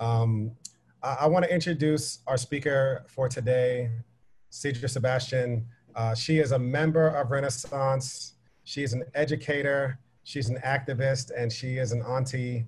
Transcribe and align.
Um, 0.00 0.52
I, 1.02 1.18
I 1.20 1.26
want 1.26 1.44
to 1.44 1.52
introduce 1.52 2.20
our 2.26 2.36
speaker 2.36 3.04
for 3.08 3.28
today, 3.28 3.90
Cedra 4.50 4.88
Sebastian. 4.88 5.66
Uh, 5.94 6.14
she 6.14 6.38
is 6.38 6.52
a 6.52 6.58
member 6.58 7.08
of 7.08 7.30
Renaissance. 7.30 8.34
She's 8.64 8.92
an 8.92 9.04
educator. 9.14 9.98
She's 10.24 10.48
an 10.48 10.58
activist, 10.64 11.30
and 11.36 11.50
she 11.50 11.78
is 11.78 11.92
an 11.92 12.02
auntie. 12.02 12.66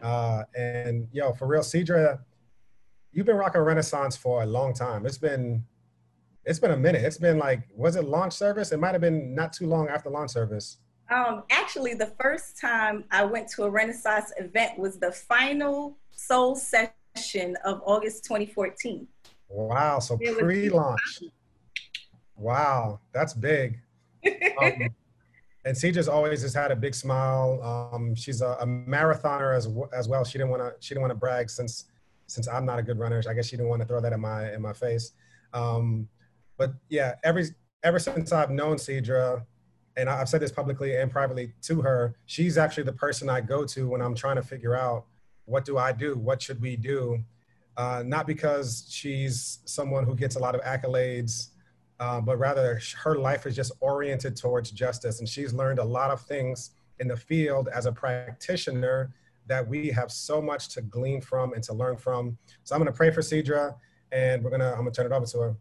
Uh, 0.00 0.44
and 0.54 1.08
yo, 1.12 1.32
for 1.32 1.46
real, 1.46 1.62
Cedra, 1.62 2.20
you've 3.12 3.26
been 3.26 3.36
rocking 3.36 3.60
Renaissance 3.60 4.16
for 4.16 4.42
a 4.42 4.46
long 4.46 4.72
time. 4.72 5.06
It's 5.06 5.18
been 5.18 5.64
it's 6.44 6.58
been 6.58 6.72
a 6.72 6.76
minute. 6.76 7.04
It's 7.04 7.18
been 7.18 7.38
like, 7.38 7.68
was 7.76 7.94
it 7.94 8.04
launch 8.04 8.32
service? 8.32 8.72
It 8.72 8.80
might 8.80 8.92
have 8.92 9.00
been 9.00 9.34
not 9.34 9.52
too 9.52 9.66
long 9.66 9.88
after 9.88 10.10
launch 10.10 10.32
service. 10.32 10.78
Um, 11.12 11.42
actually, 11.50 11.94
the 11.94 12.12
first 12.20 12.58
time 12.58 13.04
I 13.10 13.24
went 13.24 13.48
to 13.50 13.64
a 13.64 13.70
Renaissance 13.70 14.32
event 14.38 14.78
was 14.78 14.98
the 14.98 15.12
final 15.12 15.98
soul 16.10 16.56
session 16.56 17.56
of 17.64 17.82
August 17.84 18.24
2014. 18.24 19.06
Wow, 19.48 19.98
so 19.98 20.16
pre-launch. 20.16 21.24
Wow, 22.36 23.00
that's 23.12 23.34
big. 23.34 23.78
um, 24.26 24.72
and 25.64 25.76
Cedra's 25.76 26.08
always 26.08 26.42
has 26.42 26.54
had 26.54 26.70
a 26.70 26.76
big 26.76 26.94
smile. 26.94 27.60
Um, 27.62 28.14
she's 28.14 28.40
a, 28.40 28.56
a, 28.60 28.66
marathoner 28.66 29.54
as 29.54 29.68
as 29.92 30.08
well. 30.08 30.24
She 30.24 30.38
didn't 30.38 30.50
want 30.50 30.62
to 30.62 30.74
she 30.80 30.94
didn't 30.94 31.02
want 31.02 31.10
to 31.10 31.18
brag 31.18 31.50
since 31.50 31.86
since 32.26 32.48
I'm 32.48 32.64
not 32.64 32.78
a 32.78 32.82
good 32.82 32.98
runner. 32.98 33.22
I 33.28 33.34
guess 33.34 33.46
she 33.48 33.56
didn't 33.56 33.68
want 33.68 33.82
to 33.82 33.86
throw 33.86 34.00
that 34.00 34.12
in 34.12 34.20
my 34.20 34.52
in 34.52 34.62
my 34.62 34.72
face. 34.72 35.12
Um, 35.52 36.08
but 36.56 36.72
yeah, 36.88 37.16
every 37.22 37.46
ever 37.82 37.98
since 37.98 38.32
I've 38.32 38.50
known 38.50 38.76
Cedra, 38.76 39.44
and 39.96 40.08
I've 40.08 40.28
said 40.28 40.40
this 40.40 40.52
publicly 40.52 40.96
and 40.96 41.10
privately 41.10 41.52
to 41.62 41.82
her, 41.82 42.16
she's 42.26 42.58
actually 42.58 42.84
the 42.84 42.92
person 42.92 43.28
I 43.28 43.40
go 43.40 43.64
to 43.66 43.88
when 43.88 44.00
I'm 44.00 44.14
trying 44.14 44.36
to 44.36 44.42
figure 44.42 44.74
out 44.74 45.06
what 45.44 45.64
do 45.64 45.78
I 45.78 45.92
do, 45.92 46.16
what 46.16 46.40
should 46.40 46.60
we 46.60 46.76
do. 46.76 47.22
Uh, 47.76 48.02
not 48.04 48.26
because 48.26 48.86
she's 48.88 49.60
someone 49.64 50.04
who 50.04 50.14
gets 50.14 50.36
a 50.36 50.38
lot 50.38 50.54
of 50.54 50.60
accolades, 50.62 51.48
uh, 52.00 52.20
but 52.20 52.38
rather 52.38 52.80
her 53.02 53.16
life 53.16 53.46
is 53.46 53.56
just 53.56 53.72
oriented 53.80 54.36
towards 54.36 54.70
justice, 54.70 55.20
and 55.20 55.28
she's 55.28 55.54
learned 55.54 55.78
a 55.78 55.84
lot 55.84 56.10
of 56.10 56.20
things 56.20 56.70
in 57.00 57.08
the 57.08 57.16
field 57.16 57.68
as 57.74 57.86
a 57.86 57.92
practitioner 57.92 59.14
that 59.46 59.66
we 59.66 59.88
have 59.88 60.10
so 60.10 60.40
much 60.40 60.68
to 60.68 60.82
glean 60.82 61.20
from 61.20 61.52
and 61.52 61.62
to 61.62 61.72
learn 61.72 61.96
from. 61.96 62.36
So 62.64 62.74
I'm 62.74 62.80
going 62.80 62.92
to 62.92 62.96
pray 62.96 63.10
for 63.10 63.20
Cedra, 63.20 63.74
and 64.12 64.42
we're 64.42 64.50
gonna 64.50 64.70
I'm 64.70 64.78
gonna 64.78 64.90
turn 64.90 65.06
it 65.06 65.12
over 65.12 65.26
to 65.26 65.38
her. 65.38 65.56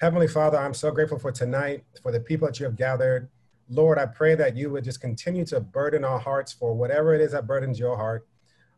Heavenly 0.00 0.28
Father, 0.28 0.56
I'm 0.56 0.74
so 0.74 0.92
grateful 0.92 1.18
for 1.18 1.32
tonight, 1.32 1.82
for 2.04 2.12
the 2.12 2.20
people 2.20 2.46
that 2.46 2.60
you 2.60 2.66
have 2.66 2.76
gathered. 2.76 3.28
Lord, 3.68 3.98
I 3.98 4.06
pray 4.06 4.36
that 4.36 4.56
you 4.56 4.70
would 4.70 4.84
just 4.84 5.00
continue 5.00 5.44
to 5.46 5.58
burden 5.58 6.04
our 6.04 6.20
hearts 6.20 6.52
for 6.52 6.72
whatever 6.72 7.16
it 7.16 7.20
is 7.20 7.32
that 7.32 7.48
burdens 7.48 7.80
your 7.80 7.96
heart. 7.96 8.24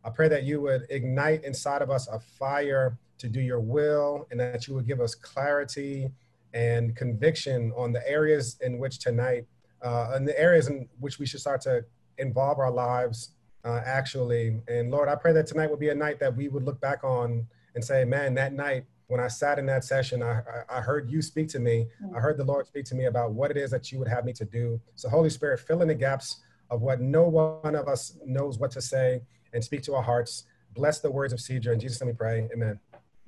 I 0.03 0.09
pray 0.09 0.29
that 0.29 0.45
you 0.45 0.63
would 0.63 0.87
ignite 0.89 1.45
inside 1.45 1.83
of 1.83 1.91
us 1.91 2.09
a 2.09 2.19
fire 2.19 2.97
to 3.19 3.29
do 3.29 3.39
your 3.39 3.61
will 3.61 4.27
and 4.31 4.41
that 4.41 4.67
you 4.67 4.73
would 4.73 4.87
give 4.87 4.99
us 4.99 5.15
clarity 5.15 6.11
and 6.55 6.97
conviction 6.97 7.71
on 7.77 7.93
the 7.93 8.09
areas 8.09 8.57
in 8.63 8.79
which 8.79 8.99
tonight, 8.99 9.45
uh, 9.83 10.13
and 10.15 10.27
the 10.27 10.41
areas 10.41 10.69
in 10.69 10.89
which 11.01 11.19
we 11.19 11.27
should 11.27 11.41
start 11.41 11.61
to 11.61 11.85
involve 12.17 12.59
our 12.59 12.71
lives 12.71 13.33
uh, 13.67 13.83
actually. 13.85 14.59
And 14.69 14.91
Lord, 14.91 15.11
I 15.11 15.17
pray 15.17 15.35
that 15.35 15.47
tonight 15.47 15.69
would 15.69 15.81
be 15.81 15.91
a 15.91 15.95
night 15.95 16.19
that 16.21 16.35
we 16.35 16.49
would 16.49 16.63
look 16.63 16.81
back 16.81 17.05
on 17.05 17.47
and 17.75 17.85
say, 17.85 18.07
man, 18.07 18.33
that 18.37 18.55
night 18.55 18.87
when 19.11 19.19
I 19.19 19.27
sat 19.27 19.59
in 19.59 19.67
that 19.67 19.83
session, 19.83 20.23
I, 20.23 20.41
I 20.69 20.81
heard 20.81 21.11
you 21.11 21.21
speak 21.21 21.49
to 21.49 21.59
me. 21.59 21.89
I 22.15 22.21
heard 22.21 22.37
the 22.37 22.45
Lord 22.45 22.67
speak 22.69 22.85
to 22.87 22.95
me 22.95 23.07
about 23.07 23.33
what 23.33 23.51
it 23.51 23.57
is 23.57 23.71
that 23.73 23.91
you 23.91 23.99
would 23.99 24.07
have 24.07 24.25
me 24.25 24.33
to 24.35 24.45
do. 24.45 24.81
So, 24.95 25.09
Holy 25.09 25.31
Spirit, 25.31 25.59
fill 25.59 25.83
in 25.83 25.89
the 25.89 25.97
gaps 25.97 26.43
of 26.71 26.83
what 26.83 27.01
no 27.01 27.25
one 27.25 27.75
of 27.75 27.89
us 27.89 28.17
knows 28.25 28.59
what 28.59 28.71
to 28.71 28.81
say 28.81 29.21
and 29.53 29.65
speak 29.65 29.83
to 29.83 29.95
our 29.95 30.03
hearts. 30.03 30.45
Bless 30.75 31.01
the 31.01 31.11
words 31.11 31.33
of 31.33 31.41
Cedra. 31.41 31.73
In 31.73 31.81
Jesus' 31.81 32.01
name 32.01 32.11
we 32.11 32.15
pray. 32.15 32.49
Amen. 32.55 32.79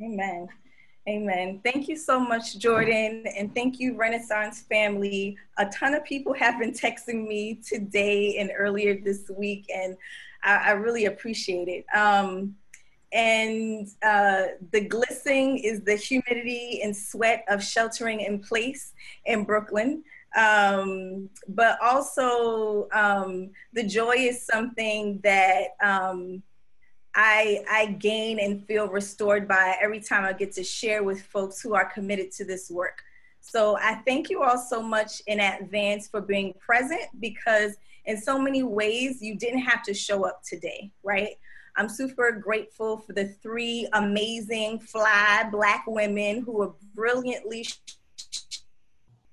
Amen. 0.01 0.49
Amen. 1.09 1.61
Thank 1.65 1.89
you 1.89 1.97
so 1.97 2.21
much, 2.21 2.59
Jordan. 2.59 3.25
And 3.37 3.53
thank 3.53 3.81
you, 3.81 3.97
Renaissance 3.97 4.63
family. 4.63 5.37
A 5.59 5.67
ton 5.67 5.95
of 5.95 6.05
people 6.05 6.33
have 6.35 6.61
been 6.61 6.71
texting 6.71 7.27
me 7.27 7.61
today 7.67 8.37
and 8.39 8.53
earlier 8.57 9.01
this 9.03 9.29
week, 9.37 9.67
and 9.75 9.97
I, 10.45 10.69
I 10.69 10.71
really 10.73 11.07
appreciate 11.07 11.67
it. 11.67 11.85
Um, 11.93 12.55
and 13.13 13.89
uh, 14.03 14.45
the 14.71 14.81
glistening 14.81 15.59
is 15.59 15.83
the 15.83 15.97
humidity 15.97 16.81
and 16.83 16.97
sweat 16.97 17.45
of 17.49 17.63
sheltering 17.63 18.21
in 18.21 18.39
place 18.39 18.93
in 19.27 19.45
Brooklyn. 19.45 20.03
Um, 20.37 21.29
but 21.49 21.79
also, 21.83 22.89
um, 22.93 23.51
the 23.75 23.85
joy 23.85 24.15
is 24.17 24.47
something 24.47 25.21
that 25.23 25.77
um, 25.83 26.43
I, 27.15 27.63
I 27.71 27.87
gain 27.99 28.39
and 28.41 28.67
feel 28.67 28.89
restored 28.89 29.47
by 29.47 29.77
every 29.81 30.01
time 30.01 30.25
I 30.25 30.33
get 30.33 30.53
to 30.53 30.65
share 30.65 31.03
with 31.03 31.23
folks 31.23 31.61
who 31.61 31.75
are 31.75 31.85
committed 31.85 32.33
to 32.33 32.47
this 32.47 32.71
work. 32.71 33.03
So 33.41 33.77
I 33.77 33.97
thank 34.07 34.31
you 34.31 34.43
all 34.43 34.57
so 34.57 34.83
much 34.83 35.21
in 35.27 35.41
advance 35.41 36.09
for 36.09 36.23
being 36.23 36.55
present 36.65 37.03
because 37.21 37.73
in 38.07 38.19
so 38.19 38.39
many 38.39 38.63
ways 38.63 39.21
you 39.21 39.37
didn't 39.37 39.61
have 39.61 39.83
to 39.83 39.93
show 39.93 40.25
up 40.25 40.43
today, 40.45 40.91
right? 41.03 41.37
I'm 41.77 41.89
super 41.89 42.33
grateful 42.33 42.99
for 42.99 43.13
the 43.13 43.29
three 43.43 43.89
amazing 43.93 44.81
fly 44.81 45.49
black 45.51 45.85
women 45.87 46.43
who 46.43 46.53
were 46.53 46.73
brilliantly 46.95 47.67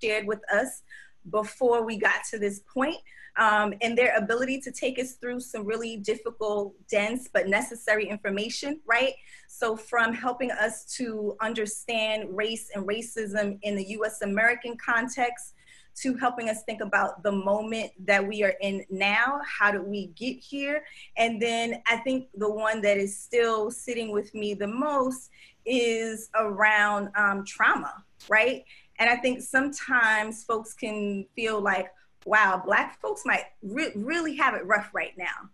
shared 0.02 0.26
with 0.26 0.42
us 0.52 0.84
before 1.30 1.86
we 1.86 1.98
got 1.98 2.24
to 2.32 2.40
this 2.40 2.62
point. 2.74 2.98
Um, 3.38 3.74
and 3.82 3.98
their 3.98 4.16
ability 4.18 4.60
to 4.62 4.72
take 4.72 5.00
us 5.00 5.14
through 5.14 5.40
some 5.40 5.66
really 5.66 5.98
difficult, 5.98 6.74
dense, 6.90 7.30
but 7.32 7.48
necessary 7.48 8.10
information, 8.10 8.82
right? 8.86 9.14
So, 9.48 9.78
from 9.78 10.14
helping 10.14 10.52
us 10.52 10.84
to 10.98 11.38
understand 11.40 12.36
race 12.36 12.70
and 12.74 12.86
racism 12.86 13.60
in 13.62 13.76
the 13.76 13.86
US 13.92 14.22
American 14.24 14.76
context 14.78 15.54
to 16.02 16.16
helping 16.16 16.50
us 16.50 16.64
think 16.64 16.82
about 16.82 17.24
the 17.24 17.32
moment 17.32 17.92
that 18.06 18.26
we 18.26 18.44
are 18.44 18.54
in 18.62 18.86
now. 18.90 19.42
How 19.46 19.72
did 19.72 19.84
we 19.84 20.08
get 20.08 20.38
here? 20.38 20.84
And 21.18 21.42
then 21.42 21.82
I 21.88 21.98
think 21.98 22.28
the 22.36 22.52
one 22.52 22.82
that 22.82 22.98
is 22.98 23.18
still 23.18 23.72
sitting 23.72 24.12
with 24.12 24.34
me 24.34 24.54
the 24.54 24.68
most 24.68 25.30
is 25.66 26.30
around 26.36 27.10
um, 27.16 27.46
trauma, 27.46 28.04
right? 28.28 28.64
And 29.00 29.10
I 29.10 29.16
think 29.16 29.42
sometimes 29.42 30.44
folks 30.44 30.74
can 30.74 31.26
feel 31.36 31.62
like, 31.62 31.88
wow, 32.26 32.62
Black 32.64 33.00
folks 33.02 33.24
might 33.26 33.46
re- 33.64 33.94
really 33.96 34.36
have 34.36 34.54
it 34.54 34.66
rough 34.66 34.92
right 34.94 35.18
now 35.18 35.50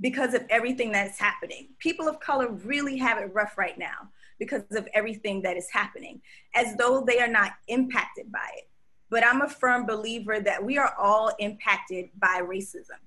because 0.00 0.34
of 0.34 0.44
everything 0.50 0.92
that's 0.92 1.18
happening. 1.18 1.68
People 1.78 2.08
of 2.08 2.20
color 2.20 2.50
really 2.50 2.96
have 2.98 3.18
it 3.18 3.32
rough 3.32 3.56
right 3.56 3.78
now 3.78 4.10
because 4.38 4.64
of 4.72 4.88
everything 4.92 5.40
that 5.42 5.56
is 5.56 5.68
happening, 5.70 6.20
as 6.54 6.76
though 6.76 7.04
they 7.06 7.20
are 7.20 7.28
not 7.28 7.52
impacted 7.68 8.30
by 8.32 8.48
it. 8.56 8.68
But 9.10 9.24
I'm 9.24 9.42
a 9.42 9.48
firm 9.48 9.86
believer 9.86 10.40
that 10.40 10.64
we 10.64 10.78
are 10.78 10.94
all 10.98 11.32
impacted 11.38 12.10
by 12.18 12.40
racism. 12.42 13.00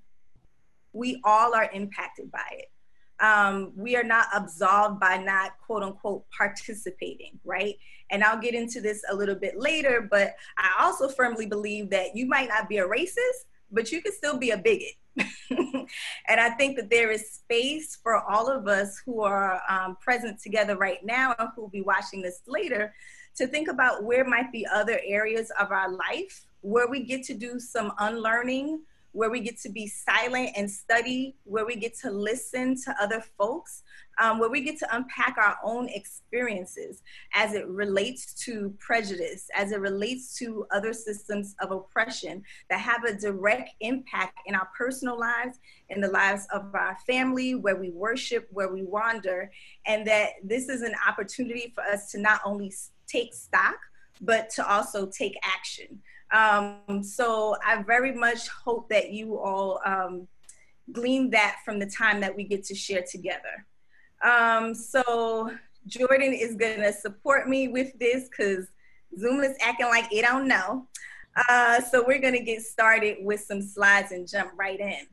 We 0.92 1.20
all 1.24 1.54
are 1.54 1.70
impacted 1.72 2.30
by 2.30 2.46
it. 2.52 2.70
Um, 3.20 3.72
we 3.76 3.96
are 3.96 4.04
not 4.04 4.26
absolved 4.34 5.00
by 5.00 5.16
not 5.18 5.52
quote 5.64 5.82
unquote 5.82 6.24
participating, 6.30 7.38
right? 7.44 7.74
And 8.10 8.22
I'll 8.22 8.40
get 8.40 8.54
into 8.54 8.80
this 8.80 9.02
a 9.10 9.14
little 9.14 9.34
bit 9.34 9.58
later, 9.58 10.06
but 10.08 10.34
I 10.56 10.70
also 10.80 11.08
firmly 11.08 11.46
believe 11.46 11.90
that 11.90 12.16
you 12.16 12.26
might 12.26 12.48
not 12.48 12.68
be 12.68 12.78
a 12.78 12.86
racist, 12.86 13.46
but 13.70 13.90
you 13.90 14.00
can 14.00 14.12
still 14.12 14.38
be 14.38 14.50
a 14.50 14.58
bigot. 14.58 14.94
and 15.50 16.40
I 16.40 16.50
think 16.50 16.76
that 16.76 16.90
there 16.90 17.10
is 17.10 17.30
space 17.30 17.98
for 18.02 18.22
all 18.22 18.48
of 18.48 18.68
us 18.68 19.02
who 19.04 19.22
are 19.22 19.60
um, 19.68 19.96
present 20.00 20.40
together 20.40 20.76
right 20.76 21.04
now 21.04 21.34
and 21.38 21.48
who 21.54 21.62
will 21.62 21.68
be 21.68 21.82
watching 21.82 22.22
this 22.22 22.40
later 22.46 22.94
to 23.38 23.46
think 23.46 23.68
about 23.68 24.04
where 24.04 24.24
might 24.24 24.52
be 24.52 24.66
other 24.66 25.00
areas 25.04 25.50
of 25.58 25.70
our 25.70 25.90
life 25.90 26.44
where 26.60 26.88
we 26.88 27.04
get 27.04 27.22
to 27.24 27.34
do 27.34 27.60
some 27.60 27.92
unlearning, 27.98 28.80
where 29.12 29.30
we 29.30 29.40
get 29.40 29.58
to 29.58 29.68
be 29.68 29.86
silent 29.86 30.50
and 30.56 30.70
study, 30.70 31.34
where 31.44 31.64
we 31.64 31.76
get 31.76 31.96
to 31.98 32.10
listen 32.10 32.76
to 32.76 32.94
other 33.00 33.24
folks, 33.38 33.82
um, 34.20 34.38
where 34.38 34.50
we 34.50 34.60
get 34.60 34.78
to 34.78 34.96
unpack 34.96 35.36
our 35.38 35.56
own 35.64 35.88
experiences 35.88 37.02
as 37.34 37.54
it 37.54 37.66
relates 37.68 38.34
to 38.44 38.74
prejudice, 38.78 39.48
as 39.56 39.72
it 39.72 39.80
relates 39.80 40.36
to 40.38 40.66
other 40.72 40.92
systems 40.92 41.54
of 41.60 41.70
oppression 41.70 42.42
that 42.68 42.80
have 42.80 43.04
a 43.04 43.14
direct 43.14 43.70
impact 43.80 44.36
in 44.46 44.54
our 44.54 44.68
personal 44.76 45.18
lives, 45.18 45.58
in 45.88 46.00
the 46.00 46.08
lives 46.10 46.46
of 46.52 46.74
our 46.74 46.96
family, 47.06 47.54
where 47.54 47.76
we 47.76 47.90
worship, 47.90 48.46
where 48.50 48.72
we 48.72 48.82
wander, 48.82 49.50
and 49.86 50.06
that 50.06 50.32
this 50.42 50.68
is 50.68 50.82
an 50.82 50.94
opportunity 51.06 51.72
for 51.74 51.82
us 51.84 52.10
to 52.10 52.18
not 52.20 52.40
only 52.44 52.70
take 53.08 53.34
stock, 53.34 53.78
but 54.20 54.50
to 54.50 54.68
also 54.68 55.06
take 55.06 55.38
action. 55.42 56.00
Um, 56.30 57.02
so 57.02 57.56
I 57.64 57.82
very 57.82 58.12
much 58.12 58.48
hope 58.48 58.88
that 58.90 59.10
you 59.10 59.38
all 59.38 59.80
um, 59.84 60.28
glean 60.92 61.30
that 61.30 61.56
from 61.64 61.78
the 61.78 61.86
time 61.86 62.20
that 62.20 62.34
we 62.34 62.44
get 62.44 62.64
to 62.64 62.74
share 62.74 63.04
together. 63.10 63.66
Um, 64.22 64.74
so 64.74 65.50
Jordan 65.86 66.32
is 66.32 66.54
gonna 66.56 66.92
support 66.92 67.48
me 67.48 67.68
with 67.68 67.98
this 67.98 68.28
because 68.28 68.66
Zoom 69.18 69.42
is 69.42 69.56
acting 69.60 69.86
like 69.86 70.12
it 70.12 70.22
don't 70.22 70.48
know. 70.48 70.86
Uh, 71.48 71.80
so 71.80 72.04
we're 72.06 72.20
gonna 72.20 72.42
get 72.42 72.62
started 72.62 73.18
with 73.20 73.40
some 73.40 73.62
slides 73.62 74.12
and 74.12 74.28
jump 74.28 74.50
right 74.56 74.80
in. 74.80 75.06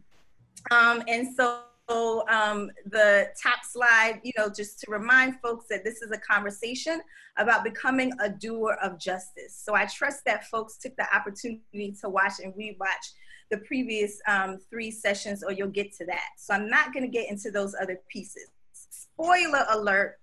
Um, 0.71 1.03
and 1.07 1.33
so 1.35 1.61
um, 1.87 2.71
the 2.87 3.27
top 3.41 3.59
slide, 3.63 4.19
you 4.23 4.31
know, 4.37 4.49
just 4.49 4.79
to 4.79 4.91
remind 4.91 5.39
folks 5.41 5.65
that 5.69 5.83
this 5.83 6.01
is 6.01 6.11
a 6.11 6.17
conversation 6.17 7.01
about 7.37 7.63
becoming 7.63 8.11
a 8.19 8.29
doer 8.29 8.77
of 8.81 8.99
justice. 8.99 9.61
So 9.63 9.75
I 9.75 9.85
trust 9.85 10.25
that 10.25 10.47
folks 10.47 10.77
took 10.77 10.95
the 10.95 11.05
opportunity 11.15 11.95
to 12.01 12.09
watch 12.09 12.33
and 12.43 12.53
rewatch 12.53 13.13
the 13.51 13.57
previous 13.57 14.19
um, 14.27 14.57
three 14.69 14.89
sessions, 14.89 15.43
or 15.43 15.51
you'll 15.51 15.67
get 15.67 15.93
to 15.97 16.05
that. 16.05 16.29
So 16.37 16.53
I'm 16.53 16.69
not 16.69 16.93
going 16.93 17.05
to 17.05 17.11
get 17.11 17.29
into 17.29 17.51
those 17.51 17.75
other 17.79 17.99
pieces. 18.09 18.49
Spoiler 18.73 19.65
alert. 19.69 20.17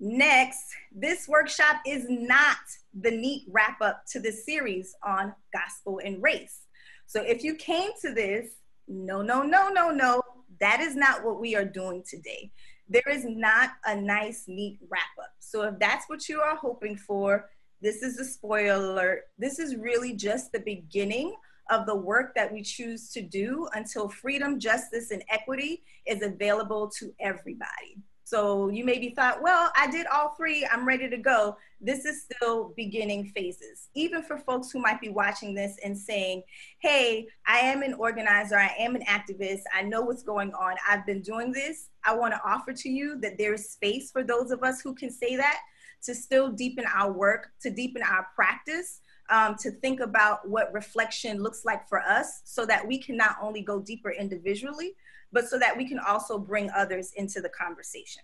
Next, 0.00 0.64
this 0.92 1.28
workshop 1.28 1.76
is 1.86 2.06
not 2.08 2.56
the 3.00 3.12
neat 3.12 3.44
wrap 3.48 3.80
up 3.80 4.02
to 4.10 4.20
the 4.20 4.32
series 4.32 4.94
on 5.04 5.32
gospel 5.52 6.00
and 6.04 6.20
race. 6.20 6.62
So 7.06 7.22
if 7.22 7.44
you 7.44 7.54
came 7.54 7.90
to 8.02 8.12
this, 8.12 8.48
no, 8.88 9.22
no, 9.22 9.42
no, 9.42 9.68
no, 9.68 9.90
no, 9.90 10.20
that 10.60 10.80
is 10.80 10.96
not 10.96 11.24
what 11.24 11.40
we 11.40 11.54
are 11.56 11.64
doing 11.64 12.02
today. 12.08 12.50
There 12.88 13.08
is 13.10 13.24
not 13.24 13.70
a 13.84 13.96
nice, 13.96 14.44
neat 14.46 14.78
wrap 14.88 15.02
up. 15.20 15.32
So 15.38 15.62
if 15.62 15.78
that's 15.78 16.08
what 16.08 16.28
you 16.28 16.40
are 16.40 16.56
hoping 16.56 16.96
for, 16.96 17.48
this 17.80 18.02
is 18.02 18.18
a 18.18 18.24
spoiler 18.24 18.74
alert. 18.74 19.22
This 19.38 19.58
is 19.58 19.76
really 19.76 20.14
just 20.14 20.52
the 20.52 20.60
beginning 20.60 21.34
of 21.70 21.86
the 21.86 21.94
work 21.94 22.34
that 22.34 22.52
we 22.52 22.62
choose 22.62 23.10
to 23.10 23.22
do 23.22 23.68
until 23.74 24.08
freedom, 24.08 24.60
justice, 24.60 25.10
and 25.10 25.24
equity 25.30 25.82
is 26.06 26.22
available 26.22 26.90
to 26.98 27.14
everybody. 27.20 28.02
So 28.34 28.68
you 28.68 28.84
maybe 28.84 29.10
thought, 29.10 29.40
well, 29.40 29.70
I 29.76 29.88
did 29.88 30.08
all 30.08 30.34
three, 30.36 30.66
I'm 30.72 30.84
ready 30.84 31.08
to 31.08 31.16
go. 31.16 31.56
This 31.80 32.04
is 32.04 32.24
still 32.24 32.72
beginning 32.76 33.26
phases. 33.26 33.90
Even 33.94 34.24
for 34.24 34.38
folks 34.38 34.72
who 34.72 34.80
might 34.80 35.00
be 35.00 35.08
watching 35.08 35.54
this 35.54 35.76
and 35.84 35.96
saying, 35.96 36.42
hey, 36.80 37.28
I 37.46 37.60
am 37.60 37.82
an 37.82 37.94
organizer, 37.94 38.56
I 38.56 38.74
am 38.76 38.96
an 38.96 39.04
activist, 39.04 39.60
I 39.72 39.82
know 39.82 40.02
what's 40.02 40.24
going 40.24 40.52
on, 40.52 40.74
I've 40.90 41.06
been 41.06 41.22
doing 41.22 41.52
this. 41.52 41.90
I 42.04 42.16
want 42.16 42.34
to 42.34 42.40
offer 42.44 42.72
to 42.72 42.88
you 42.88 43.20
that 43.20 43.38
there's 43.38 43.68
space 43.68 44.10
for 44.10 44.24
those 44.24 44.50
of 44.50 44.64
us 44.64 44.80
who 44.80 44.96
can 44.96 45.12
say 45.12 45.36
that 45.36 45.60
to 46.02 46.12
still 46.12 46.50
deepen 46.50 46.86
our 46.92 47.12
work, 47.12 47.50
to 47.62 47.70
deepen 47.70 48.02
our 48.02 48.26
practice, 48.34 49.00
um, 49.30 49.54
to 49.60 49.70
think 49.70 50.00
about 50.00 50.48
what 50.48 50.72
reflection 50.72 51.40
looks 51.40 51.64
like 51.64 51.88
for 51.88 52.00
us 52.00 52.40
so 52.42 52.66
that 52.66 52.84
we 52.84 52.98
can 52.98 53.16
not 53.16 53.36
only 53.40 53.62
go 53.62 53.78
deeper 53.78 54.10
individually, 54.10 54.96
but 55.34 55.48
so 55.48 55.58
that 55.58 55.76
we 55.76 55.86
can 55.86 55.98
also 55.98 56.38
bring 56.38 56.70
others 56.70 57.12
into 57.16 57.40
the 57.40 57.48
conversation. 57.48 58.22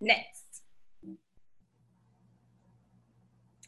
Next. 0.00 0.62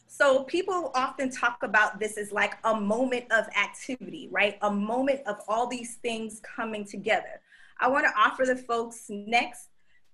So 0.07 0.43
people 0.45 0.91
often 0.95 1.29
talk 1.29 1.59
about 1.61 1.99
this 1.99 2.17
as 2.17 2.31
like 2.31 2.55
a 2.63 2.75
moment 2.75 3.31
of 3.31 3.45
activity, 3.55 4.27
right? 4.31 4.57
A 4.63 4.71
moment 4.71 5.21
of 5.27 5.37
all 5.47 5.67
these 5.67 5.97
things 5.97 6.41
coming 6.43 6.83
together. 6.83 7.41
I 7.79 7.87
want 7.87 8.07
to 8.07 8.19
offer 8.19 8.43
the 8.43 8.55
folks 8.55 9.05
next 9.09 9.69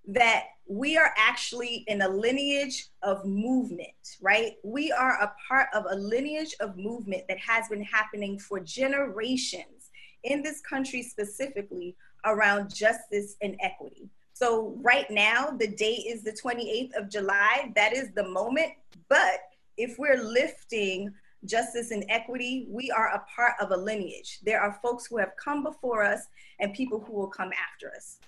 that 0.05 0.47
we 0.67 0.97
are 0.97 1.13
actually 1.15 1.85
in 1.87 2.01
a 2.01 2.09
lineage 2.09 2.87
of 3.03 3.23
movement, 3.23 4.17
right? 4.21 4.55
We 4.65 4.91
are 4.91 5.21
a 5.21 5.33
part 5.47 5.69
of 5.73 5.85
a 5.89 5.95
lineage 5.95 6.53
of 6.59 6.75
movement 6.75 7.23
that 7.29 7.39
has 7.39 7.69
been 7.69 7.83
happening 7.83 8.37
for 8.37 8.59
generations 8.59 9.91
in 10.25 10.43
this 10.43 10.59
country 10.59 11.01
specifically 11.01 11.95
around 12.25 12.73
justice 12.73 13.35
and 13.41 13.55
equity. 13.61 14.09
So, 14.33 14.75
right 14.81 15.09
now, 15.09 15.51
the 15.57 15.67
date 15.67 16.05
is 16.07 16.23
the 16.23 16.31
28th 16.31 16.95
of 16.95 17.09
July. 17.09 17.71
That 17.75 17.93
is 17.93 18.09
the 18.15 18.27
moment. 18.27 18.71
But 19.09 19.41
if 19.77 19.97
we're 19.99 20.21
lifting 20.21 21.13
justice 21.45 21.91
and 21.91 22.05
equity, 22.09 22.67
we 22.69 22.89
are 22.91 23.09
a 23.09 23.23
part 23.35 23.53
of 23.61 23.71
a 23.71 23.77
lineage. 23.77 24.39
There 24.43 24.61
are 24.61 24.79
folks 24.81 25.05
who 25.05 25.17
have 25.17 25.31
come 25.43 25.63
before 25.63 26.03
us 26.03 26.27
and 26.59 26.73
people 26.73 26.99
who 26.99 27.13
will 27.13 27.27
come 27.27 27.51
after 27.53 27.95
us. 27.95 28.19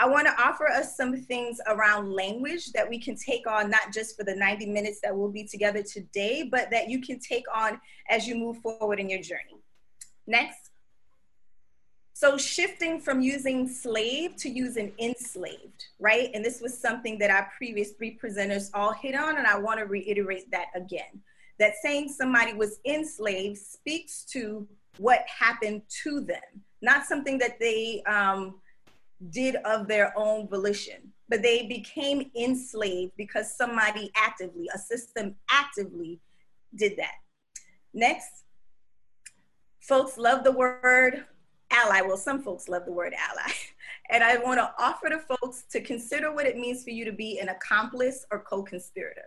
I 0.00 0.06
want 0.06 0.28
to 0.28 0.40
offer 0.40 0.68
us 0.68 0.96
some 0.96 1.16
things 1.16 1.60
around 1.66 2.12
language 2.12 2.70
that 2.72 2.88
we 2.88 3.00
can 3.00 3.16
take 3.16 3.48
on, 3.48 3.68
not 3.68 3.92
just 3.92 4.16
for 4.16 4.22
the 4.22 4.34
90 4.34 4.66
minutes 4.66 5.00
that 5.02 5.16
we'll 5.16 5.30
be 5.30 5.42
together 5.42 5.82
today, 5.82 6.48
but 6.48 6.70
that 6.70 6.88
you 6.88 7.00
can 7.00 7.18
take 7.18 7.44
on 7.52 7.80
as 8.08 8.28
you 8.28 8.36
move 8.36 8.58
forward 8.58 9.00
in 9.00 9.10
your 9.10 9.20
journey. 9.20 9.58
Next. 10.26 10.67
So 12.18 12.36
shifting 12.36 12.98
from 12.98 13.20
using 13.20 13.68
slave 13.68 14.34
to 14.38 14.48
using 14.48 14.92
enslaved, 14.98 15.84
right? 16.00 16.30
And 16.34 16.44
this 16.44 16.60
was 16.60 16.76
something 16.76 17.16
that 17.20 17.30
our 17.30 17.48
previous 17.56 17.92
three 17.92 18.18
presenters 18.20 18.70
all 18.74 18.92
hit 18.92 19.14
on, 19.14 19.38
and 19.38 19.46
I 19.46 19.56
want 19.56 19.78
to 19.78 19.86
reiterate 19.86 20.50
that 20.50 20.66
again. 20.74 21.22
That 21.60 21.74
saying 21.80 22.08
somebody 22.08 22.54
was 22.54 22.80
enslaved 22.84 23.58
speaks 23.58 24.24
to 24.32 24.66
what 24.96 25.20
happened 25.28 25.82
to 26.02 26.20
them, 26.20 26.42
not 26.82 27.06
something 27.06 27.38
that 27.38 27.60
they 27.60 28.02
um, 28.02 28.56
did 29.30 29.54
of 29.64 29.86
their 29.86 30.12
own 30.18 30.48
volition, 30.48 31.12
but 31.28 31.40
they 31.40 31.68
became 31.68 32.32
enslaved 32.36 33.12
because 33.16 33.56
somebody 33.56 34.10
actively, 34.16 34.68
a 34.74 34.78
system 34.78 35.36
actively 35.52 36.18
did 36.74 36.96
that. 36.96 37.14
Next, 37.94 38.42
folks 39.78 40.18
love 40.18 40.42
the 40.42 40.50
word 40.50 41.24
ally. 41.70 42.00
Well, 42.00 42.16
some 42.16 42.42
folks 42.42 42.68
love 42.68 42.84
the 42.84 42.92
word 42.92 43.14
ally. 43.14 43.52
And 44.10 44.24
I 44.24 44.38
want 44.38 44.58
to 44.58 44.72
offer 44.78 45.10
to 45.10 45.18
folks 45.18 45.64
to 45.70 45.82
consider 45.82 46.32
what 46.32 46.46
it 46.46 46.56
means 46.56 46.82
for 46.82 46.88
you 46.88 47.04
to 47.04 47.12
be 47.12 47.40
an 47.40 47.50
accomplice 47.50 48.24
or 48.30 48.40
co 48.40 48.62
conspirator. 48.62 49.26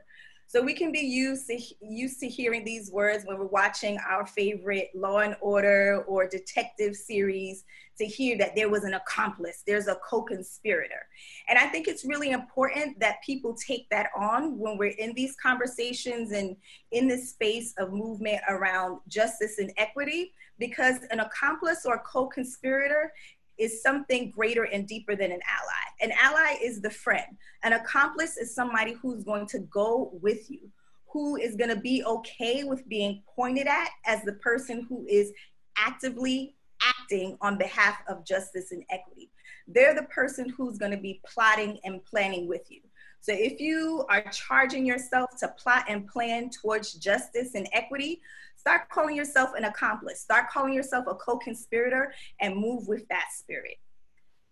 So 0.51 0.61
we 0.61 0.73
can 0.73 0.91
be 0.91 0.99
used 0.99 1.47
to, 1.47 1.57
used 1.79 2.19
to 2.19 2.27
hearing 2.27 2.65
these 2.65 2.91
words 2.91 3.23
when 3.23 3.39
we're 3.39 3.45
watching 3.45 3.97
our 3.99 4.25
favorite 4.25 4.89
Law 4.93 5.19
and 5.19 5.37
Order 5.39 6.03
or 6.09 6.27
detective 6.27 6.93
series 6.93 7.63
to 7.97 8.05
hear 8.05 8.37
that 8.37 8.53
there 8.53 8.67
was 8.67 8.83
an 8.83 8.95
accomplice, 8.95 9.63
there's 9.65 9.87
a 9.87 9.95
co-conspirator. 10.05 11.07
And 11.47 11.57
I 11.57 11.67
think 11.67 11.87
it's 11.87 12.03
really 12.03 12.31
important 12.31 12.99
that 12.99 13.23
people 13.25 13.55
take 13.55 13.89
that 13.91 14.09
on 14.13 14.59
when 14.59 14.77
we're 14.77 14.97
in 14.97 15.13
these 15.13 15.37
conversations 15.41 16.33
and 16.33 16.57
in 16.91 17.07
this 17.07 17.29
space 17.29 17.73
of 17.77 17.93
movement 17.93 18.41
around 18.49 18.99
justice 19.07 19.57
and 19.57 19.71
equity, 19.77 20.33
because 20.59 20.97
an 21.11 21.21
accomplice 21.21 21.85
or 21.85 22.03
co-conspirator 22.05 23.13
is 23.61 23.83
something 23.83 24.31
greater 24.31 24.63
and 24.63 24.87
deeper 24.87 25.15
than 25.15 25.31
an 25.31 25.39
ally. 25.47 25.83
An 26.01 26.11
ally 26.19 26.57
is 26.63 26.81
the 26.81 26.89
friend. 26.89 27.37
An 27.63 27.73
accomplice 27.73 28.35
is 28.37 28.55
somebody 28.55 28.93
who's 28.93 29.23
going 29.23 29.45
to 29.47 29.59
go 29.59 30.09
with 30.19 30.49
you, 30.49 30.67
who 31.07 31.35
is 31.35 31.55
going 31.55 31.69
to 31.69 31.79
be 31.79 32.03
okay 32.03 32.63
with 32.63 32.89
being 32.89 33.21
pointed 33.35 33.67
at 33.67 33.89
as 34.07 34.23
the 34.23 34.33
person 34.33 34.85
who 34.89 35.05
is 35.07 35.31
actively 35.77 36.55
acting 36.81 37.37
on 37.39 37.59
behalf 37.59 37.99
of 38.07 38.25
justice 38.25 38.71
and 38.71 38.83
equity. 38.89 39.29
They're 39.67 39.93
the 39.93 40.03
person 40.03 40.49
who's 40.49 40.79
going 40.79 40.91
to 40.91 40.97
be 40.97 41.21
plotting 41.23 41.79
and 41.83 42.03
planning 42.03 42.47
with 42.47 42.71
you. 42.71 42.81
So 43.19 43.31
if 43.31 43.59
you 43.59 44.03
are 44.09 44.23
charging 44.31 44.87
yourself 44.87 45.29
to 45.41 45.49
plot 45.49 45.85
and 45.87 46.07
plan 46.07 46.49
towards 46.49 46.93
justice 46.93 47.53
and 47.53 47.69
equity, 47.71 48.21
Start 48.61 48.89
calling 48.89 49.15
yourself 49.15 49.49
an 49.57 49.63
accomplice. 49.63 50.21
Start 50.21 50.47
calling 50.51 50.71
yourself 50.71 51.05
a 51.07 51.15
co 51.15 51.39
conspirator 51.39 52.13
and 52.39 52.55
move 52.55 52.87
with 52.87 53.07
that 53.07 53.29
spirit. 53.35 53.79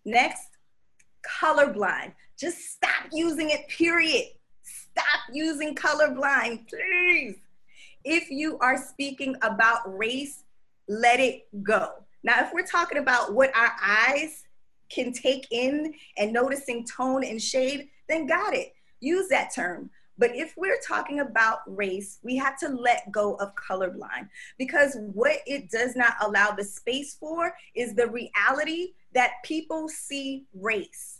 Next, 0.04 0.48
colorblind. 1.40 2.12
Just 2.36 2.72
stop 2.72 3.06
using 3.12 3.50
it, 3.50 3.68
period. 3.68 4.24
Stop 4.64 5.20
using 5.32 5.76
colorblind, 5.76 6.68
please. 6.68 7.36
If 8.02 8.32
you 8.32 8.58
are 8.58 8.76
speaking 8.76 9.36
about 9.42 9.96
race, 9.96 10.42
let 10.88 11.20
it 11.20 11.46
go. 11.62 11.90
Now, 12.24 12.44
if 12.44 12.52
we're 12.52 12.66
talking 12.66 12.98
about 12.98 13.32
what 13.32 13.54
our 13.54 13.70
eyes 13.80 14.42
can 14.88 15.12
take 15.12 15.46
in 15.52 15.94
and 16.18 16.32
noticing 16.32 16.84
tone 16.84 17.22
and 17.22 17.40
shade, 17.40 17.90
then 18.08 18.26
got 18.26 18.54
it. 18.54 18.74
Use 18.98 19.28
that 19.28 19.54
term. 19.54 19.90
But 20.20 20.36
if 20.36 20.52
we're 20.58 20.78
talking 20.86 21.20
about 21.20 21.60
race, 21.66 22.18
we 22.22 22.36
have 22.36 22.58
to 22.58 22.68
let 22.68 23.10
go 23.10 23.36
of 23.36 23.54
colorblind 23.54 24.28
because 24.58 24.98
what 25.14 25.38
it 25.46 25.70
does 25.70 25.96
not 25.96 26.12
allow 26.20 26.50
the 26.50 26.62
space 26.62 27.16
for 27.18 27.54
is 27.74 27.94
the 27.94 28.06
reality 28.06 28.92
that 29.14 29.32
people 29.42 29.88
see 29.88 30.44
race. 30.52 31.19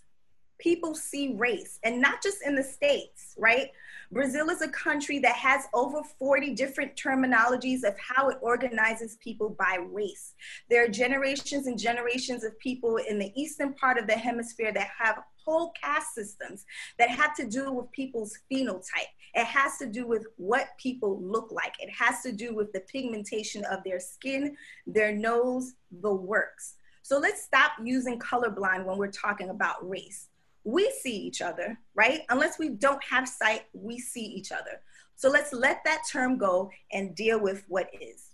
People 0.60 0.94
see 0.94 1.34
race, 1.36 1.78
and 1.84 2.00
not 2.00 2.22
just 2.22 2.38
in 2.44 2.54
the 2.54 2.62
States, 2.62 3.34
right? 3.38 3.70
Brazil 4.12 4.50
is 4.50 4.60
a 4.60 4.68
country 4.68 5.20
that 5.20 5.36
has 5.36 5.66
over 5.72 6.02
40 6.18 6.54
different 6.54 6.96
terminologies 6.96 7.84
of 7.84 7.94
how 7.98 8.28
it 8.28 8.38
organizes 8.42 9.16
people 9.22 9.56
by 9.58 9.78
race. 9.90 10.34
There 10.68 10.84
are 10.84 10.88
generations 10.88 11.66
and 11.66 11.78
generations 11.78 12.42
of 12.42 12.58
people 12.58 12.96
in 12.96 13.18
the 13.18 13.32
eastern 13.40 13.72
part 13.74 13.98
of 13.98 14.08
the 14.08 14.14
hemisphere 14.14 14.72
that 14.72 14.88
have 14.98 15.22
whole 15.44 15.72
caste 15.80 16.14
systems 16.14 16.66
that 16.98 17.08
have 17.08 17.34
to 17.36 17.46
do 17.46 17.72
with 17.72 17.90
people's 17.92 18.36
phenotype. 18.52 19.12
It 19.34 19.46
has 19.46 19.78
to 19.78 19.86
do 19.86 20.06
with 20.06 20.26
what 20.36 20.70
people 20.78 21.22
look 21.22 21.52
like. 21.52 21.74
It 21.78 21.90
has 21.90 22.20
to 22.22 22.32
do 22.32 22.54
with 22.54 22.72
the 22.72 22.80
pigmentation 22.80 23.64
of 23.66 23.84
their 23.84 24.00
skin, 24.00 24.56
their 24.86 25.14
nose, 25.14 25.74
the 26.02 26.12
works. 26.12 26.74
So 27.02 27.18
let's 27.18 27.42
stop 27.42 27.72
using 27.82 28.18
colorblind 28.18 28.84
when 28.84 28.98
we're 28.98 29.10
talking 29.10 29.50
about 29.50 29.88
race. 29.88 30.29
We 30.64 30.92
see 31.00 31.16
each 31.16 31.40
other, 31.42 31.78
right? 31.94 32.22
Unless 32.28 32.58
we 32.58 32.70
don't 32.70 33.02
have 33.04 33.28
sight, 33.28 33.62
we 33.72 33.98
see 33.98 34.24
each 34.24 34.52
other. 34.52 34.80
So 35.16 35.28
let's 35.30 35.52
let 35.52 35.82
that 35.84 36.02
term 36.10 36.38
go 36.38 36.70
and 36.92 37.14
deal 37.14 37.40
with 37.40 37.64
what 37.68 37.88
is. 38.00 38.28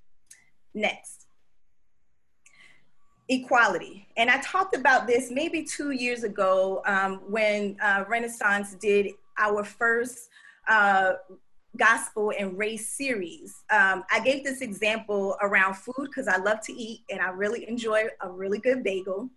Next. 0.74 1.26
equality. 3.28 4.06
And 4.16 4.30
I 4.30 4.40
talked 4.40 4.76
about 4.76 5.06
this 5.06 5.30
maybe 5.30 5.64
two 5.64 5.90
years 5.90 6.22
ago 6.22 6.82
um, 6.86 7.20
when 7.28 7.76
uh, 7.82 8.04
Renaissance 8.08 8.74
did 8.74 9.12
our 9.38 9.64
first 9.64 10.28
uh, 10.68 11.14
gospel 11.76 12.32
and 12.38 12.56
race 12.56 12.88
series. 12.88 13.64
Um, 13.70 14.04
I 14.10 14.20
gave 14.20 14.44
this 14.44 14.60
example 14.60 15.36
around 15.42 15.74
food 15.74 16.06
because 16.06 16.28
I 16.28 16.36
love 16.36 16.60
to 16.62 16.72
eat 16.72 17.00
and 17.10 17.20
I 17.20 17.28
really 17.30 17.68
enjoy 17.68 18.04
a 18.20 18.30
really 18.30 18.58
good 18.58 18.82
bagel. 18.82 19.28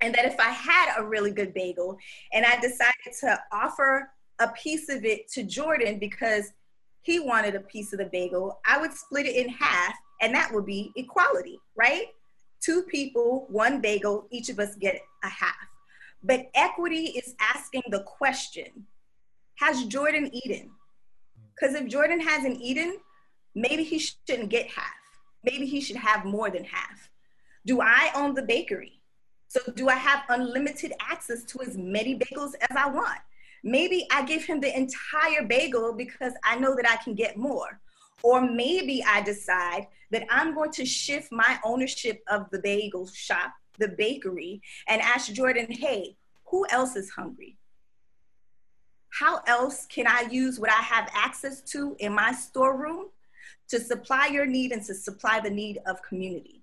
And 0.00 0.14
that 0.14 0.26
if 0.26 0.38
I 0.38 0.50
had 0.50 0.94
a 0.96 1.04
really 1.04 1.32
good 1.32 1.52
bagel 1.54 1.98
and 2.32 2.44
I 2.44 2.60
decided 2.60 3.12
to 3.20 3.38
offer 3.52 4.10
a 4.38 4.48
piece 4.48 4.88
of 4.88 5.04
it 5.04 5.28
to 5.32 5.42
Jordan 5.42 5.98
because 5.98 6.52
he 7.02 7.18
wanted 7.18 7.54
a 7.54 7.60
piece 7.60 7.92
of 7.92 7.98
the 7.98 8.06
bagel, 8.06 8.60
I 8.66 8.80
would 8.80 8.92
split 8.92 9.26
it 9.26 9.34
in 9.34 9.48
half 9.48 9.94
and 10.20 10.34
that 10.34 10.52
would 10.52 10.66
be 10.66 10.92
equality, 10.96 11.58
right? 11.76 12.06
Two 12.60 12.82
people, 12.82 13.46
one 13.48 13.80
bagel, 13.80 14.26
each 14.30 14.48
of 14.48 14.58
us 14.58 14.74
get 14.76 15.00
a 15.24 15.28
half. 15.28 15.54
But 16.22 16.50
equity 16.54 17.06
is 17.16 17.34
asking 17.40 17.82
the 17.90 18.00
question 18.00 18.86
Has 19.56 19.84
Jordan 19.86 20.30
eaten? 20.32 20.70
Because 21.54 21.74
if 21.74 21.88
Jordan 21.88 22.20
hasn't 22.20 22.60
eaten, 22.60 22.98
maybe 23.54 23.84
he 23.84 23.98
shouldn't 23.98 24.50
get 24.50 24.68
half. 24.68 24.84
Maybe 25.44 25.66
he 25.66 25.80
should 25.80 25.96
have 25.96 26.24
more 26.24 26.50
than 26.50 26.64
half. 26.64 27.10
Do 27.66 27.80
I 27.80 28.10
own 28.14 28.34
the 28.34 28.42
bakery? 28.42 28.97
So 29.48 29.60
do 29.74 29.88
I 29.88 29.94
have 29.94 30.24
unlimited 30.28 30.92
access 31.00 31.42
to 31.44 31.62
as 31.62 31.76
many 31.76 32.18
bagels 32.18 32.52
as 32.60 32.76
I 32.76 32.88
want? 32.90 33.18
Maybe 33.64 34.06
I 34.12 34.24
give 34.24 34.44
him 34.44 34.60
the 34.60 34.76
entire 34.76 35.42
bagel 35.46 35.94
because 35.94 36.34
I 36.44 36.58
know 36.58 36.76
that 36.76 36.88
I 36.88 37.02
can 37.02 37.14
get 37.14 37.36
more. 37.36 37.80
Or 38.22 38.40
maybe 38.40 39.02
I 39.06 39.22
decide 39.22 39.86
that 40.10 40.26
I'm 40.30 40.54
going 40.54 40.72
to 40.72 40.84
shift 40.84 41.32
my 41.32 41.58
ownership 41.64 42.22
of 42.28 42.50
the 42.50 42.58
bagel 42.58 43.06
shop, 43.06 43.52
the 43.78 43.88
bakery, 43.88 44.60
and 44.86 45.00
ask 45.00 45.32
Jordan, 45.32 45.66
hey, 45.70 46.16
who 46.46 46.66
else 46.70 46.94
is 46.94 47.10
hungry? 47.10 47.56
How 49.10 49.40
else 49.46 49.86
can 49.86 50.06
I 50.06 50.28
use 50.30 50.60
what 50.60 50.70
I 50.70 50.82
have 50.82 51.10
access 51.14 51.62
to 51.72 51.96
in 51.98 52.12
my 52.12 52.32
storeroom 52.32 53.06
to 53.68 53.80
supply 53.80 54.26
your 54.26 54.46
need 54.46 54.72
and 54.72 54.84
to 54.84 54.94
supply 54.94 55.40
the 55.40 55.50
need 55.50 55.78
of 55.86 56.02
community? 56.02 56.57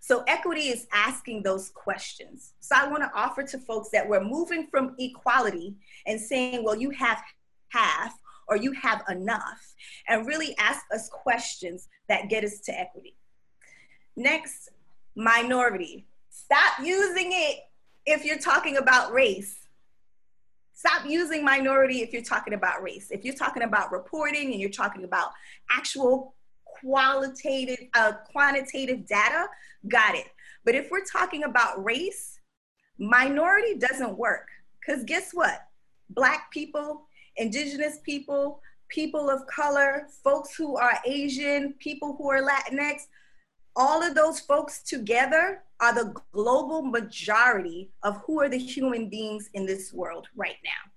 So 0.00 0.24
equity 0.28 0.68
is 0.68 0.86
asking 0.92 1.42
those 1.42 1.70
questions. 1.70 2.54
So 2.60 2.76
I 2.76 2.88
want 2.88 3.02
to 3.02 3.10
offer 3.14 3.42
to 3.42 3.58
folks 3.58 3.90
that 3.90 4.08
we're 4.08 4.22
moving 4.22 4.66
from 4.70 4.94
equality 4.98 5.74
and 6.06 6.20
saying, 6.20 6.64
well, 6.64 6.76
you 6.76 6.90
have 6.90 7.20
half 7.68 8.14
or 8.48 8.56
you 8.56 8.72
have 8.72 9.02
enough, 9.08 9.74
and 10.08 10.26
really 10.26 10.56
ask 10.58 10.84
us 10.92 11.08
questions 11.08 11.86
that 12.08 12.28
get 12.28 12.42
us 12.42 12.58
to 12.58 12.76
equity. 12.76 13.14
Next, 14.16 14.70
minority. 15.14 16.04
Stop 16.30 16.84
using 16.84 17.30
it 17.32 17.60
if 18.06 18.24
you're 18.24 18.38
talking 18.38 18.76
about 18.76 19.12
race. 19.12 19.56
Stop 20.74 21.06
using 21.06 21.44
minority 21.44 22.00
if 22.00 22.12
you're 22.12 22.22
talking 22.22 22.54
about 22.54 22.82
race. 22.82 23.12
If 23.12 23.24
you're 23.24 23.34
talking 23.34 23.62
about 23.62 23.92
reporting 23.92 24.50
and 24.50 24.60
you're 24.60 24.70
talking 24.70 25.04
about 25.04 25.30
actual 25.70 26.34
qualitative, 26.80 27.88
uh, 27.94 28.12
quantitative 28.30 29.06
data, 29.06 29.46
got 29.88 30.14
it. 30.14 30.26
But 30.64 30.74
if 30.74 30.90
we're 30.90 31.04
talking 31.04 31.44
about 31.44 31.82
race, 31.84 32.40
minority 32.98 33.76
doesn't 33.78 34.16
work. 34.16 34.48
Because 34.80 35.04
guess 35.04 35.30
what? 35.32 35.66
Black 36.10 36.50
people, 36.50 37.06
indigenous 37.36 37.98
people, 38.04 38.60
people 38.88 39.30
of 39.30 39.46
color, 39.46 40.08
folks 40.22 40.54
who 40.54 40.76
are 40.76 40.98
Asian, 41.06 41.74
people 41.78 42.16
who 42.16 42.30
are 42.30 42.42
Latinx, 42.42 43.02
all 43.76 44.02
of 44.02 44.14
those 44.14 44.40
folks 44.40 44.82
together 44.82 45.62
are 45.80 45.94
the 45.94 46.14
global 46.32 46.82
majority 46.82 47.90
of 48.02 48.20
who 48.26 48.40
are 48.40 48.48
the 48.48 48.58
human 48.58 49.08
beings 49.08 49.48
in 49.54 49.64
this 49.64 49.92
world 49.92 50.28
right 50.36 50.56
now. 50.64 50.90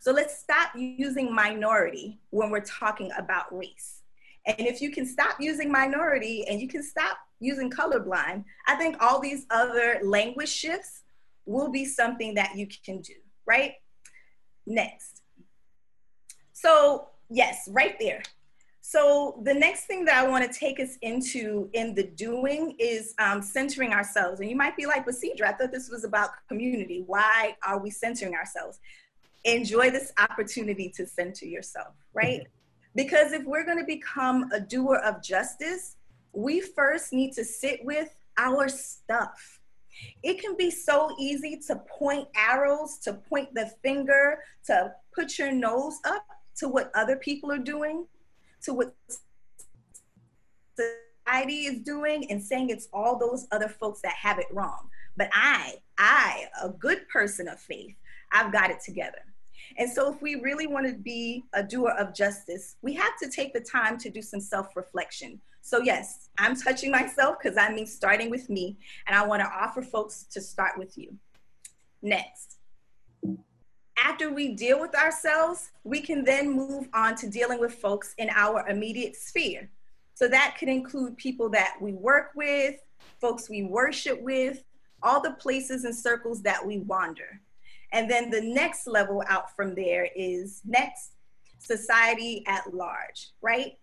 So 0.00 0.12
let's 0.12 0.38
stop 0.38 0.70
using 0.76 1.34
minority 1.34 2.20
when 2.30 2.50
we're 2.50 2.60
talking 2.60 3.10
about 3.18 3.56
race. 3.56 4.02
And 4.46 4.66
if 4.66 4.80
you 4.82 4.90
can 4.90 5.06
stop 5.06 5.36
using 5.40 5.70
minority 5.70 6.46
and 6.48 6.60
you 6.60 6.68
can 6.68 6.82
stop 6.82 7.16
using 7.40 7.70
colorblind, 7.70 8.44
I 8.66 8.76
think 8.76 8.96
all 9.00 9.20
these 9.20 9.46
other 9.50 10.00
language 10.02 10.50
shifts 10.50 11.02
will 11.46 11.70
be 11.70 11.84
something 11.84 12.34
that 12.34 12.56
you 12.56 12.66
can 12.84 13.00
do, 13.00 13.14
right? 13.46 13.74
Next. 14.66 15.22
So, 16.52 17.08
yes, 17.30 17.68
right 17.72 17.96
there. 17.98 18.22
So 18.86 19.40
the 19.42 19.54
next 19.54 19.86
thing 19.86 20.04
that 20.04 20.22
I 20.22 20.28
want 20.28 20.50
to 20.50 20.58
take 20.58 20.78
us 20.78 20.98
into 21.00 21.70
in 21.72 21.94
the 21.94 22.04
doing 22.04 22.76
is 22.78 23.14
um, 23.18 23.40
centering 23.40 23.94
ourselves. 23.94 24.40
And 24.40 24.50
you 24.50 24.56
might 24.56 24.76
be 24.76 24.84
like, 24.84 25.06
but 25.06 25.14
Cedra, 25.14 25.46
I 25.46 25.52
thought 25.52 25.72
this 25.72 25.88
was 25.88 26.04
about 26.04 26.30
community. 26.48 27.02
Why 27.06 27.56
are 27.66 27.78
we 27.78 27.90
centering 27.90 28.34
ourselves? 28.34 28.78
Enjoy 29.44 29.90
this 29.90 30.12
opportunity 30.18 30.90
to 30.96 31.06
center 31.06 31.46
yourself, 31.46 31.94
right? 32.12 32.46
Because 32.94 33.32
if 33.32 33.44
we're 33.44 33.64
going 33.64 33.78
to 33.78 33.84
become 33.84 34.50
a 34.52 34.60
doer 34.60 34.96
of 35.04 35.22
justice, 35.22 35.96
we 36.32 36.60
first 36.60 37.12
need 37.12 37.32
to 37.34 37.44
sit 37.44 37.84
with 37.84 38.14
our 38.38 38.68
stuff. 38.68 39.60
It 40.22 40.40
can 40.40 40.56
be 40.56 40.70
so 40.70 41.14
easy 41.18 41.60
to 41.68 41.76
point 41.76 42.26
arrows, 42.36 42.98
to 43.04 43.14
point 43.14 43.54
the 43.54 43.70
finger, 43.82 44.38
to 44.66 44.92
put 45.14 45.38
your 45.38 45.52
nose 45.52 45.98
up 46.04 46.26
to 46.56 46.68
what 46.68 46.90
other 46.94 47.16
people 47.16 47.50
are 47.52 47.58
doing 47.58 48.06
to 48.64 48.72
what 48.72 48.94
society 50.76 51.66
is 51.66 51.80
doing 51.80 52.30
and 52.30 52.42
saying 52.42 52.70
it's 52.70 52.88
all 52.92 53.18
those 53.18 53.46
other 53.52 53.68
folks 53.68 54.00
that 54.02 54.14
have 54.14 54.38
it 54.38 54.46
wrong. 54.50 54.88
But 55.16 55.30
I, 55.32 55.74
I, 55.98 56.46
a 56.62 56.70
good 56.70 57.08
person 57.08 57.46
of 57.48 57.60
faith, 57.60 57.94
I've 58.32 58.52
got 58.52 58.70
it 58.70 58.78
together. 58.84 59.22
And 59.78 59.90
so, 59.90 60.12
if 60.12 60.22
we 60.22 60.36
really 60.36 60.66
want 60.66 60.86
to 60.86 60.94
be 60.94 61.44
a 61.52 61.62
doer 61.62 61.94
of 61.98 62.14
justice, 62.14 62.76
we 62.82 62.94
have 62.94 63.16
to 63.22 63.28
take 63.28 63.52
the 63.52 63.60
time 63.60 63.98
to 63.98 64.10
do 64.10 64.22
some 64.22 64.40
self 64.40 64.76
reflection. 64.76 65.40
So, 65.62 65.80
yes, 65.80 66.28
I'm 66.38 66.56
touching 66.56 66.90
myself 66.90 67.36
because 67.42 67.56
I 67.56 67.72
mean 67.72 67.86
starting 67.86 68.30
with 68.30 68.50
me, 68.50 68.76
and 69.06 69.16
I 69.16 69.26
want 69.26 69.42
to 69.42 69.48
offer 69.48 69.82
folks 69.82 70.24
to 70.32 70.40
start 70.40 70.78
with 70.78 70.96
you. 70.98 71.16
Next 72.02 72.58
after 74.04 74.30
we 74.30 74.54
deal 74.54 74.80
with 74.80 74.94
ourselves, 74.94 75.70
we 75.84 76.00
can 76.00 76.24
then 76.24 76.50
move 76.50 76.88
on 76.92 77.14
to 77.16 77.28
dealing 77.28 77.60
with 77.60 77.74
folks 77.74 78.14
in 78.18 78.28
our 78.30 78.66
immediate 78.68 79.16
sphere. 79.16 79.70
So 80.14 80.28
that 80.28 80.56
could 80.58 80.68
include 80.68 81.16
people 81.16 81.48
that 81.50 81.76
we 81.80 81.92
work 81.92 82.32
with, 82.36 82.76
folks 83.20 83.48
we 83.48 83.62
worship 83.62 84.20
with, 84.20 84.62
all 85.02 85.20
the 85.20 85.32
places 85.32 85.84
and 85.84 85.94
circles 85.94 86.42
that 86.42 86.64
we 86.64 86.78
wander. 86.78 87.40
And 87.94 88.10
then 88.10 88.28
the 88.28 88.42
next 88.42 88.86
level 88.86 89.22
out 89.28 89.56
from 89.56 89.74
there 89.74 90.08
is 90.14 90.60
next, 90.66 91.12
society 91.58 92.44
at 92.46 92.74
large, 92.74 93.30
right? 93.40 93.78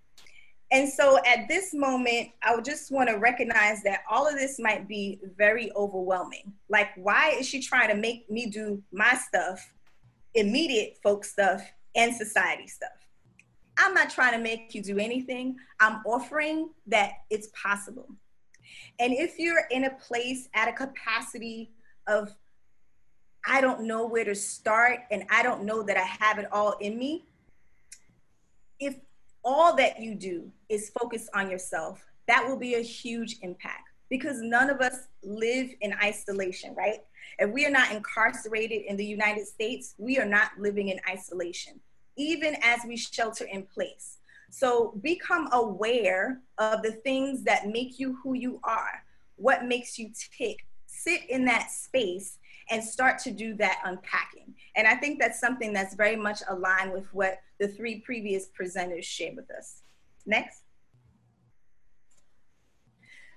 And 0.72 0.88
so 0.88 1.18
at 1.26 1.48
this 1.48 1.74
moment, 1.74 2.30
I 2.44 2.54
would 2.54 2.64
just 2.64 2.92
want 2.92 3.10
to 3.10 3.16
recognize 3.16 3.82
that 3.84 4.02
all 4.08 4.28
of 4.28 4.36
this 4.36 4.60
might 4.60 4.88
be 4.88 5.20
very 5.36 5.72
overwhelming. 5.76 6.54
Like, 6.70 6.90
why 6.96 7.32
is 7.32 7.48
she 7.48 7.60
trying 7.60 7.90
to 7.90 7.96
make 7.96 8.30
me 8.30 8.46
do 8.46 8.84
my 8.92 9.16
stuff 9.16 9.68
immediate 10.34 10.98
folk 11.02 11.26
stuff 11.26 11.62
and 11.96 12.16
society 12.16 12.68
stuff. 12.68 12.90
I'm 13.78 13.94
not 13.94 14.10
trying 14.10 14.34
to 14.34 14.40
make 14.40 14.74
you 14.76 14.82
do 14.82 15.00
anything. 15.00 15.58
I'm 15.80 16.02
offering 16.06 16.70
that 16.88 17.14
it's 17.30 17.50
possible. 17.62 18.08
And 19.00 19.14
if 19.14 19.40
you're 19.40 19.64
in 19.72 19.86
a 19.86 19.90
place 19.92 20.48
at 20.54 20.68
a 20.68 20.74
capacity 20.74 21.72
of, 22.08 22.36
I 23.46 23.62
don't 23.62 23.82
know 23.82 24.06
where 24.06 24.26
to 24.26 24.36
start 24.36 25.00
and 25.10 25.24
I 25.30 25.44
don't 25.44 25.64
know 25.64 25.84
that 25.84 25.98
I 25.98 26.26
have 26.26 26.38
it 26.38 26.48
all 26.52 26.76
in 26.80 26.98
me, 26.98 27.24
if 28.80 28.96
all 29.44 29.76
that 29.76 30.00
you 30.00 30.16
do 30.16 30.52
is 30.70 30.92
focus 31.00 31.30
on 31.34 31.50
yourself, 31.50 32.06
that 32.28 32.48
will 32.48 32.58
be 32.58 32.76
a 32.76 32.82
huge 32.82 33.38
impact 33.42 33.90
because 34.10 34.42
none 34.42 34.70
of 34.70 34.82
us 34.82 35.08
live 35.24 35.70
in 35.82 35.94
isolation, 36.04 36.76
right? 36.76 37.00
If 37.40 37.50
we 37.50 37.66
are 37.66 37.72
not 37.72 37.92
incarcerated 37.92 38.84
in 38.84 38.98
the 38.98 39.06
United 39.06 39.48
States, 39.48 39.96
we 39.98 40.20
are 40.20 40.26
not 40.26 40.52
living 40.60 40.90
in 40.90 41.00
isolation, 41.10 41.80
even 42.18 42.56
as 42.62 42.82
we 42.86 42.98
shelter 42.98 43.46
in 43.46 43.64
place. 43.64 44.18
So 44.50 44.94
become 45.02 45.48
aware 45.54 46.42
of 46.58 46.84
the 46.84 46.92
things 46.92 47.44
that 47.44 47.68
make 47.68 48.00
you 48.00 48.18
who 48.22 48.34
you 48.34 48.60
are, 48.64 49.04
what 49.38 49.66
makes 49.66 49.98
you 49.98 50.12
tick. 50.38 50.66
Sit 50.88 51.30
in 51.30 51.46
that 51.46 51.72
space 51.72 52.38
and 52.70 52.84
start 52.84 53.20
to 53.20 53.32
do 53.32 53.56
that 53.56 53.82
unpacking. 53.86 54.54
And 54.76 54.88
I 54.88 54.96
think 54.96 55.20
that's 55.20 55.40
something 55.40 55.74
that's 55.74 55.96
very 55.96 56.16
much 56.16 56.42
aligned 56.50 56.94
with 56.94 57.06
what 57.14 57.40
the 57.60 57.68
three 57.68 58.00
previous 58.00 58.48
presenters 58.50 59.04
shared 59.04 59.36
with 59.36 59.50
us. 59.52 59.82
Next. 60.26 60.64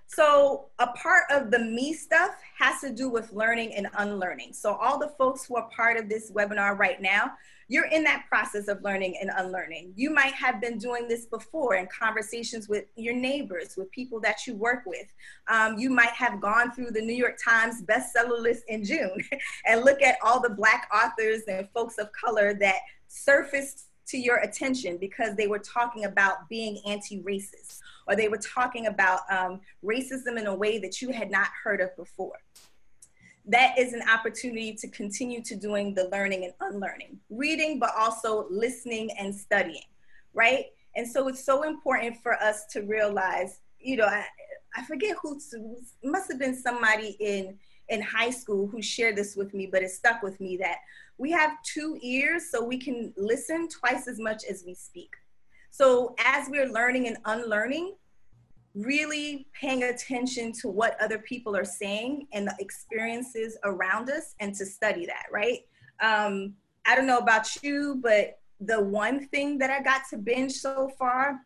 So 0.06 0.66
a 0.78 0.88
part 0.88 1.24
of 1.30 1.50
the 1.50 1.58
me 1.58 1.92
stuff 1.92 2.36
has 2.58 2.80
to 2.82 2.90
do 2.90 3.08
with 3.08 3.32
learning 3.32 3.74
and 3.74 3.88
unlearning. 3.98 4.52
So 4.52 4.74
all 4.74 4.98
the 4.98 5.12
folks 5.18 5.44
who 5.44 5.56
are 5.56 5.68
part 5.74 5.96
of 5.96 6.08
this 6.08 6.30
webinar 6.30 6.78
right 6.78 7.00
now, 7.00 7.32
you're 7.68 7.86
in 7.86 8.04
that 8.04 8.26
process 8.28 8.68
of 8.68 8.82
learning 8.82 9.16
and 9.20 9.30
unlearning. 9.36 9.92
You 9.96 10.10
might 10.10 10.34
have 10.34 10.60
been 10.60 10.78
doing 10.78 11.08
this 11.08 11.26
before 11.26 11.76
in 11.76 11.86
conversations 11.86 12.68
with 12.68 12.84
your 12.96 13.14
neighbors, 13.14 13.74
with 13.76 13.90
people 13.90 14.20
that 14.20 14.46
you 14.46 14.54
work 14.54 14.82
with. 14.86 15.06
Um, 15.48 15.78
you 15.78 15.90
might 15.90 16.10
have 16.10 16.40
gone 16.40 16.72
through 16.72 16.90
the 16.90 17.02
New 17.02 17.14
York 17.14 17.38
Times 17.42 17.82
bestseller 17.82 18.40
list 18.40 18.64
in 18.68 18.84
June 18.84 19.18
and 19.66 19.84
look 19.84 20.02
at 20.02 20.16
all 20.22 20.40
the 20.40 20.50
Black 20.50 20.88
authors 20.94 21.42
and 21.48 21.68
folks 21.72 21.98
of 21.98 22.08
color 22.12 22.54
that 22.54 22.78
surfaced 23.08 23.88
to 24.06 24.18
your 24.18 24.38
attention 24.38 24.98
because 24.98 25.34
they 25.36 25.46
were 25.46 25.58
talking 25.58 26.04
about 26.04 26.48
being 26.48 26.80
anti 26.86 27.22
racist 27.22 27.80
or 28.06 28.14
they 28.14 28.28
were 28.28 28.38
talking 28.38 28.86
about 28.86 29.20
um, 29.30 29.60
racism 29.84 30.38
in 30.38 30.46
a 30.46 30.54
way 30.54 30.78
that 30.78 31.00
you 31.00 31.10
had 31.10 31.30
not 31.30 31.48
heard 31.62 31.80
of 31.80 31.94
before. 31.96 32.38
That 33.46 33.78
is 33.78 33.92
an 33.92 34.02
opportunity 34.08 34.74
to 34.74 34.88
continue 34.88 35.42
to 35.42 35.56
doing 35.56 35.94
the 35.94 36.08
learning 36.08 36.44
and 36.44 36.54
unlearning, 36.60 37.18
reading, 37.28 37.78
but 37.78 37.92
also 37.96 38.46
listening 38.50 39.10
and 39.18 39.34
studying, 39.34 39.82
right? 40.32 40.66
And 40.96 41.06
so 41.06 41.28
it's 41.28 41.44
so 41.44 41.64
important 41.64 42.16
for 42.22 42.34
us 42.42 42.66
to 42.66 42.80
realize, 42.82 43.60
you 43.78 43.96
know, 43.96 44.06
I, 44.06 44.24
I 44.76 44.84
forget 44.84 45.16
who, 45.22 45.40
must 46.02 46.30
have 46.30 46.38
been 46.38 46.56
somebody 46.56 47.16
in 47.20 47.58
in 47.90 48.00
high 48.00 48.30
school 48.30 48.66
who 48.66 48.80
shared 48.80 49.14
this 49.14 49.36
with 49.36 49.52
me, 49.52 49.66
but 49.66 49.82
it 49.82 49.90
stuck 49.90 50.22
with 50.22 50.40
me 50.40 50.56
that 50.56 50.78
we 51.18 51.30
have 51.30 51.62
two 51.62 51.98
ears 52.02 52.50
so 52.50 52.64
we 52.64 52.78
can 52.78 53.12
listen 53.16 53.68
twice 53.68 54.08
as 54.08 54.18
much 54.18 54.44
as 54.48 54.64
we 54.66 54.74
speak. 54.74 55.14
So 55.70 56.14
as 56.24 56.48
we're 56.48 56.68
learning 56.68 57.08
and 57.08 57.18
unlearning, 57.24 57.94
really 58.74 59.46
paying 59.58 59.84
attention 59.84 60.52
to 60.52 60.68
what 60.68 61.00
other 61.00 61.18
people 61.18 61.56
are 61.56 61.64
saying 61.64 62.26
and 62.32 62.46
the 62.46 62.54
experiences 62.58 63.56
around 63.64 64.10
us 64.10 64.34
and 64.40 64.54
to 64.54 64.66
study 64.66 65.06
that, 65.06 65.26
right? 65.32 65.60
Um, 66.02 66.54
I 66.86 66.96
don't 66.96 67.06
know 67.06 67.18
about 67.18 67.62
you, 67.62 68.00
but 68.02 68.38
the 68.60 68.80
one 68.80 69.28
thing 69.28 69.58
that 69.58 69.70
I 69.70 69.80
got 69.82 70.02
to 70.10 70.16
binge 70.16 70.52
so 70.52 70.90
far, 70.98 71.40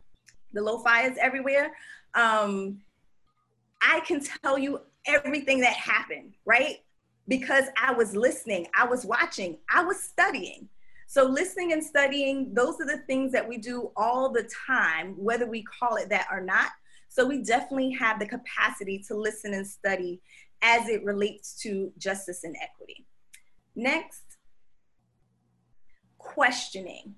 the 0.52 0.62
Little 0.62 0.80
Fires 0.80 1.16
Everywhere. 1.20 1.72
Um, 2.14 2.80
I 3.80 4.00
can 4.00 4.20
tell 4.42 4.58
you 4.58 4.80
everything 5.06 5.60
that 5.60 5.74
happened, 5.74 6.34
right? 6.44 6.78
Because 7.28 7.64
I 7.80 7.92
was 7.92 8.16
listening, 8.16 8.66
I 8.74 8.86
was 8.86 9.04
watching, 9.04 9.58
I 9.72 9.84
was 9.84 10.00
studying. 10.02 10.68
So, 11.06 11.24
listening 11.24 11.72
and 11.72 11.82
studying, 11.82 12.52
those 12.52 12.80
are 12.80 12.86
the 12.86 13.02
things 13.06 13.32
that 13.32 13.46
we 13.46 13.56
do 13.56 13.90
all 13.96 14.30
the 14.30 14.48
time, 14.66 15.14
whether 15.16 15.46
we 15.46 15.62
call 15.62 15.96
it 15.96 16.10
that 16.10 16.26
or 16.30 16.40
not. 16.40 16.70
So, 17.08 17.26
we 17.26 17.42
definitely 17.42 17.92
have 17.92 18.18
the 18.18 18.26
capacity 18.26 19.02
to 19.08 19.14
listen 19.16 19.54
and 19.54 19.66
study 19.66 20.20
as 20.62 20.88
it 20.88 21.04
relates 21.04 21.54
to 21.62 21.92
justice 21.98 22.44
and 22.44 22.56
equity. 22.62 23.06
Next, 23.76 24.38
questioning. 26.18 27.14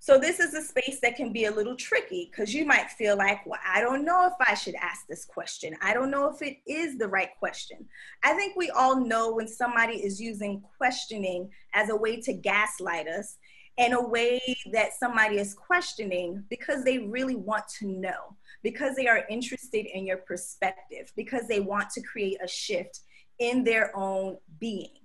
So 0.00 0.16
this 0.16 0.38
is 0.38 0.54
a 0.54 0.62
space 0.62 1.00
that 1.02 1.16
can 1.16 1.32
be 1.32 1.46
a 1.46 1.50
little 1.50 1.74
tricky 1.74 2.30
because 2.30 2.54
you 2.54 2.64
might 2.64 2.88
feel 2.90 3.16
like, 3.16 3.44
well, 3.44 3.58
I 3.66 3.80
don't 3.80 4.04
know 4.04 4.26
if 4.26 4.34
I 4.40 4.54
should 4.54 4.76
ask 4.76 5.06
this 5.08 5.24
question. 5.24 5.76
I 5.82 5.92
don't 5.92 6.10
know 6.10 6.30
if 6.30 6.40
it 6.40 6.58
is 6.66 6.98
the 6.98 7.08
right 7.08 7.30
question. 7.38 7.84
I 8.22 8.34
think 8.34 8.56
we 8.56 8.70
all 8.70 9.04
know 9.04 9.34
when 9.34 9.48
somebody 9.48 9.96
is 9.96 10.20
using 10.20 10.62
questioning 10.78 11.50
as 11.74 11.90
a 11.90 11.96
way 11.96 12.20
to 12.20 12.32
gaslight 12.32 13.08
us 13.08 13.38
in 13.76 13.92
a 13.92 14.08
way 14.08 14.40
that 14.72 14.90
somebody 14.98 15.38
is 15.38 15.54
questioning 15.54 16.44
because 16.48 16.84
they 16.84 16.98
really 16.98 17.36
want 17.36 17.64
to 17.80 17.86
know, 17.88 18.36
because 18.62 18.96
they 18.96 19.06
are 19.06 19.24
interested 19.28 19.86
in 19.86 20.06
your 20.06 20.18
perspective, 20.18 21.12
because 21.16 21.46
they 21.48 21.60
want 21.60 21.90
to 21.90 22.02
create 22.02 22.38
a 22.42 22.48
shift 22.48 23.00
in 23.38 23.64
their 23.64 23.96
own 23.96 24.36
being. 24.58 24.98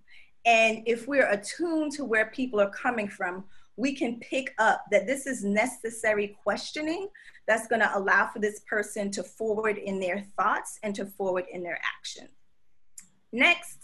And 0.46 0.84
if 0.86 1.08
we're 1.08 1.30
attuned 1.30 1.94
to 1.94 2.06
where 2.06 2.26
people 2.28 2.60
are 2.60 2.70
coming 2.70 3.08
from, 3.08 3.46
we 3.76 3.96
can 3.96 4.20
pick 4.20 4.54
up 4.60 4.84
that 4.92 5.08
this 5.08 5.26
is 5.26 5.44
necessary 5.44 6.38
questioning 6.44 7.08
that's 7.48 7.68
going 7.68 7.82
to 7.82 7.98
allow 7.98 8.28
for 8.28 8.40
this 8.40 8.62
person 8.70 9.10
to 9.12 9.24
forward 9.24 9.78
in 9.78 10.00
their 10.00 10.22
thoughts 10.38 10.80
and 10.84 10.94
to 10.96 11.06
forward 11.06 11.46
in 11.52 11.64
their 11.64 11.80
action. 11.98 12.28
Next, 13.32 13.83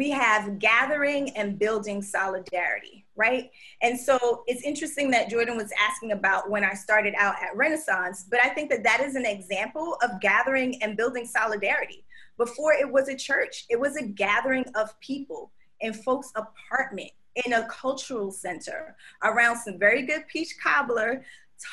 we 0.00 0.08
have 0.08 0.58
gathering 0.58 1.28
and 1.36 1.58
building 1.58 2.00
solidarity, 2.00 3.04
right? 3.16 3.50
And 3.82 4.00
so 4.00 4.44
it's 4.46 4.62
interesting 4.62 5.10
that 5.10 5.28
Jordan 5.28 5.58
was 5.58 5.70
asking 5.78 6.12
about 6.12 6.48
when 6.48 6.64
I 6.64 6.72
started 6.72 7.12
out 7.18 7.34
at 7.34 7.54
Renaissance, 7.54 8.24
but 8.30 8.42
I 8.42 8.48
think 8.48 8.70
that 8.70 8.82
that 8.82 9.02
is 9.02 9.14
an 9.14 9.26
example 9.26 9.98
of 10.02 10.18
gathering 10.22 10.82
and 10.82 10.96
building 10.96 11.26
solidarity. 11.26 12.06
Before 12.38 12.72
it 12.72 12.90
was 12.90 13.10
a 13.10 13.14
church, 13.14 13.66
it 13.68 13.78
was 13.78 13.96
a 13.96 14.02
gathering 14.02 14.64
of 14.74 14.98
people 15.00 15.52
in 15.80 15.92
folks' 15.92 16.32
apartment 16.34 17.10
in 17.44 17.52
a 17.52 17.68
cultural 17.68 18.32
center 18.32 18.96
around 19.22 19.58
some 19.58 19.78
very 19.78 20.06
good 20.06 20.26
peach 20.28 20.54
cobbler 20.62 21.22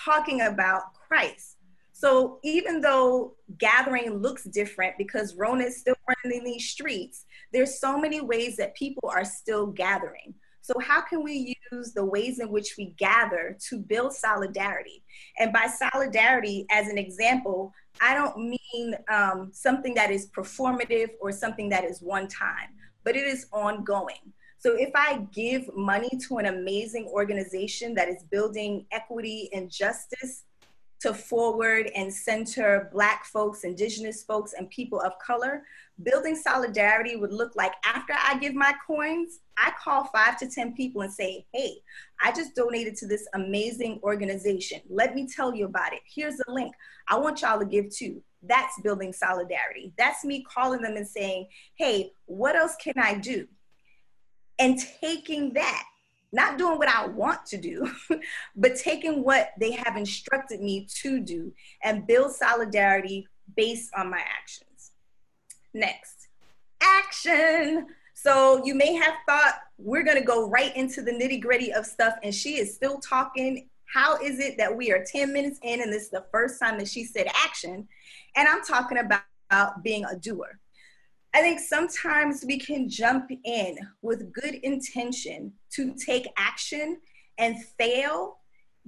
talking 0.04 0.42
about 0.42 0.94
Christ. 0.96 1.56
So 1.94 2.40
even 2.44 2.82
though 2.82 3.36
gathering 3.58 4.16
looks 4.22 4.44
different 4.44 4.98
because 4.98 5.34
Rona 5.34 5.63
is 5.63 5.80
still 5.80 5.96
running 6.08 6.40
in 6.40 6.44
these 6.44 6.70
streets, 6.70 7.26
there's 7.54 7.80
so 7.80 7.98
many 7.98 8.22
ways 8.22 8.58
that 8.58 8.76
people 8.76 9.10
are 9.10 9.26
still 9.26 9.68
gathering. 9.68 10.34
So 10.62 10.74
how 10.80 11.00
can 11.02 11.24
we 11.24 11.56
use 11.72 11.94
the 11.94 12.04
ways 12.04 12.40
in 12.40 12.52
which 12.52 12.76
we 12.78 12.94
gather 12.98 13.58
to 13.70 13.80
build 13.80 14.14
solidarity? 14.14 15.02
And 15.40 15.54
by 15.54 15.68
solidarity, 15.68 16.66
as 16.70 16.90
an 16.90 16.98
example, 16.98 17.72
I 18.02 18.14
don't 18.14 18.38
mean 18.38 18.96
um, 19.08 19.50
something 19.54 19.94
that 19.94 20.12
is 20.12 20.28
performative 20.28 21.12
or 21.22 21.32
something 21.32 21.70
that 21.70 21.86
is 21.86 22.02
one 22.02 22.28
time, 22.28 22.70
but 23.06 23.16
it 23.16 23.26
is 23.26 23.48
ongoing. 23.54 24.34
So 24.60 24.76
if 24.76 24.90
I 24.94 25.26
give 25.32 25.70
money 25.76 26.10
to 26.28 26.38
an 26.40 26.48
amazing 26.48 27.06
organization 27.14 27.94
that 27.94 28.10
is 28.10 28.24
building 28.24 28.88
equity 28.92 29.50
and 29.54 29.72
justice 29.72 30.44
to 31.02 31.14
forward 31.14 31.92
and 31.96 32.14
center 32.14 32.90
Black 32.92 33.26
folks, 33.26 33.64
Indigenous 33.64 34.24
folks, 34.24 34.54
and 34.54 34.70
people 34.70 35.00
of 35.00 35.14
color, 35.20 35.64
building 36.04 36.36
solidarity 36.36 37.16
would 37.16 37.34
look 37.34 37.56
like 37.56 37.74
after 37.86 38.14
I 38.14 38.38
give 38.40 38.54
my 38.54 38.74
coins, 38.86 39.40
I 39.58 39.72
call 39.84 40.06
five 40.06 40.38
to 40.40 40.50
10 40.50 40.74
people 40.74 41.02
and 41.02 41.14
say, 41.14 41.46
hey, 41.54 41.78
I 42.22 42.32
just 42.32 42.56
donated 42.56 42.96
to 42.98 43.08
this 43.08 43.28
amazing 43.34 44.00
organization. 44.04 44.82
Let 44.90 45.16
me 45.16 45.28
tell 45.28 45.54
you 45.54 45.66
about 45.66 45.94
it. 45.94 46.02
Here's 46.14 46.38
the 46.38 46.52
link. 46.52 46.74
I 47.08 47.18
want 47.18 47.42
y'all 47.42 47.60
to 47.60 47.66
give 47.66 47.90
too. 47.90 48.22
That's 48.44 48.80
building 48.82 49.14
solidarity. 49.14 49.94
That's 49.98 50.24
me 50.24 50.44
calling 50.44 50.82
them 50.82 50.96
and 50.96 51.08
saying, 51.08 51.48
hey, 51.76 52.12
what 52.26 52.56
else 52.56 52.76
can 52.76 52.94
I 52.98 53.16
do? 53.16 53.48
and 54.60 54.80
taking 55.02 55.54
that 55.54 55.84
not 56.32 56.58
doing 56.58 56.78
what 56.78 56.90
I 56.90 57.08
want 57.08 57.46
to 57.48 57.58
do, 57.58 57.90
but 58.56 58.76
taking 58.76 59.24
what 59.24 59.52
they 59.60 59.72
have 59.72 59.96
instructed 59.96 60.62
me 60.62 60.88
to 61.02 61.20
do 61.20 61.54
and 61.84 62.06
build 62.06 62.34
solidarity 62.34 63.28
based 63.56 63.92
on 63.96 64.10
my 64.10 64.20
actions. 64.20 64.92
Next, 65.74 66.28
action. 66.82 67.88
So 68.13 68.63
you 68.66 68.76
may 68.76 68.94
have 68.94 69.13
thought 69.28 69.60
we're 69.78 70.04
going 70.04 70.18
to 70.18 70.24
go 70.24 70.50
right 70.50 70.76
into 70.76 71.02
the 71.02 71.12
nitty 71.12 71.42
gritty 71.42 71.72
of 71.72 71.86
stuff, 71.86 72.16
and 72.24 72.34
she 72.34 72.58
is 72.58 72.74
still 72.74 73.00
talking. 73.00 73.70
How 73.86 74.18
is 74.18 74.40
it 74.40 74.58
that 74.58 74.76
we 74.76 74.92
are 74.92 75.06
10 75.06 75.32
minutes 75.32 75.60
in 75.63 75.82
and 75.82 75.94
this 75.94 76.04
is 76.04 76.10
the 76.10 76.26
first 76.30 76.60
time 76.60 76.78
that 76.80 76.90
she 76.90 77.06
said 77.06 77.28
action? 77.46 77.88
And 78.36 78.48
I'm 78.48 78.62
talking 78.63 78.98
about 78.98 79.84
being 79.84 80.04
a 80.04 80.16
doer. 80.16 80.60
I 81.38 81.41
think 81.41 81.60
sometimes 81.60 82.43
we 82.47 82.58
can 82.58 82.89
jump 82.89 83.30
in 83.43 83.78
with 84.02 84.34
good 84.34 84.56
intention 84.56 85.54
to 85.69 85.93
take 85.93 86.26
action 86.36 86.97
and 87.38 87.63
fail, 87.63 88.39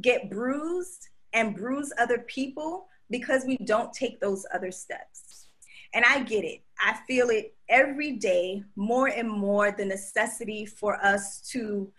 get 0.01 0.31
bruised, 0.31 1.09
and 1.33 1.55
bruise 1.55 1.93
other 1.99 2.25
people 2.25 2.88
because 3.12 3.45
we 3.45 3.55
don't 3.57 3.93
take 3.93 4.19
those 4.19 4.47
other 4.51 4.71
steps. 4.71 5.45
And 5.93 6.03
I 6.03 6.23
get 6.23 6.43
it. 6.43 6.63
I 6.83 6.97
feel 7.07 7.29
it 7.29 7.53
every 7.69 8.13
day 8.13 8.63
more 8.75 9.09
and 9.09 9.29
more 9.29 9.69
the 9.69 9.85
necessity 9.85 10.65
for 10.65 10.95
us 11.05 11.41
to 11.51 11.93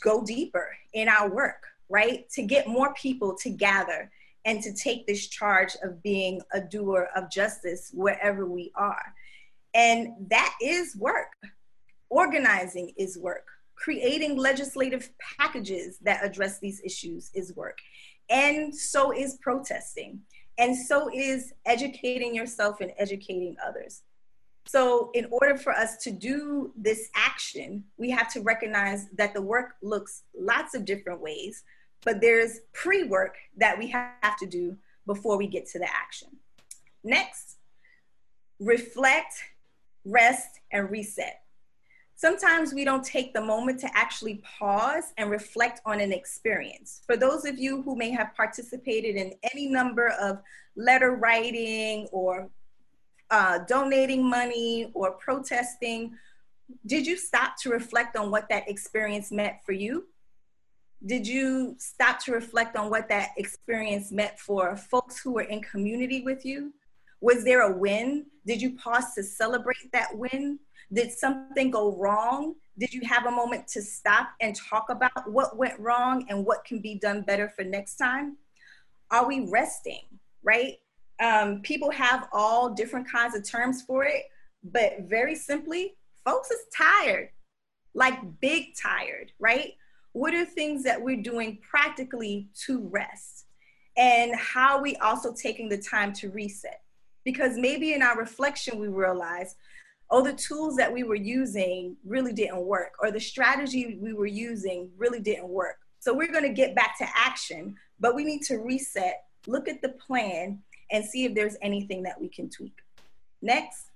go 0.00 0.24
deeper 0.24 0.68
in 0.92 1.08
our 1.08 1.28
work, 1.28 1.64
right? 1.88 2.30
To 2.34 2.42
get 2.42 2.68
more 2.68 2.94
people 2.94 3.34
to 3.38 3.50
gather 3.50 4.08
and 4.44 4.62
to 4.62 4.72
take 4.72 5.08
this 5.08 5.26
charge 5.26 5.76
of 5.82 6.00
being 6.00 6.40
a 6.52 6.60
doer 6.60 7.08
of 7.16 7.28
justice 7.28 7.90
wherever 7.92 8.46
we 8.46 8.70
are. 8.76 9.12
And 9.74 10.08
that 10.30 10.54
is 10.62 10.96
work. 10.96 11.32
Organizing 12.10 12.92
is 12.96 13.18
work. 13.18 13.46
Creating 13.74 14.36
legislative 14.36 15.10
packages 15.38 15.98
that 16.02 16.24
address 16.24 16.60
these 16.60 16.80
issues 16.84 17.30
is 17.34 17.54
work. 17.56 17.78
And 18.30 18.74
so 18.74 19.12
is 19.12 19.38
protesting. 19.42 20.20
And 20.58 20.76
so 20.76 21.10
is 21.12 21.52
educating 21.66 22.34
yourself 22.34 22.80
and 22.80 22.92
educating 22.98 23.56
others. 23.64 24.02
So, 24.66 25.10
in 25.12 25.26
order 25.30 25.58
for 25.58 25.72
us 25.72 25.98
to 25.98 26.10
do 26.10 26.72
this 26.76 27.10
action, 27.14 27.84
we 27.98 28.10
have 28.10 28.32
to 28.32 28.40
recognize 28.40 29.08
that 29.10 29.34
the 29.34 29.42
work 29.42 29.74
looks 29.82 30.22
lots 30.34 30.74
of 30.74 30.86
different 30.86 31.20
ways, 31.20 31.64
but 32.02 32.20
there's 32.20 32.60
pre 32.72 33.04
work 33.04 33.36
that 33.58 33.78
we 33.78 33.88
have 33.88 34.38
to 34.38 34.46
do 34.46 34.76
before 35.06 35.36
we 35.36 35.46
get 35.46 35.66
to 35.70 35.78
the 35.78 35.88
action. 35.92 36.28
Next, 37.02 37.56
reflect, 38.58 39.34
rest, 40.04 40.60
and 40.70 40.90
reset. 40.90 41.40
Sometimes 42.16 42.72
we 42.72 42.84
don't 42.84 43.04
take 43.04 43.34
the 43.34 43.40
moment 43.40 43.80
to 43.80 43.88
actually 43.94 44.40
pause 44.58 45.12
and 45.18 45.30
reflect 45.30 45.80
on 45.84 46.00
an 46.00 46.12
experience. 46.12 47.02
For 47.06 47.16
those 47.16 47.44
of 47.44 47.58
you 47.58 47.82
who 47.82 47.96
may 47.96 48.10
have 48.10 48.34
participated 48.36 49.16
in 49.16 49.34
any 49.52 49.66
number 49.66 50.08
of 50.20 50.40
letter 50.76 51.16
writing 51.16 52.06
or 52.12 52.48
uh, 53.30 53.58
donating 53.66 54.24
money 54.24 54.90
or 54.94 55.12
protesting, 55.12 56.14
did 56.86 57.06
you 57.06 57.16
stop 57.16 57.56
to 57.62 57.70
reflect 57.70 58.16
on 58.16 58.30
what 58.30 58.48
that 58.48 58.68
experience 58.68 59.32
meant 59.32 59.56
for 59.66 59.72
you? 59.72 60.06
Did 61.04 61.26
you 61.26 61.74
stop 61.78 62.20
to 62.20 62.32
reflect 62.32 62.76
on 62.76 62.90
what 62.90 63.08
that 63.08 63.30
experience 63.36 64.12
meant 64.12 64.38
for 64.38 64.76
folks 64.76 65.20
who 65.20 65.32
were 65.32 65.42
in 65.42 65.60
community 65.60 66.22
with 66.22 66.46
you? 66.46 66.72
Was 67.20 67.44
there 67.44 67.62
a 67.62 67.76
win? 67.76 68.26
Did 68.46 68.60
you 68.60 68.76
pause 68.76 69.14
to 69.14 69.22
celebrate 69.22 69.92
that 69.92 70.16
win? 70.16 70.58
Did 70.92 71.12
something 71.12 71.70
go 71.70 71.96
wrong? 71.96 72.54
Did 72.78 72.92
you 72.92 73.02
have 73.06 73.26
a 73.26 73.30
moment 73.30 73.68
to 73.68 73.82
stop 73.82 74.30
and 74.40 74.54
talk 74.54 74.86
about 74.90 75.30
what 75.30 75.56
went 75.56 75.78
wrong 75.78 76.26
and 76.28 76.44
what 76.44 76.64
can 76.64 76.80
be 76.80 76.96
done 76.96 77.22
better 77.22 77.48
for 77.48 77.64
next 77.64 77.96
time? 77.96 78.36
Are 79.10 79.26
we 79.26 79.48
resting, 79.48 80.02
right? 80.42 80.74
Um, 81.22 81.62
people 81.62 81.90
have 81.90 82.28
all 82.32 82.70
different 82.70 83.10
kinds 83.10 83.36
of 83.36 83.48
terms 83.48 83.82
for 83.82 84.04
it, 84.04 84.24
but 84.64 85.02
very 85.02 85.34
simply, 85.34 85.94
folks 86.24 86.50
is 86.50 86.60
tired, 86.76 87.30
like 87.94 88.18
big 88.40 88.74
tired, 88.76 89.32
right? 89.38 89.74
What 90.12 90.34
are 90.34 90.44
things 90.44 90.82
that 90.84 91.00
we're 91.00 91.22
doing 91.22 91.58
practically 91.68 92.48
to 92.66 92.88
rest? 92.88 93.46
And 93.96 94.34
how 94.34 94.76
are 94.76 94.82
we 94.82 94.96
also 94.96 95.32
taking 95.32 95.68
the 95.68 95.78
time 95.78 96.12
to 96.14 96.30
reset? 96.30 96.80
Because 97.24 97.56
maybe 97.56 97.94
in 97.94 98.02
our 98.02 98.16
reflection, 98.18 98.78
we 98.78 98.88
realize, 98.88 99.56
oh, 100.10 100.22
the 100.22 100.32
tools 100.32 100.76
that 100.76 100.92
we 100.92 101.02
were 101.02 101.14
using 101.14 101.96
really 102.04 102.32
didn't 102.32 102.64
work, 102.64 102.92
or 103.00 103.10
the 103.10 103.20
strategy 103.20 103.98
we 104.00 104.12
were 104.12 104.26
using 104.26 104.90
really 104.96 105.20
didn't 105.20 105.48
work. 105.48 105.78
So 106.00 106.12
we're 106.12 106.32
going 106.32 106.44
to 106.44 106.52
get 106.52 106.74
back 106.74 106.98
to 106.98 107.06
action, 107.14 107.76
but 107.98 108.14
we 108.14 108.24
need 108.24 108.42
to 108.42 108.58
reset, 108.58 109.24
look 109.46 109.68
at 109.68 109.80
the 109.80 109.88
plan, 109.88 110.62
and 110.90 111.04
see 111.04 111.24
if 111.24 111.34
there's 111.34 111.56
anything 111.62 112.02
that 112.02 112.20
we 112.20 112.28
can 112.28 112.50
tweak. 112.50 112.76
Next. 113.40 113.86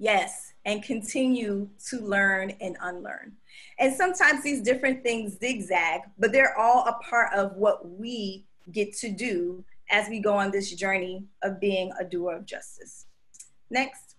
Yes, 0.00 0.52
and 0.64 0.80
continue 0.80 1.68
to 1.88 1.98
learn 1.98 2.52
and 2.60 2.76
unlearn. 2.80 3.32
And 3.80 3.92
sometimes 3.92 4.44
these 4.44 4.62
different 4.62 5.02
things 5.02 5.38
zigzag, 5.40 6.02
but 6.18 6.30
they're 6.30 6.56
all 6.56 6.86
a 6.86 6.92
part 7.02 7.32
of 7.34 7.56
what 7.56 7.98
we 7.98 8.44
get 8.70 8.96
to 8.98 9.10
do 9.10 9.64
as 9.90 10.08
we 10.08 10.20
go 10.20 10.34
on 10.34 10.50
this 10.50 10.72
journey 10.74 11.24
of 11.42 11.60
being 11.60 11.92
a 12.00 12.04
doer 12.04 12.34
of 12.34 12.46
justice. 12.46 13.06
Next. 13.70 14.16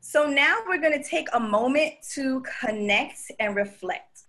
So 0.00 0.26
now 0.26 0.56
we're 0.66 0.80
going 0.80 1.00
to 1.00 1.06
take 1.06 1.28
a 1.34 1.40
moment 1.40 1.94
to 2.14 2.42
connect 2.60 3.30
and 3.40 3.54
reflect. 3.54 4.22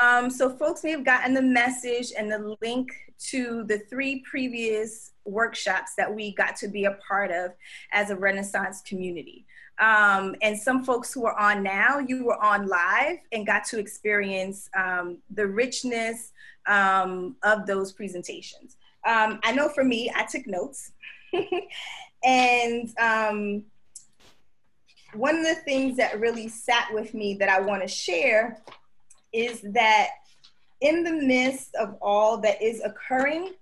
Um, 0.00 0.30
so 0.30 0.50
folks 0.50 0.84
may 0.84 0.90
have 0.90 1.04
gotten 1.04 1.34
the 1.34 1.42
message 1.42 2.12
and 2.16 2.30
the 2.30 2.56
link 2.60 2.90
to 3.30 3.64
the 3.64 3.78
three 3.90 4.20
previous 4.20 5.12
workshops 5.24 5.92
that 5.96 6.12
we 6.12 6.34
got 6.34 6.56
to 6.56 6.68
be 6.68 6.84
a 6.84 6.92
part 7.06 7.30
of 7.30 7.52
as 7.92 8.10
a 8.10 8.16
Renaissance 8.16 8.82
community. 8.82 9.46
Um, 9.78 10.34
and 10.42 10.58
some 10.58 10.82
folks 10.82 11.12
who 11.12 11.26
are 11.26 11.38
on 11.38 11.62
now, 11.62 11.98
you 11.98 12.24
were 12.24 12.42
on 12.42 12.66
live 12.66 13.18
and 13.32 13.46
got 13.46 13.64
to 13.66 13.78
experience 13.78 14.68
um, 14.76 15.18
the 15.30 15.46
richness 15.46 16.32
um, 16.66 17.36
of 17.42 17.66
those 17.66 17.92
presentations. 17.92 18.77
Um, 19.06 19.40
I 19.42 19.52
know 19.52 19.68
for 19.68 19.84
me, 19.84 20.10
I 20.14 20.24
took 20.24 20.46
notes. 20.46 20.92
and 22.24 22.92
um, 22.98 23.64
one 25.14 25.36
of 25.36 25.44
the 25.44 25.56
things 25.56 25.96
that 25.96 26.20
really 26.20 26.48
sat 26.48 26.88
with 26.92 27.14
me 27.14 27.34
that 27.34 27.48
I 27.48 27.60
want 27.60 27.82
to 27.82 27.88
share 27.88 28.58
is 29.32 29.60
that 29.62 30.08
in 30.80 31.02
the 31.02 31.12
midst 31.12 31.74
of 31.74 31.96
all 32.00 32.38
that 32.38 32.62
is 32.62 32.80
occurring, 32.82 33.54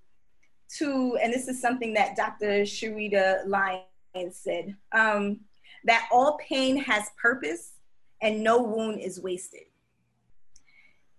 to, 0.78 1.16
and 1.22 1.32
this 1.32 1.48
is 1.48 1.60
something 1.60 1.94
that 1.94 2.16
Dr. 2.16 2.62
Sharita 2.62 3.46
Lyons 3.46 4.36
said, 4.36 4.76
um, 4.92 5.40
that 5.84 6.08
all 6.12 6.38
pain 6.38 6.76
has 6.76 7.10
purpose 7.20 7.72
and 8.20 8.42
no 8.42 8.62
wound 8.62 9.00
is 9.00 9.20
wasted. 9.20 9.62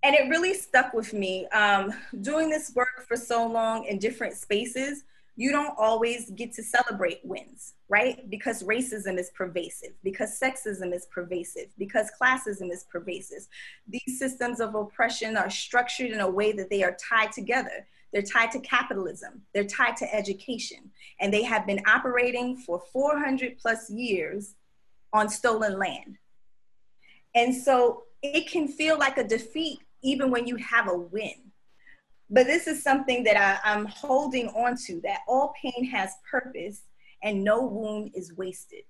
And 0.03 0.15
it 0.15 0.29
really 0.29 0.53
stuck 0.53 0.93
with 0.93 1.13
me. 1.13 1.47
Um, 1.47 1.93
doing 2.21 2.49
this 2.49 2.73
work 2.75 2.86
for 3.07 3.17
so 3.17 3.45
long 3.45 3.85
in 3.85 3.99
different 3.99 4.35
spaces, 4.35 5.03
you 5.35 5.51
don't 5.51 5.75
always 5.77 6.31
get 6.31 6.51
to 6.53 6.63
celebrate 6.63 7.19
wins, 7.23 7.75
right? 7.89 8.27
Because 8.27 8.63
racism 8.63 9.19
is 9.19 9.29
pervasive, 9.35 9.91
because 10.03 10.39
sexism 10.39 10.93
is 10.93 11.05
pervasive, 11.11 11.67
because 11.77 12.09
classism 12.19 12.71
is 12.71 12.85
pervasive. 12.91 13.47
These 13.87 14.17
systems 14.17 14.59
of 14.59 14.73
oppression 14.73 15.37
are 15.37 15.49
structured 15.51 16.09
in 16.09 16.21
a 16.21 16.29
way 16.29 16.53
that 16.53 16.71
they 16.71 16.83
are 16.83 16.97
tied 16.97 17.31
together. 17.31 17.85
They're 18.11 18.23
tied 18.23 18.51
to 18.51 18.59
capitalism, 18.61 19.41
they're 19.53 19.65
tied 19.65 19.97
to 19.97 20.15
education, 20.15 20.89
and 21.19 21.31
they 21.31 21.43
have 21.43 21.67
been 21.67 21.81
operating 21.85 22.57
for 22.57 22.81
400 22.91 23.59
plus 23.59 23.91
years 23.91 24.55
on 25.13 25.29
stolen 25.29 25.77
land. 25.77 26.17
And 27.35 27.53
so 27.53 28.05
it 28.23 28.49
can 28.49 28.67
feel 28.67 28.97
like 28.97 29.17
a 29.17 29.23
defeat 29.23 29.81
even 30.01 30.31
when 30.31 30.47
you 30.47 30.55
have 30.55 30.87
a 30.87 30.97
win 30.97 31.46
but 32.29 32.45
this 32.45 32.67
is 32.67 32.83
something 32.83 33.23
that 33.23 33.37
I, 33.37 33.71
I'm 33.71 33.85
holding 33.85 34.47
on 34.49 34.75
to 34.85 34.99
that 35.01 35.19
all 35.27 35.53
pain 35.61 35.85
has 35.85 36.11
purpose 36.29 36.83
and 37.23 37.43
no 37.43 37.61
wound 37.61 38.11
is 38.13 38.35
wasted, 38.35 38.83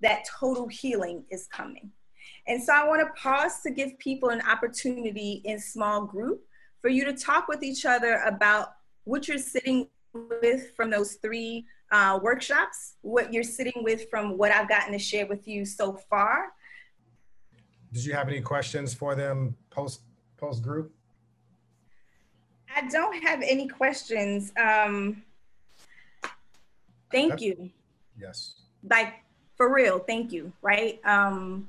that 0.00 0.24
total 0.40 0.68
healing 0.68 1.24
is 1.30 1.46
coming. 1.46 1.90
And 2.46 2.62
so 2.62 2.72
I 2.72 2.86
want 2.86 3.00
to 3.00 3.20
pause 3.20 3.60
to 3.62 3.70
give 3.70 3.98
people 3.98 4.30
an 4.30 4.40
opportunity 4.42 5.42
in 5.44 5.60
small 5.60 6.04
group 6.04 6.42
for 6.80 6.88
you 6.88 7.04
to 7.04 7.12
talk 7.12 7.46
with 7.48 7.62
each 7.62 7.84
other 7.84 8.22
about 8.26 8.68
what 9.04 9.28
you're 9.28 9.38
sitting 9.38 9.88
with 10.14 10.74
from 10.74 10.90
those 10.90 11.14
three 11.14 11.66
uh, 11.90 12.18
workshops, 12.22 12.94
what 13.02 13.32
you're 13.32 13.44
sitting 13.44 13.84
with 13.84 14.08
from 14.10 14.38
what 14.38 14.50
I've 14.50 14.68
gotten 14.68 14.92
to 14.92 14.98
share 14.98 15.26
with 15.26 15.46
you 15.46 15.64
so 15.64 15.98
far. 16.08 16.52
Did 17.92 18.04
you 18.04 18.14
have 18.14 18.28
any 18.28 18.40
questions 18.40 18.94
for 18.94 19.14
them 19.14 19.54
post 19.70 20.00
post 20.38 20.62
group? 20.62 20.92
I 22.74 22.88
don't 22.88 23.22
have 23.22 23.42
any 23.42 23.68
questions. 23.68 24.52
Um, 24.56 25.22
thank 27.10 27.40
you. 27.40 27.70
Yes. 28.18 28.54
Like 28.88 29.14
for 29.56 29.72
real, 29.72 29.98
thank 29.98 30.32
you. 30.32 30.52
Right. 30.62 31.00
Um, 31.04 31.68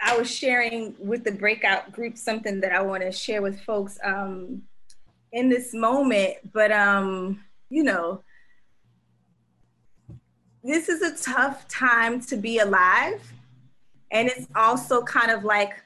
I 0.00 0.16
was 0.16 0.30
sharing 0.30 0.94
with 0.98 1.24
the 1.24 1.32
breakout 1.32 1.90
group 1.92 2.16
something 2.16 2.60
that 2.60 2.72
I 2.72 2.80
want 2.82 3.02
to 3.02 3.10
share 3.10 3.42
with 3.42 3.60
folks 3.62 3.98
um, 4.04 4.62
in 5.32 5.48
this 5.48 5.74
moment, 5.74 6.36
but 6.52 6.70
um, 6.70 7.44
you 7.68 7.82
know, 7.82 8.22
this 10.62 10.88
is 10.88 11.02
a 11.02 11.20
tough 11.22 11.66
time 11.66 12.20
to 12.22 12.36
be 12.36 12.58
alive, 12.58 13.20
and 14.12 14.28
it's 14.28 14.46
also 14.54 15.02
kind 15.02 15.30
of 15.30 15.44
like 15.44 15.82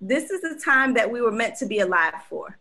this 0.00 0.30
is 0.30 0.40
the 0.42 0.60
time 0.62 0.94
that 0.94 1.10
we 1.10 1.20
were 1.20 1.32
meant 1.32 1.56
to 1.56 1.66
be 1.66 1.80
alive 1.80 2.22
for. 2.28 2.58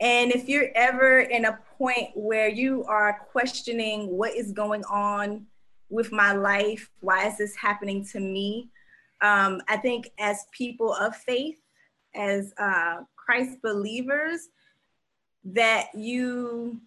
And 0.00 0.30
if 0.30 0.48
you're 0.48 0.68
ever 0.74 1.20
in 1.20 1.46
a 1.46 1.58
point 1.78 2.10
where 2.14 2.48
you 2.48 2.84
are 2.84 3.20
questioning 3.30 4.08
what 4.08 4.34
is 4.34 4.52
going 4.52 4.84
on 4.84 5.46
with 5.88 6.12
my 6.12 6.32
life, 6.32 6.90
why 7.00 7.26
is 7.26 7.38
this 7.38 7.56
happening 7.56 8.04
to 8.12 8.20
me? 8.20 8.68
Um, 9.22 9.62
I 9.68 9.78
think 9.78 10.10
as 10.18 10.44
people 10.52 10.92
of 10.92 11.16
faith, 11.16 11.58
as 12.14 12.52
uh, 12.58 12.98
Christ 13.14 13.62
believers, 13.62 14.48
that 15.44 15.86
you 15.94 16.80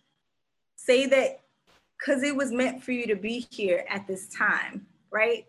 say 0.76 1.06
that 1.08 1.42
because 1.98 2.24
it 2.24 2.36
was 2.36 2.52
meant 2.52 2.84
for 2.84 2.92
you 2.92 3.08
to 3.08 3.16
be 3.16 3.46
here 3.50 3.86
at 3.90 4.08
this 4.08 4.28
time, 4.30 4.86
right? 5.12 5.46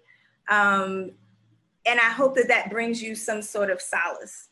Um, 0.49 1.13
and 1.87 1.99
I 1.99 2.11
hope 2.11 2.35
that 2.37 2.49
that 2.49 2.71
brings 2.71 3.03
you 3.03 3.15
some 3.15 3.43
sort 3.43 3.71
of 3.71 3.81
solace. 3.81 4.49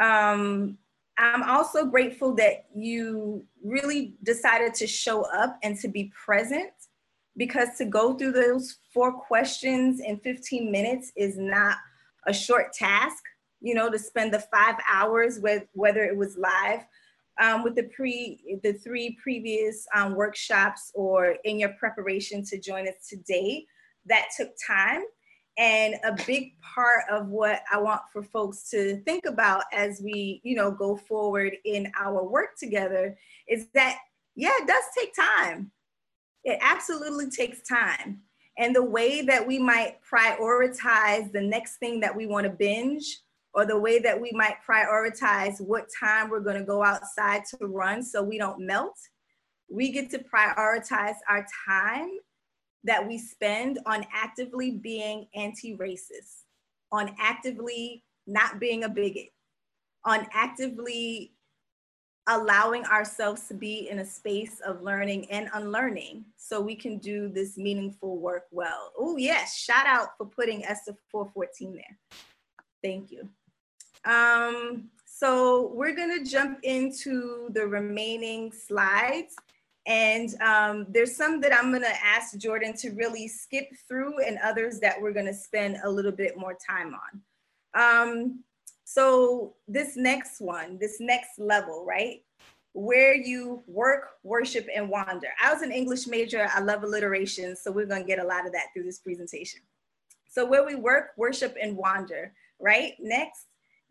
Um, 0.00 0.78
I'm 1.16 1.44
also 1.44 1.86
grateful 1.86 2.34
that 2.36 2.66
you 2.74 3.44
really 3.62 4.14
decided 4.24 4.74
to 4.74 4.86
show 4.86 5.22
up 5.32 5.58
and 5.62 5.78
to 5.78 5.88
be 5.88 6.12
present 6.24 6.70
because 7.36 7.76
to 7.78 7.84
go 7.84 8.14
through 8.14 8.32
those 8.32 8.78
four 8.92 9.12
questions 9.12 10.00
in 10.00 10.18
15 10.18 10.70
minutes 10.70 11.12
is 11.16 11.38
not 11.38 11.76
a 12.26 12.32
short 12.32 12.72
task. 12.72 13.22
You 13.60 13.74
know, 13.74 13.90
to 13.90 13.98
spend 13.98 14.34
the 14.34 14.40
five 14.40 14.74
hours 14.92 15.38
with 15.40 15.64
whether 15.72 16.04
it 16.04 16.16
was 16.16 16.36
live 16.36 16.84
um, 17.40 17.64
with 17.64 17.74
the 17.74 17.84
pre 17.84 18.60
the 18.62 18.74
three 18.74 19.16
previous 19.22 19.86
um, 19.94 20.14
workshops 20.14 20.92
or 20.94 21.36
in 21.44 21.58
your 21.58 21.70
preparation 21.70 22.44
to 22.44 22.58
join 22.58 22.86
us 22.86 23.08
today, 23.08 23.66
that 24.06 24.26
took 24.36 24.50
time. 24.66 25.02
And 25.56 25.94
a 26.04 26.16
big 26.26 26.52
part 26.60 27.04
of 27.10 27.28
what 27.28 27.62
I 27.72 27.78
want 27.78 28.02
for 28.12 28.22
folks 28.22 28.68
to 28.70 28.96
think 29.04 29.24
about 29.26 29.64
as 29.72 30.00
we, 30.02 30.40
you 30.42 30.56
know, 30.56 30.70
go 30.70 30.96
forward 30.96 31.56
in 31.64 31.92
our 32.00 32.24
work 32.24 32.58
together 32.58 33.16
is 33.46 33.68
that 33.74 33.98
Yeah, 34.36 34.50
it 34.60 34.66
does 34.66 34.82
take 34.98 35.14
time. 35.14 35.70
It 36.42 36.58
absolutely 36.60 37.30
takes 37.30 37.62
time. 37.62 38.20
And 38.58 38.74
the 38.74 38.84
way 38.84 39.22
that 39.22 39.46
we 39.46 39.58
might 39.58 39.98
prioritize 40.02 41.32
the 41.32 41.40
next 41.40 41.76
thing 41.76 42.00
that 42.00 42.14
we 42.14 42.26
want 42.26 42.44
to 42.44 42.50
binge, 42.50 43.20
or 43.54 43.64
the 43.64 43.78
way 43.78 44.00
that 44.00 44.20
we 44.20 44.32
might 44.32 44.56
prioritize 44.68 45.60
what 45.60 45.86
time 45.98 46.28
we're 46.28 46.40
going 46.40 46.58
to 46.58 46.64
go 46.64 46.82
outside 46.82 47.42
to 47.44 47.66
run 47.66 48.02
so 48.02 48.22
we 48.22 48.36
don't 48.36 48.58
melt, 48.58 48.98
we 49.68 49.92
get 49.92 50.10
to 50.10 50.18
prioritize 50.18 51.14
our 51.28 51.46
time 51.66 52.10
that 52.84 53.06
we 53.06 53.18
spend 53.18 53.78
on 53.86 54.06
actively 54.12 54.70
being 54.70 55.26
anti 55.34 55.76
racist, 55.76 56.44
on 56.92 57.14
actively 57.18 58.04
not 58.26 58.60
being 58.60 58.84
a 58.84 58.88
bigot, 58.88 59.30
on 60.04 60.26
actively 60.32 61.32
allowing 62.28 62.84
ourselves 62.86 63.48
to 63.48 63.54
be 63.54 63.88
in 63.90 63.98
a 63.98 64.04
space 64.04 64.60
of 64.66 64.82
learning 64.82 65.30
and 65.30 65.50
unlearning 65.54 66.24
so 66.36 66.60
we 66.60 66.74
can 66.74 66.98
do 66.98 67.28
this 67.28 67.58
meaningful 67.58 68.18
work 68.18 68.44
well. 68.50 68.92
Oh, 68.98 69.16
yes, 69.16 69.58
shout 69.58 69.86
out 69.86 70.16
for 70.16 70.26
putting 70.26 70.64
Esther 70.64 70.96
414 71.10 71.74
there. 71.74 71.98
Thank 72.82 73.10
you. 73.10 73.28
Um, 74.10 74.90
so 75.06 75.72
we're 75.74 75.94
gonna 75.94 76.24
jump 76.24 76.60
into 76.62 77.48
the 77.52 77.66
remaining 77.66 78.52
slides. 78.52 79.36
And 79.86 80.40
um, 80.40 80.86
there's 80.88 81.14
some 81.14 81.40
that 81.42 81.54
I'm 81.54 81.70
gonna 81.70 81.86
ask 82.02 82.38
Jordan 82.38 82.74
to 82.78 82.90
really 82.90 83.28
skip 83.28 83.68
through 83.86 84.24
and 84.24 84.38
others 84.42 84.80
that 84.80 85.00
we're 85.00 85.12
gonna 85.12 85.34
spend 85.34 85.78
a 85.84 85.90
little 85.90 86.12
bit 86.12 86.38
more 86.38 86.54
time 86.54 86.94
on. 86.94 87.22
Um, 87.74 88.44
so 88.84 89.54
this 89.68 89.96
next 89.96 90.40
one, 90.40 90.78
this 90.78 91.00
next 91.00 91.38
level, 91.38 91.84
right? 91.86 92.22
Where 92.72 93.14
you 93.14 93.62
work, 93.66 94.12
worship, 94.22 94.66
and 94.74 94.88
wander. 94.88 95.28
I 95.42 95.52
was 95.52 95.62
an 95.62 95.72
English 95.72 96.06
major. 96.06 96.48
I 96.52 96.60
love 96.60 96.82
alliteration. 96.82 97.54
So 97.54 97.70
we're 97.70 97.86
gonna 97.86 98.04
get 98.04 98.18
a 98.18 98.24
lot 98.24 98.46
of 98.46 98.52
that 98.52 98.68
through 98.72 98.84
this 98.84 98.98
presentation. 98.98 99.60
So 100.28 100.46
where 100.46 100.64
we 100.64 100.74
work, 100.74 101.10
worship, 101.16 101.56
and 101.60 101.76
wander, 101.76 102.32
right? 102.58 102.94
Next, 102.98 103.46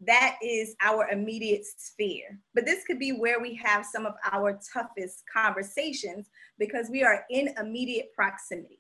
that 0.06 0.38
is 0.42 0.76
our 0.82 1.10
immediate 1.10 1.66
sphere. 1.66 2.40
But 2.54 2.66
this 2.66 2.84
could 2.86 3.00
be 3.00 3.12
where 3.12 3.40
we 3.40 3.56
have 3.56 3.86
some 3.86 4.06
of 4.06 4.14
our 4.32 4.60
toughest 4.74 5.24
conversations 5.32 6.28
because 6.60 6.90
we 6.90 7.04
are 7.04 7.26
in 7.30 7.54
immediate 7.60 8.14
proximity. 8.16 8.80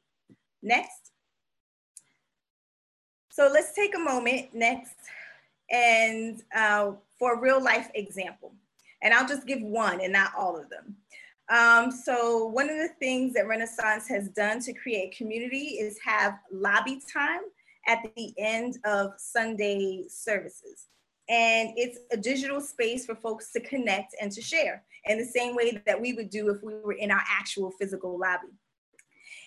Next. 0.62 1.12
So 3.30 3.50
let's 3.52 3.74
take 3.74 3.96
a 3.96 4.00
moment 4.00 4.54
next 4.54 4.96
and 5.72 6.42
uh, 6.56 6.92
for 7.18 7.34
a 7.34 7.40
real 7.40 7.62
life 7.62 7.90
example. 7.96 8.54
And 9.02 9.14
I'll 9.14 9.28
just 9.28 9.48
give 9.48 9.62
one 9.62 10.02
and 10.02 10.14
not 10.14 10.32
all 10.38 10.58
of 10.58 10.70
them. 10.70 10.96
Um, 11.50 11.92
so 11.92 12.46
one 12.46 12.70
of 12.70 12.78
the 12.78 12.90
things 13.00 13.34
that 13.34 13.48
Renaissance 13.48 14.08
has 14.08 14.30
done 14.30 14.62
to 14.62 14.74
create 14.74 15.18
community 15.18 15.78
is 15.80 16.00
have 16.06 16.40
lobby 16.52 17.02
time 17.12 17.42
at 17.88 18.00
the 18.16 18.34
end 18.38 18.78
of 18.86 19.12
Sunday 19.18 20.06
services. 20.08 20.88
And 21.30 21.70
it's 21.78 22.00
a 22.12 22.18
digital 22.18 22.60
space 22.60 23.06
for 23.06 23.16
folks 23.16 23.52
to 23.54 23.62
connect 23.62 24.16
and 24.22 24.32
to 24.32 24.42
share 24.42 24.84
in 25.06 25.18
the 25.18 25.26
same 25.26 25.56
way 25.56 25.82
that 25.86 26.00
we 26.00 26.14
would 26.14 26.30
do 26.30 26.50
if 26.50 26.62
we 26.62 26.74
were 26.76 26.94
in 26.94 27.12
our 27.12 27.24
actual 27.30 27.72
physical 27.72 28.20
lobby. 28.20 28.50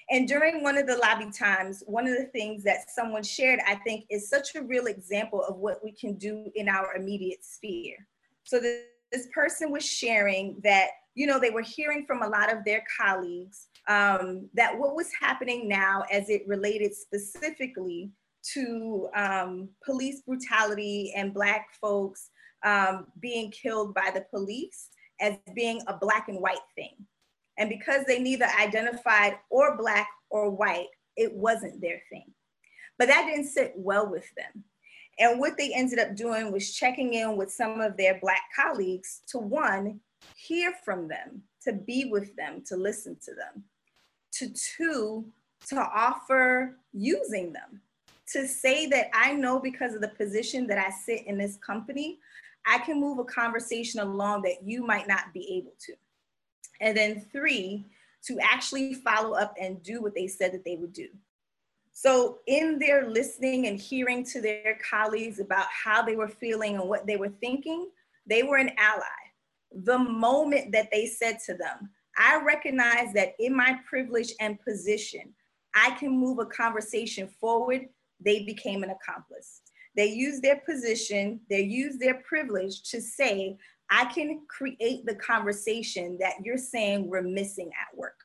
And 0.09 0.29
during 0.29 0.63
one 0.63 0.79
of 0.79 0.87
the 0.87 0.97
lobby 0.97 1.31
times, 1.37 1.83
one 1.87 2.07
of 2.07 2.17
the 2.17 2.27
things 2.27 2.63
that 2.65 2.91
someone 2.91 3.25
shared, 3.25 3.61
I 3.67 3.75
think, 3.75 4.05
is 4.09 4.29
such 4.29 4.55
a 4.55 4.63
real 4.63 4.87
example 4.87 5.43
of 5.43 5.57
what 5.57 5.83
we 5.83 5.93
can 5.93 6.15
do 6.15 6.51
in 6.55 6.69
our 6.69 6.95
immediate 6.95 7.45
sphere. 7.45 7.97
So 8.45 8.61
this 8.61 9.27
person 9.35 9.73
was 9.73 9.85
sharing 9.85 10.61
that, 10.63 10.89
you 11.15 11.27
know, 11.27 11.41
they 11.41 11.51
were 11.51 11.63
hearing 11.63 12.07
from 12.07 12.23
a 12.23 12.29
lot 12.29 12.53
of 12.53 12.65
their 12.65 12.85
colleagues 12.97 13.67
um, 13.89 14.49
that 14.55 14.77
what 14.79 14.95
was 14.95 15.11
happening 15.21 15.69
now 15.69 16.05
as 16.13 16.31
it 16.31 16.47
related 16.47 16.95
specifically 16.95 18.11
to 18.55 19.09
um, 19.15 19.69
police 19.85 20.23
brutality 20.23 21.13
and 21.17 21.35
Black 21.35 21.69
folks 21.81 22.31
um, 22.65 23.07
being 23.21 23.51
killed 23.51 23.95
by 23.95 24.11
the 24.13 24.25
police 24.31 24.89
as 25.21 25.37
being 25.55 25.81
a 25.87 25.97
Black 25.97 26.29
and 26.29 26.41
white 26.41 26.59
thing. 26.75 26.95
And 27.59 27.69
because 27.71 28.05
they 28.05 28.19
neither 28.19 28.47
identified 28.61 29.39
or 29.51 29.77
Black 29.77 30.09
or 30.31 30.51
white, 30.51 30.89
it 31.17 31.33
wasn't 31.33 31.81
their 31.81 32.03
thing. 32.11 32.33
But 32.99 33.09
that 33.09 33.27
didn't 33.27 33.49
sit 33.49 33.73
well 33.77 34.11
with 34.11 34.27
them. 34.37 34.65
And 35.19 35.41
what 35.41 35.57
they 35.57 35.73
ended 35.75 35.99
up 35.99 36.15
doing 36.15 36.53
was 36.53 36.75
checking 36.75 37.15
in 37.15 37.37
with 37.37 37.51
some 37.51 37.81
of 37.81 37.97
their 37.97 38.19
Black 38.21 38.43
colleagues 38.55 39.23
to 39.29 39.39
one, 39.39 40.01
hear 40.37 40.75
from 40.85 41.09
them, 41.09 41.43
to 41.63 41.73
be 41.73 42.07
with 42.11 42.37
them, 42.37 42.63
to 42.67 42.77
listen 42.77 43.17
to 43.25 43.35
them, 43.35 43.65
to 44.33 44.53
two, 44.77 45.27
to 45.69 45.77
offer 45.77 46.77
using 46.93 47.53
them 47.53 47.81
to 48.33 48.47
say 48.47 48.87
that 48.89 49.09
I 49.15 49.33
know 49.33 49.61
because 49.61 49.95
of 49.95 50.01
the 50.01 50.09
position 50.09 50.67
that 50.67 50.79
I 50.79 50.91
sit 50.91 51.27
in 51.27 51.39
this 51.39 51.57
company, 51.59 52.19
I 52.67 52.79
can 52.79 53.01
move 53.01 53.19
a 53.19 53.25
conversation 53.25 54.01
along 54.01 54.43
that 54.43 54.65
you 54.65 54.85
might 54.85 55.07
not 55.07 55.33
be 55.33 55.57
able 55.57 55.75
to. 55.87 55.95
And 56.81 56.97
then 56.97 57.27
three, 57.33 57.87
to 58.27 58.39
actually 58.41 58.95
follow 58.95 59.37
up 59.37 59.55
and 59.61 59.83
do 59.83 60.03
what 60.03 60.15
they 60.15 60.27
said 60.27 60.53
that 60.53 60.65
they 60.65 60.77
would 60.77 60.93
do. 60.93 61.09
So, 61.93 62.41
in 62.47 62.79
their 62.79 63.09
listening 63.09 63.69
and 63.69 63.79
hearing 63.79 64.25
to 64.27 64.41
their 64.41 64.79
colleagues 64.91 65.41
about 65.41 65.67
how 65.69 66.03
they 66.03 66.17
were 66.17 66.29
feeling 66.29 66.75
and 66.75 66.89
what 66.89 67.07
they 67.07 67.17
were 67.17 67.33
thinking, 67.41 67.89
they 68.27 68.43
were 68.43 68.59
an 68.59 68.73
ally. 68.77 69.05
The 69.85 69.99
moment 69.99 70.73
that 70.73 70.89
they 70.93 71.07
said 71.07 71.39
to 71.47 71.55
them, 71.55 71.89
I 72.19 72.43
recognize 72.45 73.15
that 73.15 73.35
in 73.39 73.57
my 73.57 73.79
privilege 73.89 74.33
and 74.41 74.61
position, 74.61 75.33
I 75.75 75.93
can 75.93 76.11
move 76.11 76.39
a 76.39 76.47
conversation 76.47 77.29
forward 77.29 77.87
they 78.21 78.45
became 78.45 78.83
an 78.83 78.91
accomplice. 78.91 79.63
They 79.97 80.07
used 80.07 80.43
their 80.43 80.61
position, 80.69 81.41
they 81.49 81.63
used 81.63 82.01
their 82.01 82.23
privilege 82.29 82.83
to 82.91 83.01
say, 83.01 83.57
I 83.91 84.07
can 84.07 84.43
create 84.49 85.07
the 85.07 85.15
conversation 85.15 86.19
that 86.21 86.35
you're 86.43 86.59
saying 86.59 87.09
we're 87.09 87.23
missing 87.23 87.69
at 87.69 87.97
work. 87.97 88.19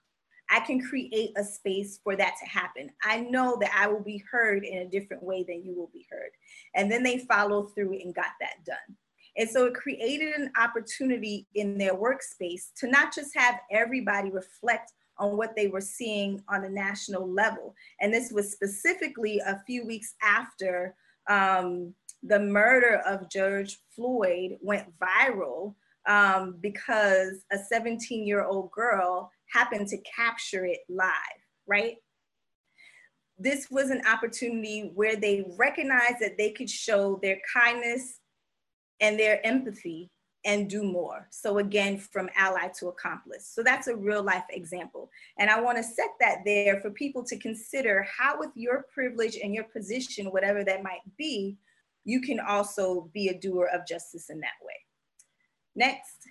I 0.49 0.59
can 0.59 0.81
create 0.81 1.31
a 1.37 1.43
space 1.45 1.99
for 2.03 2.17
that 2.17 2.33
to 2.41 2.49
happen. 2.49 2.89
I 3.03 3.21
know 3.21 3.57
that 3.61 3.71
I 3.77 3.87
will 3.87 4.03
be 4.03 4.21
heard 4.29 4.65
in 4.65 4.79
a 4.79 4.89
different 4.89 5.23
way 5.23 5.45
than 5.47 5.63
you 5.63 5.73
will 5.73 5.89
be 5.93 6.05
heard. 6.11 6.31
And 6.75 6.91
then 6.91 7.03
they 7.03 7.19
followed 7.19 7.73
through 7.73 7.93
and 7.93 8.13
got 8.13 8.33
that 8.41 8.65
done. 8.65 8.97
And 9.37 9.49
so 9.49 9.65
it 9.65 9.73
created 9.73 10.35
an 10.35 10.51
opportunity 10.59 11.47
in 11.55 11.77
their 11.77 11.95
workspace 11.95 12.73
to 12.77 12.87
not 12.87 13.15
just 13.15 13.31
have 13.33 13.55
everybody 13.71 14.29
reflect 14.29 14.91
on 15.21 15.37
what 15.37 15.55
they 15.55 15.67
were 15.67 15.79
seeing 15.79 16.43
on 16.49 16.65
a 16.65 16.69
national 16.69 17.31
level. 17.31 17.75
And 18.01 18.13
this 18.13 18.31
was 18.31 18.51
specifically 18.51 19.39
a 19.39 19.61
few 19.65 19.85
weeks 19.85 20.15
after 20.21 20.95
um, 21.29 21.93
the 22.23 22.39
murder 22.39 23.01
of 23.05 23.29
George 23.29 23.77
Floyd 23.95 24.57
went 24.61 24.87
viral 24.99 25.75
um, 26.07 26.55
because 26.59 27.45
a 27.51 27.57
17 27.57 28.25
year 28.25 28.43
old 28.43 28.71
girl 28.71 29.31
happened 29.53 29.87
to 29.89 29.97
capture 29.99 30.65
it 30.65 30.79
live, 30.89 31.11
right? 31.67 31.97
This 33.37 33.69
was 33.69 33.91
an 33.91 34.01
opportunity 34.11 34.91
where 34.95 35.15
they 35.15 35.45
recognized 35.57 36.19
that 36.19 36.37
they 36.37 36.51
could 36.51 36.69
show 36.69 37.19
their 37.21 37.39
kindness 37.53 38.19
and 38.99 39.19
their 39.19 39.45
empathy 39.45 40.09
and 40.43 40.69
do 40.69 40.83
more. 40.83 41.27
So 41.29 41.59
again, 41.59 41.97
from 41.97 42.29
ally 42.35 42.69
to 42.79 42.87
accomplice. 42.87 43.47
So 43.47 43.61
that's 43.63 43.87
a 43.87 43.95
real 43.95 44.23
life 44.23 44.45
example. 44.49 45.09
And 45.37 45.49
I 45.49 45.59
wanna 45.61 45.83
set 45.83 46.09
that 46.19 46.39
there 46.45 46.79
for 46.79 46.89
people 46.89 47.23
to 47.25 47.37
consider 47.37 48.07
how 48.17 48.39
with 48.39 48.51
your 48.55 48.85
privilege 48.93 49.37
and 49.41 49.53
your 49.53 49.65
position, 49.65 50.31
whatever 50.31 50.63
that 50.63 50.83
might 50.83 51.01
be, 51.17 51.57
you 52.03 52.21
can 52.21 52.39
also 52.39 53.09
be 53.13 53.27
a 53.27 53.39
doer 53.39 53.69
of 53.71 53.85
justice 53.87 54.29
in 54.29 54.39
that 54.39 54.57
way. 54.63 54.73
Next, 55.75 56.27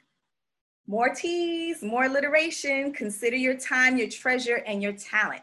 more 0.87 1.15
T's, 1.15 1.83
more 1.83 2.07
alliteration, 2.07 2.93
consider 2.93 3.37
your 3.37 3.55
time, 3.55 3.97
your 3.97 4.09
treasure, 4.09 4.57
and 4.67 4.83
your 4.83 4.93
talent, 4.93 5.43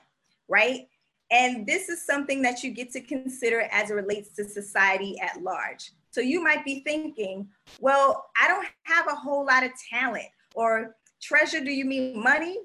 right? 0.50 0.90
And 1.32 1.66
this 1.66 1.88
is 1.90 2.06
something 2.06 2.42
that 2.42 2.64
you 2.64 2.72
get 2.72 2.92
to 2.92 3.02
consider 3.02 3.62
as 3.72 3.90
it 3.90 3.94
relates 3.94 4.36
to 4.36 4.44
society 4.44 5.18
at 5.22 5.42
large. 5.42 5.92
So 6.18 6.22
you 6.22 6.44
might 6.44 6.66
be 6.66 6.80
thinking, 6.80 7.48
well, 7.80 8.32
I 8.42 8.48
don't 8.48 8.66
have 8.86 9.06
a 9.08 9.14
whole 9.14 9.46
lot 9.46 9.64
of 9.64 9.70
talent 9.88 10.26
or 10.56 10.96
treasure. 11.22 11.60
Do 11.60 11.70
you 11.70 11.86
mean 11.86 12.24
money? 12.24 12.58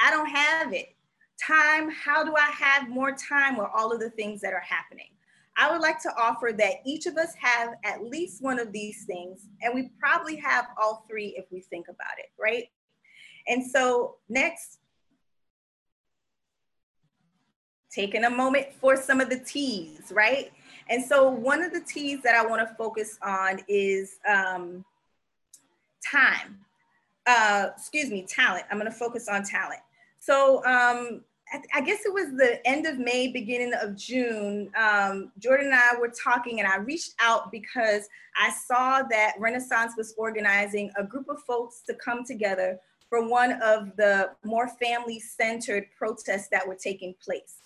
I 0.00 0.10
don't 0.10 0.28
have 0.28 0.72
it. 0.72 0.96
Time, 1.40 1.88
how 1.92 2.24
do 2.24 2.34
I 2.34 2.50
have 2.50 2.88
more 2.88 3.12
time 3.12 3.56
with 3.56 3.68
all 3.72 3.92
of 3.92 4.00
the 4.00 4.10
things 4.10 4.40
that 4.40 4.52
are 4.52 4.64
happening? 4.68 5.10
I 5.56 5.70
would 5.70 5.80
like 5.80 6.02
to 6.02 6.10
offer 6.18 6.52
that 6.58 6.78
each 6.84 7.06
of 7.06 7.16
us 7.16 7.34
have 7.40 7.74
at 7.84 8.02
least 8.02 8.42
one 8.42 8.58
of 8.58 8.72
these 8.72 9.04
things, 9.04 9.46
and 9.62 9.72
we 9.72 9.92
probably 10.00 10.34
have 10.34 10.66
all 10.76 11.04
three 11.08 11.36
if 11.38 11.44
we 11.52 11.60
think 11.60 11.86
about 11.86 12.18
it, 12.18 12.32
right? 12.36 12.64
And 13.46 13.64
so, 13.64 14.16
next, 14.28 14.80
taking 17.92 18.24
a 18.24 18.30
moment 18.30 18.72
for 18.80 18.96
some 18.96 19.20
of 19.20 19.30
the 19.30 19.38
T's, 19.38 20.10
right? 20.10 20.50
And 20.88 21.04
so 21.04 21.28
one 21.28 21.62
of 21.62 21.72
the 21.72 21.80
T's 21.80 22.22
that 22.22 22.34
I 22.34 22.46
want 22.46 22.66
to 22.66 22.74
focus 22.76 23.18
on 23.22 23.60
is 23.68 24.18
um, 24.28 24.84
time. 26.12 26.58
uh, 27.26 27.68
excuse 27.76 28.10
me, 28.10 28.22
talent. 28.22 28.64
I'm 28.70 28.78
going 28.78 28.90
to 28.90 28.96
focus 28.96 29.28
on 29.28 29.42
talent. 29.42 29.80
So 30.20 30.64
um, 30.64 31.22
I 31.74 31.80
guess 31.80 32.04
it 32.04 32.12
was 32.12 32.32
the 32.36 32.64
end 32.66 32.86
of 32.86 32.98
May, 32.98 33.28
beginning 33.28 33.72
of 33.74 33.96
June. 33.96 34.70
Um, 34.76 35.32
Jordan 35.38 35.66
and 35.66 35.74
I 35.74 35.98
were 36.00 36.10
talking, 36.10 36.60
and 36.60 36.68
I 36.68 36.76
reached 36.78 37.14
out 37.20 37.52
because 37.52 38.08
I 38.36 38.50
saw 38.50 39.02
that 39.10 39.34
Renaissance 39.38 39.94
was 39.96 40.14
organizing 40.16 40.90
a 40.96 41.04
group 41.04 41.28
of 41.28 41.42
folks 41.42 41.82
to 41.86 41.94
come 41.94 42.24
together 42.24 42.78
for 43.08 43.28
one 43.28 43.60
of 43.62 43.94
the 43.96 44.30
more 44.44 44.68
family 44.82 45.20
centered 45.20 45.86
protests 45.96 46.48
that 46.48 46.66
were 46.66 46.74
taking 46.74 47.14
place. 47.22 47.62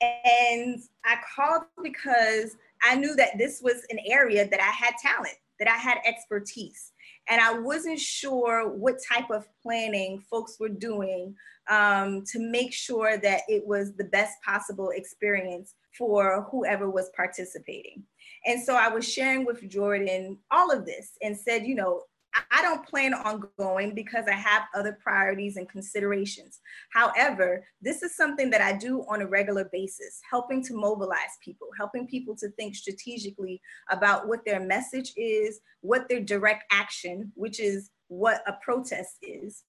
And 0.00 0.80
I 1.04 1.16
called 1.34 1.62
because 1.82 2.56
I 2.84 2.96
knew 2.96 3.14
that 3.16 3.38
this 3.38 3.60
was 3.62 3.82
an 3.90 3.98
area 4.06 4.48
that 4.48 4.60
I 4.60 4.70
had 4.70 4.94
talent, 5.00 5.34
that 5.58 5.68
I 5.68 5.76
had 5.76 5.98
expertise. 6.04 6.92
And 7.28 7.40
I 7.40 7.58
wasn't 7.58 7.98
sure 7.98 8.68
what 8.68 8.96
type 9.10 9.30
of 9.30 9.46
planning 9.62 10.22
folks 10.30 10.56
were 10.60 10.68
doing 10.68 11.34
um, 11.70 12.22
to 12.32 12.38
make 12.38 12.72
sure 12.72 13.16
that 13.16 13.42
it 13.48 13.66
was 13.66 13.94
the 13.94 14.04
best 14.04 14.34
possible 14.44 14.90
experience 14.94 15.74
for 15.96 16.46
whoever 16.50 16.90
was 16.90 17.10
participating. 17.16 18.02
And 18.44 18.62
so 18.62 18.74
I 18.74 18.88
was 18.88 19.10
sharing 19.10 19.46
with 19.46 19.66
Jordan 19.68 20.38
all 20.50 20.70
of 20.70 20.84
this 20.84 21.12
and 21.22 21.36
said, 21.36 21.64
you 21.64 21.74
know, 21.74 22.02
I 22.50 22.62
don't 22.62 22.86
plan 22.86 23.14
on 23.14 23.44
going 23.58 23.94
because 23.94 24.24
I 24.26 24.34
have 24.34 24.62
other 24.74 24.98
priorities 25.00 25.56
and 25.56 25.68
considerations. 25.68 26.60
However, 26.92 27.64
this 27.80 28.02
is 28.02 28.16
something 28.16 28.50
that 28.50 28.60
I 28.60 28.76
do 28.76 29.04
on 29.08 29.22
a 29.22 29.26
regular 29.26 29.68
basis, 29.72 30.20
helping 30.28 30.62
to 30.64 30.74
mobilize 30.74 31.38
people, 31.44 31.68
helping 31.78 32.06
people 32.06 32.34
to 32.36 32.48
think 32.50 32.74
strategically 32.74 33.60
about 33.90 34.26
what 34.26 34.44
their 34.44 34.60
message 34.60 35.12
is, 35.16 35.60
what 35.80 36.08
their 36.08 36.20
direct 36.20 36.64
action, 36.72 37.30
which 37.34 37.60
is 37.60 37.90
what 38.08 38.42
a 38.46 38.54
protest 38.64 39.16
is, 39.22 39.62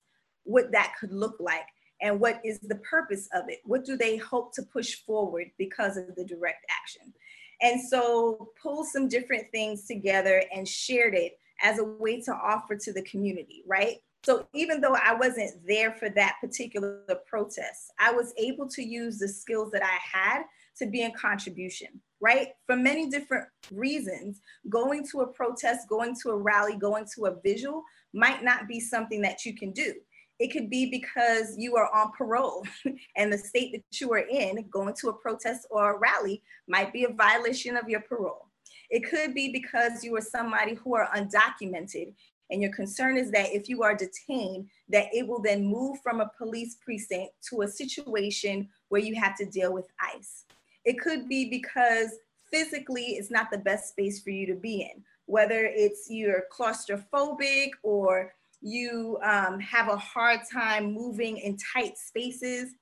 what 0.44 0.72
that 0.72 0.94
could 1.00 1.12
look 1.12 1.36
like, 1.40 1.68
and 2.02 2.20
what 2.20 2.42
is 2.44 2.60
the 2.60 2.76
purpose 2.78 3.30
of 3.34 3.46
it? 3.48 3.60
What 3.64 3.86
do 3.86 3.96
they 3.96 4.18
hope 4.18 4.54
to 4.56 4.64
push 4.64 4.96
forward 5.06 5.48
because 5.58 5.98
of 5.98 6.16
the 6.16 6.26
direct 6.26 6.66
action? 6.70 7.14
And 7.62 7.82
so 7.82 8.50
pull 8.62 8.84
some 8.84 9.08
different 9.08 9.46
things 9.52 9.88
together 9.88 10.44
and 10.54 10.68
shared 10.68 11.16
it 11.16 11.38
as 11.64 11.80
a 11.80 11.84
way 11.84 12.22
to 12.22 12.34
offer 12.34 12.76
to 12.76 12.94
the 12.94 13.04
community, 13.04 13.64
right? 13.68 13.98
So 14.26 14.48
even 14.54 14.82
though 14.82 14.96
I 14.96 15.14
wasn't 15.14 15.52
there 15.68 15.92
for 15.94 16.10
that 16.10 16.38
particular 16.42 17.04
protest, 17.28 17.92
I 18.00 18.12
was 18.12 18.34
able 18.38 18.68
to 18.70 18.82
use 18.82 19.20
the 19.20 19.28
skills 19.28 19.72
that 19.72 19.84
I 19.84 19.98
had 20.02 20.44
to 20.78 20.88
be 20.88 21.04
in 21.04 21.12
contribution, 21.12 21.90
right? 22.20 22.50
For 22.66 22.76
many 22.76 23.08
different 23.10 23.48
reasons, 23.72 24.42
going 24.68 25.08
to 25.12 25.22
a 25.22 25.28
protest, 25.28 25.88
going 25.88 26.16
to 26.24 26.32
a 26.32 26.38
rally, 26.38 26.76
going 26.76 27.06
to 27.16 27.28
a 27.28 27.40
visual 27.42 27.84
might 28.14 28.44
not 28.44 28.68
be 28.68 28.80
something 28.80 29.22
that 29.22 29.46
you 29.46 29.56
can 29.56 29.72
do. 29.72 29.94
It 30.40 30.52
could 30.52 30.70
be 30.70 30.90
because 30.90 31.56
you 31.58 31.78
are 31.78 31.94
on 31.94 32.12
parole 32.18 32.66
and 33.16 33.32
the 33.32 33.38
state 33.38 33.74
that 33.74 34.02
you 34.02 34.12
are 34.12 34.26
in, 34.28 34.68
going 34.70 34.96
to 35.02 35.10
a 35.10 35.14
protest 35.14 35.68
or 35.70 35.94
a 35.94 36.00
rally 36.00 36.42
might 36.68 36.92
be 36.92 37.06
a 37.06 37.14
violation 37.14 37.78
of 37.78 37.88
your 37.88 38.02
parole. 38.02 38.50
It 38.90 39.10
could 39.10 39.34
be 39.34 39.52
because 39.52 40.04
you 40.04 40.16
are 40.16 40.22
somebody 40.22 40.76
who 40.76 40.96
are 40.96 41.10
undocumented 41.16 42.14
and 42.52 42.62
your 42.62 42.72
concern 42.72 43.18
is 43.18 43.32
that 43.32 43.54
if 43.54 43.68
you 43.68 43.84
are 43.84 43.96
detained, 43.96 44.70
that 44.90 45.08
it 45.12 45.28
will 45.28 45.42
then 45.42 45.66
move 45.66 46.00
from 46.02 46.22
a 46.22 46.32
police 46.38 46.78
precinct 46.84 47.32
to 47.50 47.62
a 47.62 47.68
situation 47.68 48.70
where 48.90 49.02
you 49.02 49.16
have 49.16 49.36
to 49.38 49.46
deal 49.46 49.74
with 49.74 49.88
ICE. 50.00 50.46
It 50.84 51.00
could 51.00 51.28
be 51.28 51.50
because 51.50 52.12
physically 52.52 53.16
it's 53.18 53.32
not 53.32 53.50
the 53.52 53.58
best 53.58 53.90
space 53.90 54.22
for 54.22 54.30
you 54.30 54.46
to 54.46 54.54
be 54.54 54.82
in, 54.82 55.04
whether 55.26 55.66
it's 55.66 56.08
you're 56.10 56.44
claustrophobic 56.56 57.72
or 57.82 58.34
you 58.62 59.18
um, 59.24 59.60
have 59.60 59.90
a 59.90 59.98
hard 59.98 60.42
time 60.52 60.94
moving 60.94 61.38
in 61.38 61.58
tight 61.74 61.98
spaces, 61.98 62.76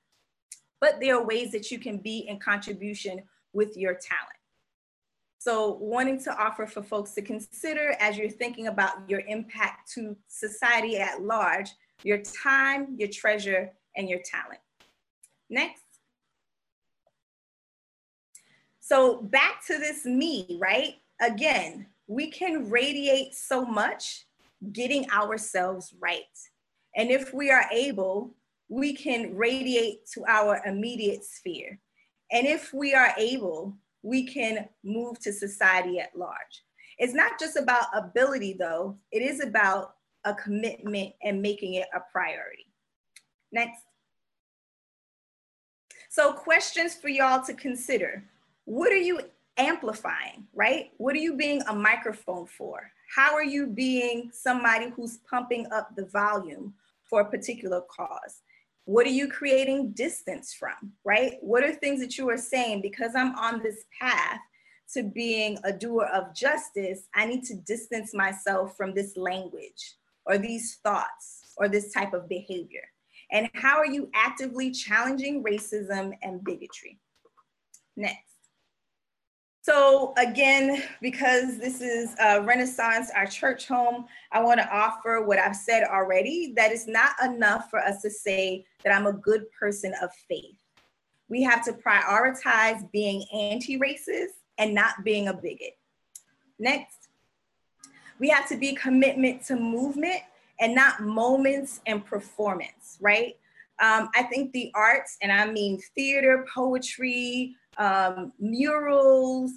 but 0.80 1.00
there 1.00 1.16
are 1.16 1.24
ways 1.24 1.52
that 1.52 1.70
you 1.70 1.78
can 1.78 1.98
be 1.98 2.26
in 2.28 2.38
contribution 2.38 3.22
with 3.54 3.76
your 3.76 3.94
talent. 3.94 4.43
So 5.44 5.76
wanting 5.78 6.18
to 6.22 6.34
offer 6.42 6.66
for 6.66 6.82
folks 6.82 7.10
to 7.12 7.20
consider 7.20 7.94
as 8.00 8.16
you're 8.16 8.30
thinking 8.30 8.68
about 8.68 9.10
your 9.10 9.20
impact 9.28 9.92
to 9.92 10.16
society 10.26 10.96
at 10.96 11.20
large, 11.20 11.68
your 12.02 12.22
time, 12.42 12.94
your 12.96 13.10
treasure, 13.10 13.70
and 13.94 14.08
your 14.08 14.20
talent. 14.24 14.60
Next. 15.50 15.82
So 18.80 19.20
back 19.20 19.62
to 19.66 19.76
this 19.76 20.06
me, 20.06 20.58
right? 20.58 20.94
Again, 21.20 21.88
we 22.06 22.30
can 22.30 22.70
radiate 22.70 23.34
so 23.34 23.66
much 23.66 24.24
getting 24.72 25.10
ourselves 25.10 25.92
right. 26.00 26.22
And 26.96 27.10
if 27.10 27.34
we 27.34 27.50
are 27.50 27.66
able, 27.70 28.34
we 28.70 28.94
can 28.94 29.36
radiate 29.36 30.06
to 30.14 30.24
our 30.24 30.62
immediate 30.64 31.22
sphere. 31.22 31.80
And 32.32 32.46
if 32.46 32.72
we 32.72 32.94
are 32.94 33.12
able, 33.18 33.76
we 34.04 34.26
can 34.26 34.68
move 34.84 35.18
to 35.18 35.32
society 35.32 35.98
at 35.98 36.16
large. 36.16 36.62
It's 36.98 37.14
not 37.14 37.40
just 37.40 37.56
about 37.56 37.86
ability, 37.94 38.54
though, 38.58 38.98
it 39.10 39.22
is 39.22 39.42
about 39.42 39.94
a 40.24 40.34
commitment 40.34 41.14
and 41.22 41.40
making 41.40 41.74
it 41.74 41.86
a 41.94 42.00
priority. 42.12 42.66
Next. 43.50 43.80
So, 46.10 46.32
questions 46.32 46.94
for 46.94 47.08
y'all 47.08 47.42
to 47.44 47.54
consider. 47.54 48.22
What 48.66 48.92
are 48.92 48.96
you 48.96 49.20
amplifying, 49.56 50.46
right? 50.54 50.90
What 50.98 51.14
are 51.14 51.20
you 51.20 51.36
being 51.36 51.62
a 51.62 51.74
microphone 51.74 52.46
for? 52.46 52.90
How 53.14 53.34
are 53.34 53.44
you 53.44 53.66
being 53.66 54.30
somebody 54.32 54.90
who's 54.90 55.18
pumping 55.28 55.66
up 55.72 55.96
the 55.96 56.06
volume 56.06 56.74
for 57.08 57.22
a 57.22 57.30
particular 57.30 57.80
cause? 57.82 58.42
What 58.86 59.06
are 59.06 59.10
you 59.10 59.28
creating 59.28 59.92
distance 59.92 60.52
from, 60.52 60.92
right? 61.04 61.36
What 61.40 61.64
are 61.64 61.72
things 61.72 62.00
that 62.00 62.18
you 62.18 62.28
are 62.28 62.36
saying? 62.36 62.82
Because 62.82 63.14
I'm 63.14 63.34
on 63.36 63.62
this 63.62 63.84
path 63.98 64.40
to 64.92 65.02
being 65.02 65.58
a 65.64 65.72
doer 65.72 66.08
of 66.12 66.34
justice, 66.34 67.08
I 67.14 67.26
need 67.26 67.44
to 67.44 67.56
distance 67.56 68.14
myself 68.14 68.76
from 68.76 68.94
this 68.94 69.16
language 69.16 69.94
or 70.26 70.38
these 70.38 70.76
thoughts 70.82 71.54
or 71.56 71.68
this 71.68 71.92
type 71.92 72.12
of 72.12 72.28
behavior. 72.28 72.82
And 73.32 73.48
how 73.54 73.78
are 73.78 73.86
you 73.86 74.10
actively 74.14 74.70
challenging 74.70 75.42
racism 75.42 76.12
and 76.22 76.44
bigotry? 76.44 77.00
Next. 77.96 78.33
So 79.64 80.12
again, 80.18 80.82
because 81.00 81.56
this 81.56 81.80
is 81.80 82.14
a 82.20 82.42
Renaissance, 82.42 83.10
our 83.16 83.24
church 83.24 83.66
home, 83.66 84.04
I 84.30 84.42
want 84.42 84.60
to 84.60 84.68
offer 84.70 85.24
what 85.24 85.38
I've 85.38 85.56
said 85.56 85.84
already, 85.84 86.52
that 86.54 86.70
it's 86.70 86.86
not 86.86 87.12
enough 87.24 87.70
for 87.70 87.78
us 87.78 88.02
to 88.02 88.10
say 88.10 88.66
that 88.84 88.94
I'm 88.94 89.06
a 89.06 89.14
good 89.14 89.50
person 89.58 89.94
of 90.02 90.10
faith. 90.28 90.58
We 91.30 91.42
have 91.44 91.64
to 91.64 91.72
prioritize 91.72 92.90
being 92.92 93.24
anti-racist 93.32 94.34
and 94.58 94.74
not 94.74 95.02
being 95.02 95.28
a 95.28 95.32
bigot. 95.32 95.78
Next, 96.58 97.08
we 98.18 98.28
have 98.28 98.46
to 98.50 98.58
be 98.58 98.74
commitment 98.74 99.46
to 99.46 99.56
movement 99.56 100.20
and 100.60 100.74
not 100.74 101.00
moments 101.00 101.80
and 101.86 102.04
performance, 102.04 102.98
right? 103.00 103.38
Um, 103.80 104.10
I 104.14 104.24
think 104.24 104.52
the 104.52 104.70
arts, 104.74 105.16
and 105.22 105.32
I 105.32 105.50
mean 105.50 105.80
theater, 105.94 106.46
poetry, 106.54 107.56
um, 107.78 108.32
murals, 108.38 109.52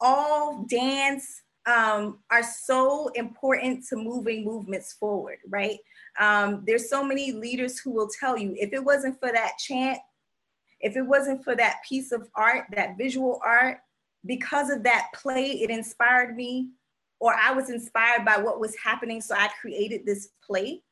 all 0.00 0.64
dance 0.68 1.42
um, 1.66 2.18
are 2.30 2.42
so 2.42 3.08
important 3.14 3.84
to 3.88 3.96
moving 3.96 4.44
movements 4.44 4.94
forward, 4.94 5.38
right? 5.48 5.78
Um, 6.18 6.64
there's 6.66 6.88
so 6.88 7.04
many 7.04 7.32
leaders 7.32 7.78
who 7.78 7.90
will 7.90 8.08
tell 8.08 8.38
you 8.38 8.54
if 8.56 8.72
it 8.72 8.82
wasn't 8.82 9.20
for 9.20 9.30
that 9.30 9.52
chant, 9.58 9.98
if 10.80 10.96
it 10.96 11.02
wasn't 11.02 11.44
for 11.44 11.54
that 11.56 11.76
piece 11.86 12.12
of 12.12 12.28
art, 12.34 12.66
that 12.74 12.96
visual 12.96 13.40
art, 13.44 13.78
because 14.24 14.70
of 14.70 14.82
that 14.84 15.08
play, 15.14 15.50
it 15.62 15.70
inspired 15.70 16.36
me, 16.36 16.70
or 17.20 17.34
I 17.34 17.52
was 17.52 17.70
inspired 17.70 18.24
by 18.24 18.38
what 18.38 18.60
was 18.60 18.76
happening, 18.82 19.20
so 19.20 19.34
I 19.34 19.48
created 19.60 20.06
this 20.06 20.30
play 20.44 20.82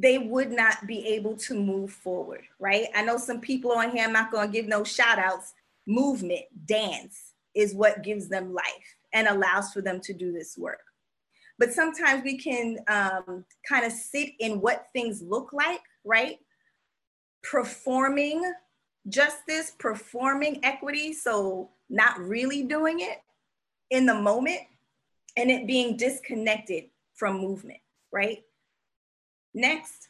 they 0.00 0.16
would 0.16 0.50
not 0.50 0.86
be 0.86 1.06
able 1.08 1.36
to 1.36 1.54
move 1.54 1.92
forward, 1.92 2.42
right? 2.58 2.86
I 2.94 3.02
know 3.02 3.18
some 3.18 3.40
people 3.40 3.72
on 3.72 3.90
here, 3.90 4.04
I'm 4.04 4.14
not 4.14 4.32
to 4.32 4.48
give 4.48 4.66
no 4.66 4.82
shout 4.82 5.18
outs. 5.18 5.52
Movement, 5.86 6.44
dance 6.66 7.34
is 7.54 7.74
what 7.74 8.02
gives 8.02 8.28
them 8.28 8.54
life 8.54 8.96
and 9.12 9.28
allows 9.28 9.72
for 9.72 9.82
them 9.82 10.00
to 10.00 10.14
do 10.14 10.32
this 10.32 10.56
work. 10.56 10.80
But 11.58 11.74
sometimes 11.74 12.22
we 12.24 12.38
can 12.38 12.78
um, 12.88 13.44
kind 13.68 13.84
of 13.84 13.92
sit 13.92 14.30
in 14.38 14.62
what 14.62 14.86
things 14.94 15.20
look 15.20 15.52
like, 15.52 15.82
right? 16.02 16.38
Performing 17.42 18.42
justice, 19.06 19.72
performing 19.78 20.60
equity, 20.62 21.12
so 21.12 21.68
not 21.90 22.18
really 22.18 22.62
doing 22.62 23.00
it 23.00 23.18
in 23.90 24.06
the 24.06 24.14
moment 24.14 24.60
and 25.36 25.50
it 25.50 25.66
being 25.66 25.98
disconnected 25.98 26.84
from 27.14 27.38
movement, 27.38 27.80
right? 28.10 28.44
Next, 29.54 30.08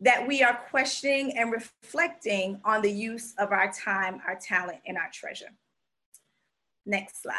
that 0.00 0.26
we 0.26 0.42
are 0.42 0.58
questioning 0.70 1.36
and 1.36 1.52
reflecting 1.52 2.60
on 2.64 2.82
the 2.82 2.90
use 2.90 3.34
of 3.38 3.52
our 3.52 3.70
time, 3.72 4.20
our 4.26 4.36
talent, 4.36 4.78
and 4.86 4.96
our 4.96 5.10
treasure. 5.12 5.50
Next 6.86 7.22
slide. 7.22 7.34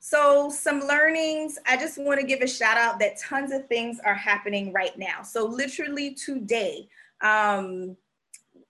So, 0.00 0.50
some 0.50 0.80
learnings, 0.80 1.58
I 1.64 1.76
just 1.76 1.96
want 1.96 2.18
to 2.18 2.26
give 2.26 2.40
a 2.40 2.48
shout 2.48 2.76
out 2.76 2.98
that 2.98 3.18
tons 3.18 3.52
of 3.52 3.68
things 3.68 4.00
are 4.04 4.14
happening 4.14 4.72
right 4.72 4.98
now. 4.98 5.22
So, 5.22 5.46
literally 5.46 6.14
today, 6.14 6.88
um, 7.20 7.96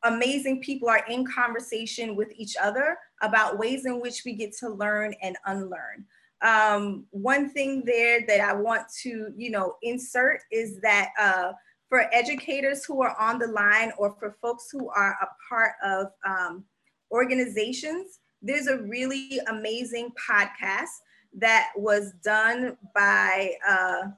amazing 0.02 0.60
people 0.60 0.90
are 0.90 1.04
in 1.08 1.24
conversation 1.24 2.16
with 2.16 2.32
each 2.36 2.54
other 2.60 2.98
about 3.22 3.58
ways 3.58 3.86
in 3.86 3.98
which 4.00 4.22
we 4.26 4.34
get 4.34 4.54
to 4.58 4.68
learn 4.68 5.14
and 5.22 5.36
unlearn. 5.46 6.04
Um, 6.42 7.06
one 7.10 7.50
thing 7.50 7.84
there 7.84 8.24
that 8.26 8.40
I 8.40 8.52
want 8.52 8.82
to, 9.02 9.32
you 9.36 9.50
know, 9.50 9.76
insert 9.82 10.40
is 10.50 10.80
that 10.80 11.10
uh, 11.18 11.52
for 11.88 12.12
educators 12.12 12.84
who 12.84 13.02
are 13.02 13.16
on 13.20 13.38
the 13.38 13.48
line 13.48 13.92
or 13.98 14.16
for 14.18 14.36
folks 14.40 14.68
who 14.70 14.88
are 14.90 15.16
a 15.22 15.26
part 15.48 15.72
of 15.84 16.06
um, 16.26 16.64
organizations, 17.10 18.18
there's 18.40 18.66
a 18.66 18.78
really 18.78 19.40
amazing 19.48 20.10
podcast 20.28 20.88
that 21.34 21.68
was 21.76 22.12
done 22.24 22.76
by 22.94 23.52
uh, 23.68 24.08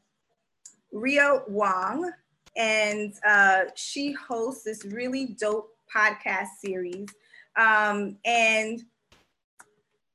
Ria 0.93 1.43
Wong, 1.49 2.11
and 2.57 3.15
uh, 3.27 3.65
she 3.75 4.13
hosts 4.13 4.65
this 4.65 4.85
really 4.85 5.37
dope 5.39 5.71
podcast 5.95 6.49
series. 6.65 7.09
Um, 7.57 8.17
and 8.25 8.83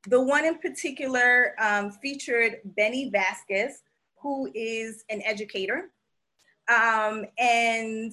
the 0.07 0.21
one 0.21 0.45
in 0.45 0.57
particular 0.57 1.53
um, 1.59 1.91
featured 1.91 2.57
Benny 2.63 3.09
Vasquez, 3.09 3.81
who 4.21 4.49
is 4.53 5.03
an 5.09 5.21
educator. 5.25 5.91
Um, 6.67 7.25
and 7.37 8.11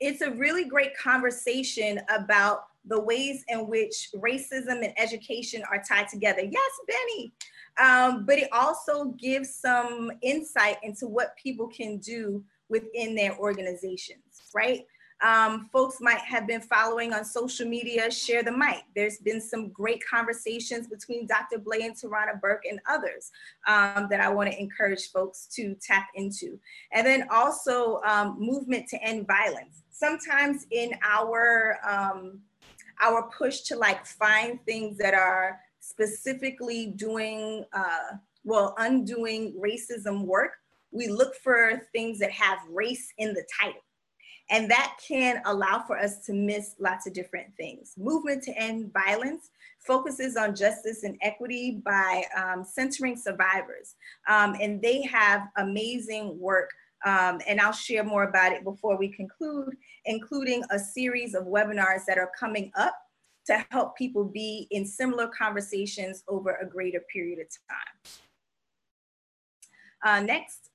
it's 0.00 0.20
a 0.20 0.30
really 0.30 0.64
great 0.64 0.96
conversation 0.96 2.00
about 2.08 2.64
the 2.84 3.00
ways 3.00 3.44
in 3.48 3.66
which 3.66 4.10
racism 4.16 4.84
and 4.84 4.92
education 4.96 5.62
are 5.70 5.82
tied 5.82 6.08
together. 6.08 6.42
Yes, 6.42 6.70
Benny. 6.86 7.32
Um, 7.78 8.24
but 8.24 8.38
it 8.38 8.48
also 8.52 9.06
gives 9.12 9.54
some 9.54 10.10
insight 10.22 10.78
into 10.82 11.06
what 11.06 11.36
people 11.36 11.68
can 11.68 11.98
do 11.98 12.44
within 12.68 13.14
their 13.14 13.36
organizations, 13.38 14.22
right? 14.54 14.86
Um, 15.20 15.68
folks 15.72 16.00
might 16.00 16.20
have 16.20 16.46
been 16.46 16.60
following 16.60 17.12
on 17.12 17.24
social 17.24 17.66
media, 17.66 18.10
share 18.10 18.42
the 18.42 18.52
mic. 18.52 18.84
There's 18.94 19.18
been 19.18 19.40
some 19.40 19.70
great 19.70 20.00
conversations 20.08 20.86
between 20.86 21.26
Dr. 21.26 21.58
Blay 21.58 21.82
and 21.82 21.96
Tarana 21.96 22.40
Burke 22.40 22.64
and 22.70 22.78
others 22.88 23.32
um, 23.66 24.06
that 24.10 24.20
I 24.20 24.28
wanna 24.28 24.50
encourage 24.50 25.10
folks 25.10 25.46
to 25.56 25.74
tap 25.82 26.06
into. 26.14 26.58
And 26.92 27.06
then 27.06 27.26
also 27.32 28.00
um, 28.06 28.36
movement 28.38 28.86
to 28.88 29.02
end 29.02 29.26
violence. 29.26 29.82
Sometimes 29.90 30.66
in 30.70 30.92
our, 31.02 31.78
um, 31.88 32.40
our 33.02 33.28
push 33.36 33.62
to 33.62 33.76
like 33.76 34.06
find 34.06 34.64
things 34.66 34.98
that 34.98 35.14
are 35.14 35.58
specifically 35.80 36.92
doing, 36.94 37.64
uh, 37.72 38.16
well, 38.44 38.74
undoing 38.78 39.60
racism 39.60 40.24
work, 40.24 40.52
we 40.92 41.08
look 41.08 41.34
for 41.36 41.82
things 41.92 42.18
that 42.20 42.30
have 42.30 42.58
race 42.70 43.12
in 43.18 43.34
the 43.34 43.44
title. 43.60 43.82
And 44.50 44.70
that 44.70 44.98
can 45.06 45.42
allow 45.44 45.84
for 45.86 45.98
us 45.98 46.24
to 46.26 46.32
miss 46.32 46.74
lots 46.78 47.06
of 47.06 47.12
different 47.12 47.54
things. 47.56 47.94
Movement 47.98 48.42
to 48.44 48.58
End 48.58 48.92
Violence 48.92 49.50
focuses 49.78 50.36
on 50.36 50.54
justice 50.54 51.02
and 51.04 51.18
equity 51.22 51.82
by 51.84 52.24
um, 52.36 52.64
centering 52.64 53.16
survivors. 53.16 53.96
Um, 54.28 54.56
and 54.60 54.80
they 54.80 55.02
have 55.02 55.48
amazing 55.56 56.38
work. 56.38 56.70
Um, 57.04 57.40
and 57.46 57.60
I'll 57.60 57.72
share 57.72 58.04
more 58.04 58.24
about 58.24 58.52
it 58.52 58.64
before 58.64 58.96
we 58.96 59.08
conclude, 59.08 59.76
including 60.06 60.64
a 60.70 60.78
series 60.78 61.34
of 61.34 61.44
webinars 61.44 62.04
that 62.06 62.18
are 62.18 62.30
coming 62.38 62.72
up 62.74 62.94
to 63.46 63.64
help 63.70 63.96
people 63.96 64.24
be 64.24 64.66
in 64.70 64.84
similar 64.84 65.28
conversations 65.28 66.22
over 66.28 66.54
a 66.56 66.66
greater 66.66 67.00
period 67.12 67.38
of 67.38 67.46
time. 67.68 68.20
Uh, 70.04 70.20
next. 70.20 70.67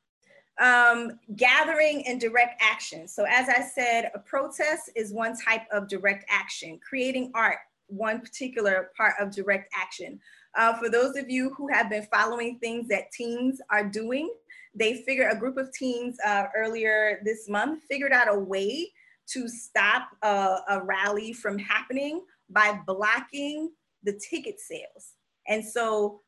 Um, 0.60 1.20
gathering 1.36 2.06
and 2.08 2.22
direct 2.22 2.62
action. 2.62 3.08
So 3.08 3.26
as 3.28 3.50
I 3.50 3.62
said, 3.62 4.12
a 4.14 4.20
protest 4.20 4.92
is 4.96 5.12
one 5.12 5.36
type 5.36 5.64
of 5.72 5.88
direct 5.88 6.26
action. 6.30 6.80
Creating 6.88 7.32
art, 7.34 7.58
one 7.88 8.22
particular 8.22 8.92
part 8.96 9.16
of 9.20 9.32
direct 9.32 9.74
action. 9.76 10.20
Uh, 10.56 10.78
for 10.78 10.90
those 10.90 11.16
of 11.16 11.30
you 11.30 11.54
who 11.56 11.68
have 11.70 11.90
been 11.90 12.06
following 12.12 12.60
things 12.60 12.88
that 12.90 13.12
teens 13.12 13.60
are 13.72 13.84
doing, 13.84 14.32
they 14.76 15.02
figured 15.04 15.32
a 15.32 15.40
group 15.40 15.58
of 15.58 15.72
teens 15.74 16.18
uh, 16.26 16.46
earlier 16.56 17.20
this 17.24 17.50
month 17.50 17.84
figured 17.90 18.12
out 18.12 18.28
a 18.28 18.38
way 18.38 18.92
to 19.26 19.48
stop 19.48 20.10
a, 20.22 20.58
a 20.70 20.84
rally 20.84 21.34
from 21.34 21.58
happening 21.58 22.22
by 22.50 22.80
blocking 22.86 23.72
the 24.04 24.14
ticket 24.14 24.60
sales. 24.60 25.14
And 25.48 25.64
so 25.66 26.22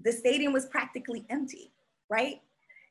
the 0.00 0.12
stadium 0.12 0.52
was 0.52 0.66
practically 0.66 1.24
empty, 1.30 1.72
right? 2.08 2.40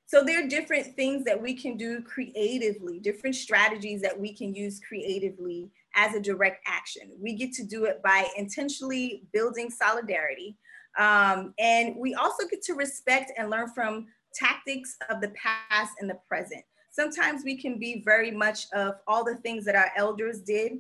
So 0.06 0.24
there 0.24 0.43
are 0.43 0.47
different 0.47 0.95
things 0.95 1.24
that 1.24 1.41
we 1.41 1.54
can 1.54 1.78
do 1.78 2.01
creatively, 2.01 2.99
different 2.99 3.36
strategies 3.36 4.01
that 4.01 4.20
we 4.20 4.34
can 4.34 4.54
use 4.54 4.80
creatively 4.88 5.72
as 5.95 6.14
a 6.14 6.20
direct 6.20 6.64
action. 6.68 7.12
We 7.20 7.34
get 7.34 7.54
to 7.54 7.64
do 7.64 7.86
it 7.86 8.01
by 8.04 8.28
intentionally 8.38 9.24
building 9.32 9.70
solidarity. 9.70 10.58
Um, 10.99 11.54
and 11.58 11.95
we 11.95 12.14
also 12.16 12.47
get 12.47 12.62
to 12.64 12.74
respect 12.74 13.32
and 13.38 13.49
learn 13.49 13.70
from 13.74 14.08
tactics 14.36 14.97
of 15.10 15.22
the 15.22 15.30
past 15.30 15.93
and 15.99 16.10
the 16.10 16.20
present. 16.28 16.64
Sometimes 16.91 17.43
we 17.43 17.58
can 17.60 17.80
be 17.80 18.04
very 18.06 18.30
much 18.30 18.68
of 18.74 18.95
all 19.08 19.24
the 19.24 19.36
things 19.38 19.66
that 19.66 19.76
our 19.76 19.91
elders 19.95 20.41
did, 20.41 20.74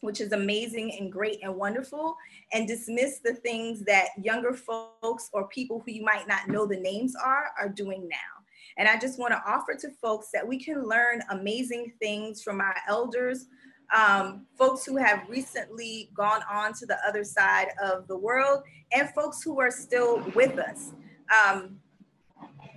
which 0.00 0.20
is 0.20 0.32
amazing 0.32 0.96
and 0.98 1.10
great 1.10 1.40
and 1.42 1.56
wonderful, 1.56 2.16
and 2.52 2.68
dismiss 2.68 3.18
the 3.18 3.34
things 3.34 3.82
that 3.84 4.10
younger 4.22 4.54
folks 4.54 5.28
or 5.32 5.48
people 5.48 5.82
who 5.84 5.90
you 5.90 6.04
might 6.04 6.28
not 6.28 6.48
know 6.48 6.66
the 6.66 6.76
names 6.76 7.14
are 7.16 7.46
are 7.58 7.68
doing 7.68 8.08
now. 8.08 8.39
And 8.76 8.88
I 8.88 8.98
just 8.98 9.18
want 9.18 9.32
to 9.32 9.42
offer 9.46 9.74
to 9.74 9.90
folks 10.02 10.28
that 10.32 10.46
we 10.46 10.62
can 10.62 10.88
learn 10.88 11.22
amazing 11.30 11.92
things 12.00 12.42
from 12.42 12.60
our 12.60 12.74
elders, 12.88 13.46
um, 13.94 14.46
folks 14.56 14.84
who 14.84 14.96
have 14.96 15.28
recently 15.28 16.10
gone 16.14 16.42
on 16.50 16.72
to 16.74 16.86
the 16.86 16.98
other 17.06 17.24
side 17.24 17.68
of 17.82 18.06
the 18.06 18.16
world, 18.16 18.62
and 18.92 19.08
folks 19.10 19.42
who 19.42 19.60
are 19.60 19.70
still 19.70 20.22
with 20.34 20.58
us. 20.58 20.92
Um, 21.34 21.78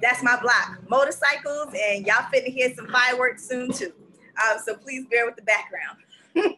that's 0.01 0.21
my 0.21 0.39
block, 0.41 0.79
motorcycles, 0.89 1.73
and 1.73 2.05
y'all 2.05 2.25
fitting 2.31 2.51
to 2.51 2.59
hear 2.59 2.73
some 2.75 2.87
fireworks 2.87 3.47
soon 3.47 3.71
too. 3.71 3.93
Um, 4.43 4.59
so 4.63 4.75
please 4.75 5.05
bear 5.09 5.25
with 5.25 5.35
the 5.35 5.43
background. 5.43 5.97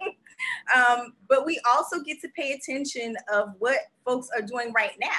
um, 0.76 1.14
but 1.28 1.46
we 1.46 1.60
also 1.72 2.02
get 2.02 2.22
to 2.22 2.30
pay 2.30 2.54
attention 2.54 3.16
of 3.32 3.50
what 3.60 3.78
folks 4.06 4.30
are 4.36 4.42
doing 4.42 4.72
right 4.74 4.96
now. 5.00 5.10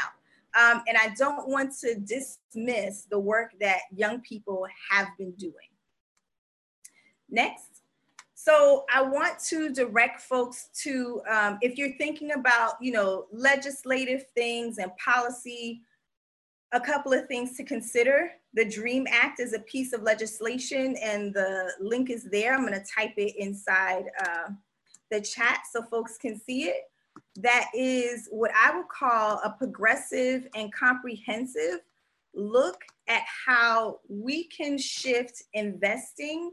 Um, 0.56 0.82
and 0.88 0.96
I 0.96 1.14
don't 1.18 1.48
want 1.48 1.76
to 1.80 1.96
dismiss 1.96 3.02
the 3.10 3.18
work 3.18 3.52
that 3.60 3.80
young 3.94 4.20
people 4.20 4.66
have 4.90 5.08
been 5.18 5.32
doing. 5.32 5.70
Next. 7.30 7.82
So 8.34 8.84
I 8.92 9.02
want 9.02 9.38
to 9.48 9.70
direct 9.70 10.20
folks 10.20 10.68
to, 10.82 11.20
um, 11.28 11.58
if 11.60 11.76
you're 11.76 11.96
thinking 11.98 12.32
about, 12.32 12.74
you 12.80 12.92
know, 12.92 13.26
legislative 13.32 14.26
things 14.34 14.78
and 14.78 14.90
policy, 14.96 15.82
a 16.72 16.80
couple 16.80 17.12
of 17.12 17.26
things 17.26 17.56
to 17.56 17.64
consider. 17.64 18.30
The 18.54 18.64
BREATHE 18.64 19.06
Act 19.10 19.40
is 19.40 19.52
a 19.52 19.60
piece 19.60 19.92
of 19.92 20.02
legislation 20.02 20.96
and 21.02 21.34
the 21.34 21.72
link 21.80 22.10
is 22.10 22.24
there. 22.30 22.54
I'm 22.54 22.64
gonna 22.64 22.84
type 22.84 23.14
it 23.16 23.34
inside 23.36 24.04
uh, 24.20 24.50
the 25.10 25.20
chat 25.20 25.62
so 25.70 25.82
folks 25.82 26.16
can 26.16 26.40
see 26.40 26.64
it 26.64 26.84
that 27.42 27.68
is 27.74 28.28
what 28.30 28.50
I 28.54 28.76
would 28.76 28.88
call 28.88 29.40
a 29.44 29.50
progressive 29.50 30.46
and 30.54 30.72
comprehensive 30.72 31.80
look 32.34 32.82
at 33.08 33.22
how 33.46 34.00
we 34.08 34.44
can 34.44 34.78
shift 34.78 35.42
investing 35.54 36.52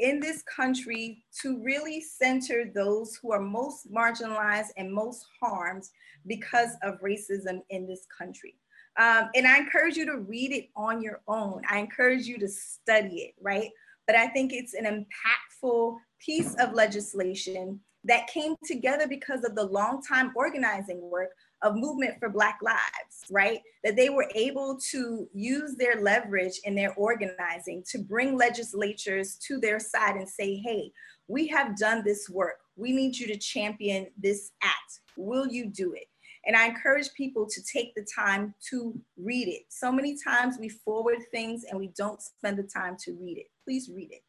in 0.00 0.18
this 0.20 0.42
country 0.42 1.24
to 1.40 1.62
really 1.62 2.00
center 2.00 2.70
those 2.74 3.16
who 3.16 3.32
are 3.32 3.40
most 3.40 3.90
marginalized 3.92 4.70
and 4.76 4.92
most 4.92 5.24
harmed 5.40 5.84
because 6.26 6.70
of 6.82 7.00
racism 7.00 7.60
in 7.70 7.86
this 7.86 8.06
country. 8.16 8.56
Um, 8.98 9.30
and 9.34 9.46
I 9.46 9.58
encourage 9.58 9.96
you 9.96 10.06
to 10.06 10.18
read 10.18 10.52
it 10.52 10.68
on 10.76 11.02
your 11.02 11.20
own. 11.26 11.62
I 11.68 11.78
encourage 11.78 12.26
you 12.26 12.38
to 12.38 12.48
study 12.48 13.16
it, 13.16 13.34
right? 13.40 13.70
But 14.06 14.16
I 14.16 14.28
think 14.28 14.52
it's 14.52 14.74
an 14.74 14.84
impactful 14.84 15.96
piece 16.18 16.54
of 16.58 16.74
legislation 16.74 17.80
that 18.04 18.26
came 18.26 18.54
together 18.64 19.06
because 19.08 19.44
of 19.44 19.54
the 19.54 19.64
long 19.64 20.02
time 20.02 20.32
organizing 20.36 21.00
work 21.10 21.30
of 21.62 21.76
Movement 21.76 22.18
for 22.20 22.28
Black 22.28 22.58
Lives, 22.62 23.24
right? 23.30 23.60
That 23.82 23.96
they 23.96 24.10
were 24.10 24.30
able 24.34 24.78
to 24.90 25.26
use 25.32 25.76
their 25.76 26.00
leverage 26.00 26.60
in 26.64 26.74
their 26.74 26.92
organizing 26.94 27.82
to 27.90 27.98
bring 27.98 28.36
legislatures 28.36 29.36
to 29.46 29.58
their 29.58 29.80
side 29.80 30.16
and 30.16 30.28
say, 30.28 30.56
hey, 30.56 30.92
we 31.26 31.46
have 31.48 31.76
done 31.78 32.02
this 32.04 32.28
work. 32.28 32.58
We 32.76 32.92
need 32.92 33.16
you 33.16 33.26
to 33.28 33.38
champion 33.38 34.08
this 34.20 34.52
act. 34.62 35.00
Will 35.16 35.46
you 35.46 35.66
do 35.66 35.94
it? 35.94 36.06
And 36.46 36.54
I 36.54 36.66
encourage 36.66 37.12
people 37.14 37.46
to 37.48 37.62
take 37.62 37.94
the 37.94 38.06
time 38.14 38.54
to 38.68 38.94
read 39.16 39.48
it. 39.48 39.62
So 39.70 39.90
many 39.90 40.18
times 40.22 40.58
we 40.60 40.68
forward 40.68 41.18
things 41.30 41.64
and 41.64 41.78
we 41.78 41.88
don't 41.96 42.20
spend 42.20 42.58
the 42.58 42.64
time 42.64 42.96
to 43.04 43.12
read 43.14 43.38
it. 43.38 43.46
Please 43.64 43.88
read 43.88 44.12
it. 44.12 44.22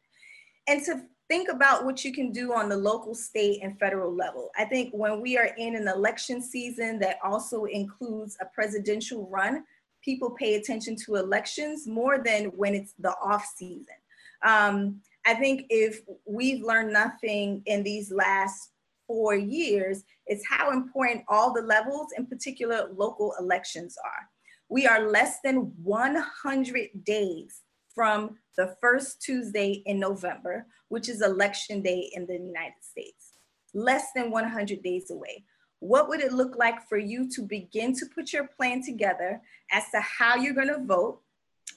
And 0.66 0.82
to 0.86 1.02
think 1.28 1.48
about 1.50 1.84
what 1.84 2.04
you 2.04 2.12
can 2.12 2.30
do 2.30 2.52
on 2.52 2.68
the 2.68 2.76
local, 2.76 3.14
state, 3.14 3.60
and 3.62 3.78
federal 3.78 4.14
level. 4.14 4.50
I 4.56 4.64
think 4.64 4.92
when 4.92 5.20
we 5.20 5.36
are 5.36 5.50
in 5.58 5.74
an 5.74 5.88
election 5.88 6.40
season 6.40 6.98
that 7.00 7.18
also 7.24 7.64
includes 7.64 8.36
a 8.40 8.46
presidential 8.46 9.28
run, 9.28 9.64
people 10.04 10.30
pay 10.30 10.54
attention 10.54 10.94
to 11.04 11.16
elections 11.16 11.86
more 11.86 12.18
than 12.22 12.46
when 12.56 12.74
it's 12.74 12.94
the 12.98 13.14
off 13.22 13.44
season. 13.56 13.96
Um, 14.44 15.00
I 15.24 15.34
think 15.34 15.66
if 15.70 16.02
we've 16.24 16.62
learned 16.62 16.92
nothing 16.92 17.62
in 17.66 17.82
these 17.82 18.12
last 18.12 18.70
four 19.08 19.34
years, 19.34 20.04
it's 20.26 20.44
how 20.48 20.70
important 20.70 21.24
all 21.28 21.52
the 21.52 21.62
levels, 21.62 22.08
in 22.16 22.26
particular 22.26 22.88
local 22.94 23.34
elections, 23.40 23.96
are. 24.04 24.28
We 24.68 24.86
are 24.86 25.08
less 25.08 25.38
than 25.42 25.72
100 25.82 27.04
days 27.04 27.62
from 27.94 28.36
the 28.56 28.76
first 28.80 29.22
Tuesday 29.22 29.82
in 29.86 30.00
November, 30.00 30.66
which 30.88 31.08
is 31.08 31.22
election 31.22 31.82
day 31.82 32.10
in 32.14 32.26
the 32.26 32.34
United 32.34 32.82
States. 32.82 33.32
Less 33.74 34.06
than 34.14 34.30
100 34.30 34.82
days 34.82 35.10
away. 35.10 35.44
What 35.80 36.08
would 36.08 36.20
it 36.20 36.32
look 36.32 36.56
like 36.56 36.88
for 36.88 36.96
you 36.96 37.28
to 37.30 37.42
begin 37.42 37.94
to 37.94 38.06
put 38.06 38.32
your 38.32 38.48
plan 38.48 38.82
together 38.82 39.42
as 39.70 39.84
to 39.90 40.00
how 40.00 40.36
you're 40.36 40.54
going 40.54 40.68
to 40.68 40.84
vote, 40.84 41.20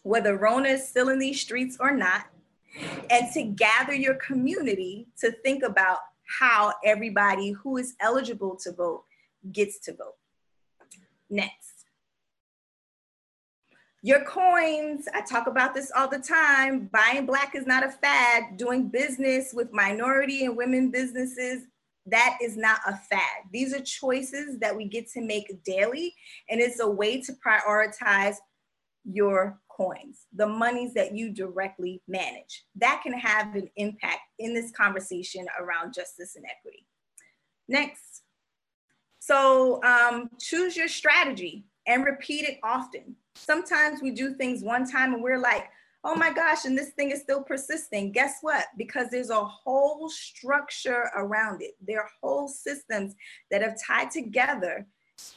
whether 0.03 0.37
Rona 0.37 0.69
is 0.69 0.87
still 0.87 1.09
in 1.09 1.19
these 1.19 1.41
streets 1.41 1.77
or 1.79 1.91
not, 1.91 2.27
and 3.09 3.31
to 3.33 3.43
gather 3.43 3.93
your 3.93 4.15
community 4.15 5.07
to 5.19 5.31
think 5.43 5.63
about 5.63 5.99
how 6.39 6.73
everybody 6.85 7.51
who 7.51 7.77
is 7.77 7.95
eligible 7.99 8.55
to 8.63 8.71
vote 8.71 9.03
gets 9.51 9.79
to 9.79 9.93
vote. 9.93 10.15
Next. 11.29 11.78
Your 14.01 14.23
coins, 14.23 15.07
I 15.13 15.21
talk 15.21 15.47
about 15.47 15.75
this 15.75 15.91
all 15.95 16.07
the 16.07 16.19
time. 16.19 16.89
Buying 16.93 17.25
Black 17.25 17.53
is 17.53 17.67
not 17.67 17.85
a 17.85 17.91
fad. 17.91 18.55
Doing 18.55 18.87
business 18.87 19.51
with 19.53 19.73
minority 19.73 20.45
and 20.45 20.55
women 20.55 20.89
businesses, 20.89 21.63
that 22.05 22.37
is 22.41 22.55
not 22.55 22.79
a 22.87 22.95
fad. 22.95 23.43
These 23.51 23.73
are 23.73 23.81
choices 23.81 24.57
that 24.59 24.75
we 24.75 24.85
get 24.85 25.09
to 25.11 25.21
make 25.21 25.63
daily, 25.65 26.15
and 26.49 26.61
it's 26.61 26.79
a 26.79 26.89
way 26.89 27.21
to 27.21 27.33
prioritize 27.45 28.35
your 29.03 29.59
coins, 29.69 30.27
the 30.33 30.47
monies 30.47 30.93
that 30.93 31.13
you 31.13 31.31
directly 31.31 32.01
manage. 32.07 32.63
That 32.75 33.01
can 33.03 33.13
have 33.13 33.53
an 33.55 33.69
impact 33.75 34.21
in 34.39 34.53
this 34.53 34.71
conversation 34.71 35.45
around 35.59 35.93
justice 35.93 36.37
and 36.37 36.45
equity. 36.45 36.85
Next. 37.67 38.23
So 39.19 39.83
um, 39.83 40.29
choose 40.39 40.77
your 40.77 40.87
strategy 40.87 41.65
and 41.85 42.05
repeat 42.05 42.45
it 42.45 42.59
often. 42.63 43.15
Sometimes 43.39 44.01
we 44.01 44.11
do 44.11 44.33
things 44.33 44.63
one 44.63 44.89
time 44.89 45.13
and 45.13 45.23
we're 45.23 45.39
like, 45.39 45.69
oh 46.03 46.15
my 46.15 46.31
gosh, 46.31 46.65
and 46.65 46.77
this 46.77 46.91
thing 46.91 47.11
is 47.11 47.21
still 47.21 47.43
persisting. 47.43 48.11
Guess 48.11 48.37
what? 48.41 48.67
Because 48.77 49.09
there's 49.09 49.29
a 49.31 49.43
whole 49.43 50.09
structure 50.09 51.09
around 51.15 51.61
it. 51.61 51.71
There 51.85 52.01
are 52.01 52.09
whole 52.21 52.47
systems 52.47 53.15
that 53.51 53.61
have 53.61 53.75
tied 53.85 54.11
together 54.11 54.87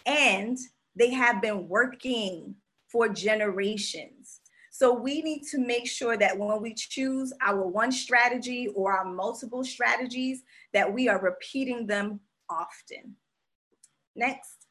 and 0.07 0.59
they 0.95 1.11
have 1.11 1.43
been 1.43 1.69
working 1.69 2.55
for 2.89 3.09
generations. 3.09 4.41
So 4.71 4.93
we 4.95 5.21
need 5.23 5.43
to 5.51 5.59
make 5.59 5.89
sure 5.89 6.17
that 6.17 6.39
when 6.39 6.63
we 6.63 6.75
choose 6.75 7.33
our 7.43 7.67
one 7.67 7.93
strategy 7.93 8.69
or 8.75 8.93
our 8.93 9.05
multiple 9.05 9.65
strategies, 9.65 10.43
that 10.73 10.93
we 10.93 11.09
are 11.09 11.21
repeating 11.21 11.87
them 11.87 12.21
often. 12.49 13.17
Next. 14.15 14.62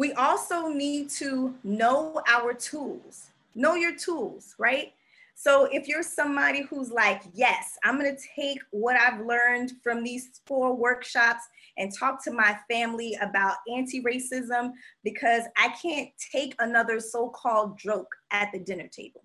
We 0.00 0.14
also 0.14 0.68
need 0.68 1.10
to 1.18 1.54
know 1.62 2.22
our 2.26 2.54
tools. 2.54 3.28
Know 3.54 3.74
your 3.74 3.94
tools, 3.94 4.54
right? 4.58 4.94
So 5.34 5.68
if 5.70 5.88
you're 5.88 6.02
somebody 6.02 6.62
who's 6.62 6.90
like, 6.90 7.20
yes, 7.34 7.76
I'm 7.84 8.00
going 8.00 8.16
to 8.16 8.22
take 8.34 8.60
what 8.70 8.96
I've 8.96 9.20
learned 9.26 9.72
from 9.82 10.02
these 10.02 10.40
four 10.46 10.74
workshops 10.74 11.42
and 11.76 11.92
talk 11.94 12.24
to 12.24 12.30
my 12.30 12.56
family 12.66 13.14
about 13.20 13.56
anti-racism 13.70 14.72
because 15.04 15.42
I 15.58 15.68
can't 15.82 16.08
take 16.32 16.54
another 16.60 16.98
so-called 16.98 17.78
joke 17.78 18.08
at 18.30 18.52
the 18.52 18.58
dinner 18.58 18.88
table. 18.88 19.20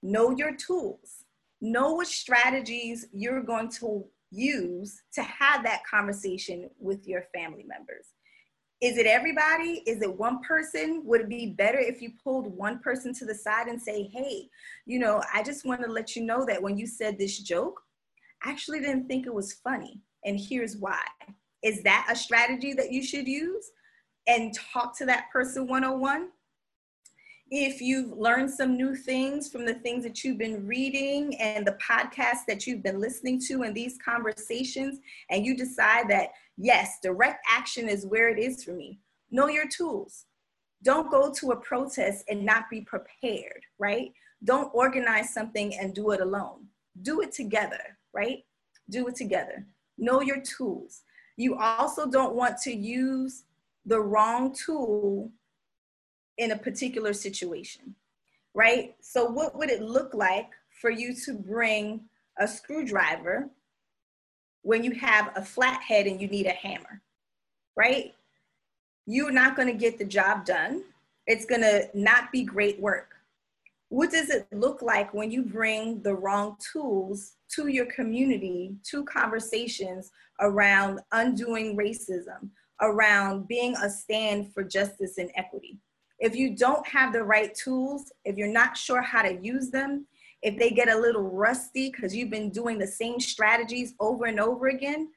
Know 0.00 0.30
your 0.30 0.54
tools. 0.54 1.24
Know 1.60 1.94
what 1.94 2.06
strategies 2.06 3.06
you're 3.12 3.42
going 3.42 3.70
to 3.80 4.04
use 4.30 5.02
to 5.14 5.22
have 5.24 5.64
that 5.64 5.82
conversation 5.84 6.70
with 6.78 7.08
your 7.08 7.24
family 7.34 7.64
members. 7.66 8.06
Is 8.82 8.98
it 8.98 9.06
everybody? 9.06 9.84
Is 9.86 10.02
it 10.02 10.18
one 10.18 10.40
person? 10.42 11.02
Would 11.04 11.20
it 11.20 11.28
be 11.28 11.54
better 11.56 11.78
if 11.78 12.02
you 12.02 12.10
pulled 12.22 12.48
one 12.48 12.80
person 12.80 13.14
to 13.14 13.24
the 13.24 13.34
side 13.34 13.68
and 13.68 13.80
say, 13.80 14.10
hey, 14.12 14.48
you 14.86 14.98
know, 14.98 15.22
I 15.32 15.44
just 15.44 15.64
want 15.64 15.82
to 15.84 15.88
let 15.90 16.16
you 16.16 16.24
know 16.24 16.44
that 16.46 16.60
when 16.60 16.76
you 16.76 16.88
said 16.88 17.16
this 17.16 17.38
joke, 17.38 17.80
I 18.44 18.50
actually 18.50 18.80
didn't 18.80 19.06
think 19.06 19.26
it 19.26 19.34
was 19.34 19.52
funny. 19.52 20.00
And 20.24 20.36
here's 20.36 20.76
why. 20.76 21.00
Is 21.62 21.84
that 21.84 22.08
a 22.10 22.16
strategy 22.16 22.72
that 22.72 22.90
you 22.90 23.04
should 23.04 23.28
use? 23.28 23.70
And 24.26 24.52
talk 24.52 24.98
to 24.98 25.06
that 25.06 25.26
person 25.32 25.68
one 25.68 25.84
on 25.84 26.00
one? 26.00 26.30
If 27.54 27.82
you've 27.82 28.16
learned 28.16 28.50
some 28.50 28.78
new 28.78 28.96
things 28.96 29.50
from 29.50 29.66
the 29.66 29.74
things 29.74 30.04
that 30.04 30.24
you've 30.24 30.38
been 30.38 30.66
reading 30.66 31.38
and 31.38 31.66
the 31.66 31.76
podcasts 31.86 32.46
that 32.48 32.66
you've 32.66 32.82
been 32.82 32.98
listening 32.98 33.38
to 33.48 33.62
and 33.62 33.74
these 33.74 33.98
conversations, 34.02 35.00
and 35.28 35.44
you 35.44 35.54
decide 35.54 36.08
that 36.08 36.30
Yes, 36.56 36.98
direct 37.02 37.44
action 37.50 37.88
is 37.88 38.06
where 38.06 38.28
it 38.28 38.38
is 38.38 38.62
for 38.62 38.72
me. 38.72 39.00
Know 39.30 39.48
your 39.48 39.66
tools. 39.66 40.26
Don't 40.84 41.10
go 41.10 41.32
to 41.32 41.52
a 41.52 41.56
protest 41.56 42.24
and 42.28 42.44
not 42.44 42.68
be 42.70 42.82
prepared, 42.82 43.62
right? 43.78 44.12
Don't 44.44 44.70
organize 44.74 45.32
something 45.32 45.76
and 45.78 45.94
do 45.94 46.10
it 46.10 46.20
alone. 46.20 46.66
Do 47.02 47.20
it 47.20 47.32
together, 47.32 47.98
right? 48.12 48.44
Do 48.90 49.08
it 49.08 49.16
together. 49.16 49.66
Know 49.96 50.20
your 50.20 50.40
tools. 50.40 51.02
You 51.36 51.56
also 51.56 52.06
don't 52.10 52.34
want 52.34 52.58
to 52.58 52.72
use 52.72 53.44
the 53.86 54.00
wrong 54.00 54.54
tool 54.54 55.30
in 56.38 56.52
a 56.52 56.58
particular 56.58 57.12
situation, 57.12 57.94
right? 58.54 58.94
So, 59.00 59.24
what 59.24 59.56
would 59.56 59.70
it 59.70 59.82
look 59.82 60.14
like 60.14 60.50
for 60.80 60.90
you 60.90 61.14
to 61.24 61.34
bring 61.34 62.02
a 62.38 62.48
screwdriver 62.48 63.50
when 64.62 64.84
you 64.84 64.92
have 64.92 65.32
a 65.36 65.44
flat 65.44 65.82
head 65.82 66.06
and 66.06 66.20
you 66.20 66.28
need 66.28 66.46
a 66.46 66.50
hammer, 66.50 67.02
right? 67.76 68.14
You're 69.06 69.32
not 69.32 69.56
going 69.56 69.68
to 69.68 69.74
get 69.74 69.98
the 69.98 70.04
job 70.04 70.44
done. 70.44 70.84
It's 71.26 71.44
going 71.44 71.60
to 71.62 71.88
not 71.94 72.32
be 72.32 72.44
great 72.44 72.80
work. 72.80 73.14
What 73.88 74.10
does 74.10 74.30
it 74.30 74.46
look 74.52 74.80
like 74.80 75.12
when 75.12 75.30
you 75.30 75.42
bring 75.42 76.00
the 76.00 76.14
wrong 76.14 76.56
tools 76.72 77.34
to 77.56 77.66
your 77.66 77.86
community, 77.86 78.76
to 78.84 79.04
conversations 79.04 80.10
around 80.40 81.00
undoing 81.12 81.76
racism, 81.76 82.48
around 82.80 83.46
being 83.48 83.76
a 83.76 83.90
stand 83.90 84.52
for 84.54 84.64
justice 84.64 85.18
and 85.18 85.30
equity? 85.36 85.78
If 86.22 86.36
you 86.36 86.54
don't 86.54 86.86
have 86.86 87.12
the 87.12 87.24
right 87.24 87.52
tools, 87.52 88.12
if 88.24 88.36
you're 88.36 88.46
not 88.46 88.76
sure 88.76 89.02
how 89.02 89.22
to 89.22 89.34
use 89.42 89.70
them, 89.70 90.06
if 90.40 90.56
they 90.56 90.70
get 90.70 90.88
a 90.88 90.96
little 90.96 91.28
rusty 91.28 91.90
because 91.90 92.14
you've 92.14 92.30
been 92.30 92.48
doing 92.48 92.78
the 92.78 92.86
same 92.86 93.18
strategies 93.18 93.94
over 93.98 94.26
and 94.26 94.38
over 94.38 94.68
again, 94.68 95.08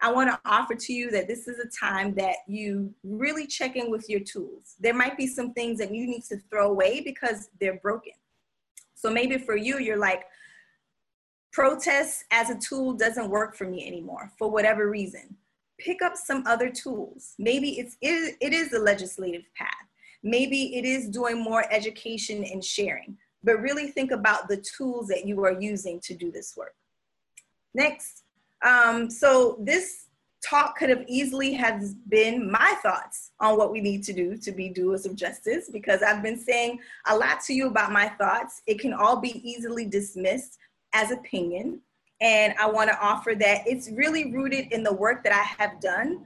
I 0.00 0.10
want 0.10 0.30
to 0.30 0.40
offer 0.46 0.74
to 0.74 0.92
you 0.94 1.10
that 1.10 1.28
this 1.28 1.48
is 1.48 1.58
a 1.58 1.68
time 1.78 2.14
that 2.14 2.36
you 2.48 2.94
really 3.02 3.46
check 3.46 3.76
in 3.76 3.90
with 3.90 4.08
your 4.08 4.20
tools. 4.20 4.76
There 4.80 4.94
might 4.94 5.18
be 5.18 5.26
some 5.26 5.52
things 5.52 5.78
that 5.80 5.94
you 5.94 6.06
need 6.06 6.24
to 6.30 6.38
throw 6.50 6.70
away 6.70 7.02
because 7.02 7.50
they're 7.60 7.78
broken. 7.80 8.14
So 8.94 9.10
maybe 9.10 9.36
for 9.36 9.56
you, 9.56 9.78
you're 9.80 9.98
like, 9.98 10.24
protest 11.52 12.24
as 12.30 12.48
a 12.48 12.58
tool 12.58 12.94
doesn't 12.94 13.28
work 13.28 13.54
for 13.54 13.68
me 13.68 13.86
anymore 13.86 14.32
for 14.38 14.50
whatever 14.50 14.88
reason. 14.88 15.36
Pick 15.78 16.00
up 16.00 16.16
some 16.16 16.42
other 16.46 16.70
tools. 16.70 17.34
Maybe 17.38 17.78
it's, 17.78 17.98
it, 18.00 18.36
it 18.40 18.54
is 18.54 18.70
the 18.70 18.78
legislative 18.78 19.44
path. 19.54 19.83
Maybe 20.24 20.76
it 20.76 20.84
is 20.84 21.08
doing 21.08 21.40
more 21.40 21.64
education 21.72 22.42
and 22.44 22.64
sharing 22.64 23.16
but 23.44 23.60
really 23.60 23.88
think 23.88 24.10
about 24.10 24.48
the 24.48 24.56
tools 24.56 25.06
that 25.08 25.26
you 25.26 25.44
are 25.44 25.60
using 25.60 26.00
to 26.00 26.14
do 26.14 26.32
this 26.32 26.54
work. 26.56 26.74
Next, 27.74 28.24
um, 28.64 29.10
so 29.10 29.58
this 29.60 30.06
talk 30.48 30.76
could 30.76 30.88
have 30.88 31.04
easily 31.06 31.52
has 31.54 31.94
been 32.08 32.50
my 32.50 32.74
thoughts 32.82 33.32
on 33.40 33.56
what 33.56 33.70
we 33.70 33.80
need 33.80 34.02
to 34.04 34.12
do 34.12 34.36
to 34.36 34.52
be 34.52 34.68
doers 34.68 35.06
of 35.06 35.16
justice 35.16 35.70
because 35.72 36.02
I've 36.02 36.22
been 36.22 36.38
saying 36.38 36.80
a 37.06 37.16
lot 37.16 37.40
to 37.42 37.54
you 37.54 37.66
about 37.66 37.92
my 37.92 38.08
thoughts. 38.08 38.62
It 38.66 38.78
can 38.78 38.92
all 38.92 39.20
be 39.20 39.40
easily 39.48 39.86
dismissed 39.86 40.58
as 40.92 41.10
opinion. 41.10 41.80
And 42.20 42.54
I 42.60 42.70
want 42.70 42.90
to 42.90 42.98
offer 43.00 43.34
that 43.34 43.62
it's 43.66 43.90
really 43.90 44.32
rooted 44.32 44.72
in 44.72 44.82
the 44.82 44.92
work 44.92 45.24
that 45.24 45.32
I 45.32 45.62
have 45.62 45.80
done 45.80 46.24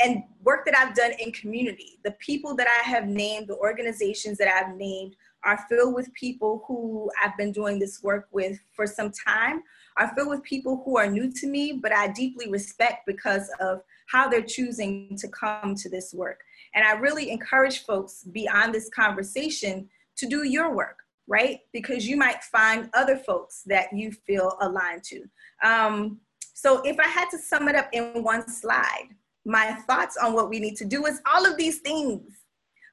and 0.00 0.22
work 0.42 0.64
that 0.66 0.76
I've 0.76 0.94
done 0.94 1.12
in 1.18 1.32
community. 1.32 1.98
The 2.04 2.12
people 2.12 2.54
that 2.56 2.66
I 2.66 2.88
have 2.88 3.06
named, 3.06 3.48
the 3.48 3.56
organizations 3.56 4.38
that 4.38 4.48
I've 4.48 4.76
named 4.76 5.16
are 5.44 5.58
filled 5.68 5.94
with 5.94 6.12
people 6.14 6.64
who 6.66 7.10
I've 7.22 7.36
been 7.36 7.52
doing 7.52 7.78
this 7.78 8.02
work 8.02 8.28
with 8.32 8.58
for 8.72 8.86
some 8.86 9.10
time, 9.10 9.62
are 9.96 10.12
filled 10.16 10.30
with 10.30 10.42
people 10.42 10.82
who 10.84 10.96
are 10.96 11.06
new 11.06 11.30
to 11.32 11.46
me, 11.46 11.72
but 11.80 11.92
I 11.92 12.08
deeply 12.08 12.50
respect 12.50 13.06
because 13.06 13.48
of 13.60 13.82
how 14.08 14.28
they're 14.28 14.42
choosing 14.42 15.16
to 15.18 15.28
come 15.28 15.74
to 15.76 15.88
this 15.88 16.12
work. 16.14 16.40
And 16.74 16.84
I 16.84 16.92
really 16.92 17.30
encourage 17.30 17.84
folks 17.84 18.24
beyond 18.24 18.74
this 18.74 18.90
conversation 18.90 19.88
to 20.16 20.26
do 20.26 20.44
your 20.44 20.74
work. 20.74 20.98
right? 21.26 21.60
Because 21.72 22.06
you 22.06 22.16
might 22.16 22.42
find 22.44 22.90
other 22.94 23.16
folks 23.16 23.62
that 23.66 23.92
you 23.92 24.12
feel 24.12 24.56
aligned 24.60 25.04
to. 25.04 25.24
Um, 25.62 26.20
so 26.54 26.82
if 26.82 26.98
I 26.98 27.08
had 27.08 27.28
to 27.30 27.38
sum 27.38 27.68
it 27.68 27.76
up 27.76 27.88
in 27.92 28.22
one 28.22 28.48
slide, 28.48 29.08
my 29.44 29.72
thoughts 29.86 30.16
on 30.16 30.32
what 30.32 30.48
we 30.50 30.58
need 30.58 30.76
to 30.76 30.84
do 30.84 31.06
is 31.06 31.20
all 31.32 31.46
of 31.46 31.56
these 31.56 31.78
things. 31.78 32.22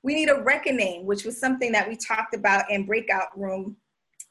We 0.03 0.15
need 0.15 0.29
a 0.29 0.41
reckoning, 0.41 1.05
which 1.05 1.23
was 1.23 1.39
something 1.39 1.71
that 1.71 1.87
we 1.87 1.95
talked 1.95 2.35
about 2.35 2.69
in 2.71 2.85
breakout 2.85 3.37
room 3.37 3.77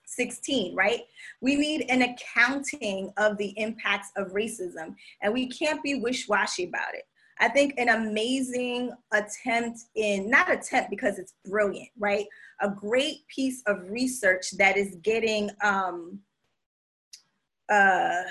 16, 0.07 0.75
right? 0.75 1.01
We 1.41 1.55
need 1.55 1.87
an 1.89 2.03
accounting 2.03 3.13
of 3.17 3.39
the 3.39 3.55
impacts 3.57 4.11
of 4.17 4.33
racism, 4.33 4.95
and 5.23 5.33
we 5.33 5.49
can't 5.49 5.83
be 5.83 6.01
wish 6.01 6.29
washy 6.29 6.65
about 6.65 6.95
it. 6.95 7.05
I 7.39 7.49
think 7.49 7.75
an 7.79 7.89
amazing 7.89 8.93
attempt 9.13 9.79
in, 9.95 10.29
not 10.29 10.53
attempt 10.53 10.91
because 10.91 11.19
it's 11.19 11.35
brilliant, 11.47 11.89
right? 11.99 12.27
A 12.61 12.69
great 12.69 13.27
piece 13.35 13.63
of 13.67 13.89
research 13.89 14.51
that 14.59 14.77
is 14.77 14.97
getting 15.03 15.51
um, 15.63 16.19
uh, 17.73 18.23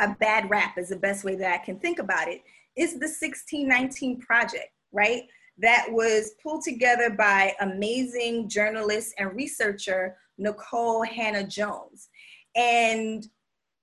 a 0.00 0.08
bad 0.18 0.50
rap 0.50 0.76
is 0.76 0.88
the 0.88 0.96
best 0.96 1.22
way 1.22 1.36
that 1.36 1.52
I 1.52 1.64
can 1.64 1.78
think 1.78 2.00
about 2.00 2.26
it, 2.26 2.42
is 2.76 2.92
the 2.92 3.06
1619 3.06 4.20
Project, 4.20 4.70
right? 4.92 5.24
That 5.58 5.86
was 5.90 6.32
pulled 6.42 6.62
together 6.62 7.10
by 7.10 7.54
amazing 7.60 8.48
journalist 8.48 9.14
and 9.18 9.34
researcher 9.34 10.16
Nikole 10.40 11.06
Hannah-Jones. 11.06 12.08
And, 12.56 13.26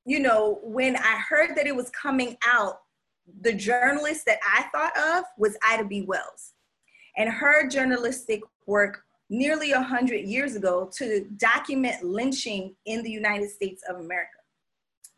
you 0.05 0.19
know, 0.19 0.59
when 0.63 0.97
I 0.97 1.21
heard 1.29 1.55
that 1.55 1.67
it 1.67 1.75
was 1.75 1.89
coming 1.91 2.37
out, 2.45 2.79
the 3.41 3.53
journalist 3.53 4.25
that 4.25 4.39
I 4.45 4.63
thought 4.73 4.97
of 5.17 5.25
was 5.37 5.57
Ida 5.65 5.85
B. 5.85 6.01
Wells. 6.01 6.53
And 7.17 7.29
her 7.29 7.67
journalistic 7.67 8.41
work 8.65 9.03
nearly 9.29 9.71
100 9.71 10.25
years 10.25 10.55
ago 10.55 10.91
to 10.97 11.25
document 11.37 12.03
lynching 12.03 12.75
in 12.85 13.01
the 13.01 13.11
United 13.11 13.49
States 13.49 13.81
of 13.89 13.97
America, 13.97 14.39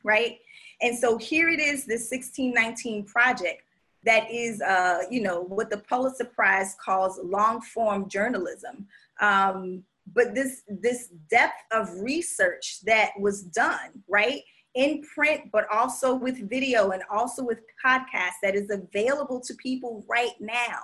right? 0.04 0.38
And 0.84 0.98
so 0.98 1.18
here 1.18 1.50
it 1.50 1.60
is, 1.60 1.86
this 1.86 2.12
1619 2.12 3.06
project 3.06 3.64
that 4.06 4.30
is, 4.30 4.62
uh, 4.62 5.00
you 5.10 5.22
know, 5.22 5.42
what 5.42 5.70
the 5.70 5.78
Pulitzer 5.78 6.26
Prize 6.26 6.76
calls 6.84 7.20
long 7.24 7.62
form 7.62 8.08
journalism. 8.10 8.86
Um, 9.20 9.84
but 10.14 10.36
this 10.36 10.64
this 10.68 11.08
depth 11.30 11.64
of 11.72 11.90
research 12.02 12.82
that 12.86 13.12
was 13.18 13.44
done, 13.44 14.04
right? 14.10 14.42
in 14.76 15.04
print, 15.04 15.52
but 15.52 15.68
also 15.72 16.16
with 16.16 16.50
video 16.50 16.92
and 16.92 17.04
also 17.12 17.44
with 17.44 17.60
podcasts 17.84 18.42
that 18.42 18.56
is 18.56 18.70
available 18.72 19.40
to 19.40 19.54
people 19.56 20.04
right 20.10 20.34
now. 20.40 20.80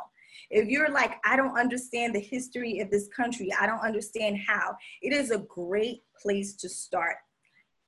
If 0.52 0.68
you're 0.68 0.90
like, 0.92 1.20
I 1.26 1.36
don't 1.36 1.58
understand 1.58 2.14
the 2.14 2.20
history 2.20 2.80
of 2.80 2.90
this 2.90 3.08
country, 3.08 3.52
I 3.60 3.66
don't 3.66 3.82
understand 3.82 4.38
how, 4.48 4.76
it 5.02 5.14
is 5.14 5.32
a 5.32 5.40
great 5.40 6.04
place 6.22 6.56
to 6.58 6.70
start 6.70 7.18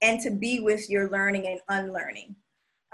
and 0.01 0.19
to 0.21 0.31
be 0.31 0.59
with 0.59 0.89
your 0.89 1.09
learning 1.09 1.47
and 1.47 1.59
unlearning. 1.69 2.35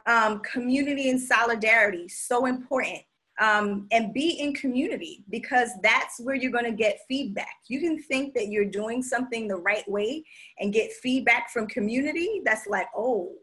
Um, 0.05 0.39
community 0.39 1.09
and 1.09 1.19
solidarity, 1.19 2.07
so 2.07 2.45
important 2.45 3.01
um, 3.39 3.87
and 3.91 4.13
be 4.13 4.31
in 4.39 4.53
community 4.53 5.23
because 5.29 5.69
that's 5.83 6.19
where 6.19 6.35
you're 6.35 6.51
going 6.51 6.65
to 6.65 6.71
get 6.71 7.01
feedback. 7.07 7.55
You 7.67 7.79
can 7.79 8.01
think 8.01 8.33
that 8.33 8.47
you're 8.47 8.65
doing 8.65 9.03
something 9.03 9.47
the 9.47 9.57
right 9.57 9.87
way 9.89 10.23
and 10.59 10.73
get 10.73 10.91
feedback 10.91 11.51
from 11.51 11.67
community. 11.67 12.41
That's 12.43 12.67
like, 12.67 12.87
oh, 12.95 13.33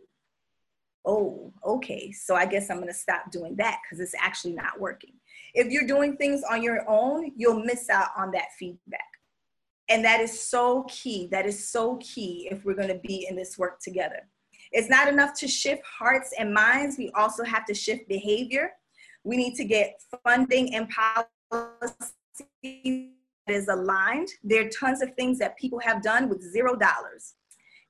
oh, 1.05 1.53
okay. 1.65 2.11
So 2.11 2.35
I 2.35 2.47
guess 2.47 2.71
I'm 2.71 2.79
going 2.79 2.89
to 2.89 2.95
stop 2.95 3.31
doing 3.31 3.55
that 3.57 3.81
because 3.83 4.01
it's 4.01 4.15
actually 4.19 4.55
not 4.55 4.81
working. 4.81 5.12
If 5.55 5.69
you're 5.69 5.87
doing 5.87 6.17
things 6.17 6.43
on 6.51 6.62
your 6.62 6.89
own, 6.89 7.31
you'll 7.37 7.62
miss 7.62 7.89
out 7.89 8.09
on 8.17 8.33
that 8.33 8.49
feedback. 8.59 9.01
And 9.89 10.05
that 10.05 10.20
is 10.20 10.41
so 10.41 10.85
key. 10.85 11.28
That 11.30 11.47
is 11.47 11.70
so 11.70 11.97
key 11.97 12.49
if 12.51 12.64
we're 12.64 12.74
going 12.74 12.89
to 12.89 13.01
be 13.07 13.26
in 13.28 13.37
this 13.37 13.59
work 13.59 13.80
together. 13.80 14.28
It's 14.72 14.89
not 14.89 15.09
enough 15.09 15.35
to 15.41 15.49
shift 15.49 15.82
hearts 15.87 16.32
and 16.39 16.53
minds, 16.53 16.97
we 16.99 17.11
also 17.14 17.45
have 17.45 17.64
to 17.66 17.74
shift 17.74 18.09
behavior 18.09 18.72
we 19.24 19.37
need 19.37 19.55
to 19.57 19.64
get 19.64 20.01
funding 20.22 20.74
and 20.74 20.89
policy 20.89 22.05
that 23.47 23.55
is 23.55 23.68
aligned. 23.68 24.28
There 24.43 24.66
are 24.66 24.68
tons 24.68 25.03
of 25.03 25.14
things 25.14 25.39
that 25.39 25.57
people 25.59 25.80
have 25.80 26.03
done 26.03 26.28
with 26.28 26.43
zero 26.43 26.76
dollars. 26.76 27.35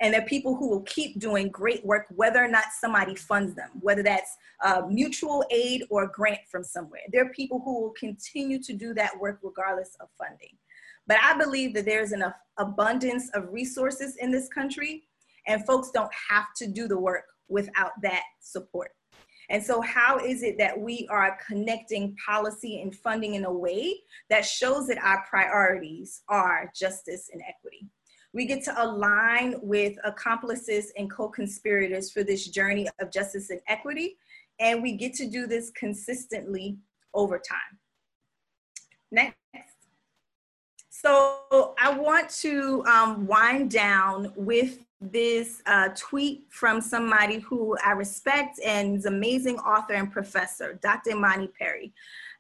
And 0.00 0.12
there 0.12 0.22
are 0.22 0.26
people 0.26 0.56
who 0.56 0.68
will 0.68 0.82
keep 0.82 1.20
doing 1.20 1.48
great 1.50 1.84
work, 1.86 2.06
whether 2.10 2.42
or 2.42 2.48
not 2.48 2.64
somebody 2.80 3.14
funds 3.14 3.54
them, 3.54 3.70
whether 3.80 4.02
that's 4.02 4.36
mutual 4.88 5.44
aid 5.50 5.84
or 5.88 6.04
a 6.04 6.10
grant 6.10 6.40
from 6.50 6.64
somewhere. 6.64 7.02
There 7.12 7.24
are 7.24 7.30
people 7.30 7.60
who 7.64 7.80
will 7.80 7.94
continue 7.98 8.60
to 8.62 8.72
do 8.72 8.92
that 8.94 9.18
work 9.18 9.38
regardless 9.42 9.96
of 10.00 10.08
funding. 10.18 10.56
But 11.06 11.18
I 11.22 11.36
believe 11.36 11.74
that 11.74 11.84
there's 11.84 12.12
enough 12.12 12.34
abundance 12.58 13.30
of 13.34 13.52
resources 13.52 14.16
in 14.16 14.30
this 14.30 14.48
country, 14.48 15.04
and 15.46 15.64
folks 15.66 15.90
don't 15.90 16.12
have 16.30 16.46
to 16.56 16.66
do 16.66 16.88
the 16.88 16.98
work 16.98 17.24
without 17.48 17.92
that 18.02 18.22
support. 18.40 18.90
And 19.50 19.62
so, 19.62 19.80
how 19.82 20.18
is 20.18 20.42
it 20.42 20.56
that 20.58 20.78
we 20.78 21.06
are 21.10 21.38
connecting 21.46 22.16
policy 22.24 22.80
and 22.80 22.94
funding 22.94 23.34
in 23.34 23.44
a 23.44 23.52
way 23.52 24.00
that 24.30 24.44
shows 24.44 24.86
that 24.86 24.98
our 24.98 25.24
priorities 25.28 26.22
are 26.28 26.72
justice 26.74 27.28
and 27.32 27.42
equity? 27.46 27.86
We 28.32 28.46
get 28.46 28.64
to 28.64 28.82
align 28.82 29.56
with 29.62 29.96
accomplices 30.04 30.92
and 30.96 31.10
co 31.10 31.28
conspirators 31.28 32.10
for 32.10 32.24
this 32.24 32.48
journey 32.48 32.88
of 33.00 33.12
justice 33.12 33.50
and 33.50 33.60
equity, 33.68 34.16
and 34.58 34.82
we 34.82 34.96
get 34.96 35.12
to 35.14 35.28
do 35.28 35.46
this 35.46 35.70
consistently 35.70 36.78
over 37.12 37.38
time. 37.38 37.78
Next. 39.12 39.36
So, 41.04 41.74
I 41.78 41.92
want 41.94 42.30
to 42.40 42.82
um, 42.86 43.26
wind 43.26 43.70
down 43.70 44.32
with 44.36 44.78
this 45.02 45.60
uh, 45.66 45.90
tweet 45.94 46.46
from 46.48 46.80
somebody 46.80 47.40
who 47.40 47.76
I 47.84 47.90
respect 47.90 48.58
and 48.64 48.96
is 48.96 49.04
amazing 49.04 49.58
author 49.58 49.92
and 49.92 50.10
professor, 50.10 50.78
Dr. 50.82 51.10
Imani 51.10 51.48
Perry. 51.48 51.92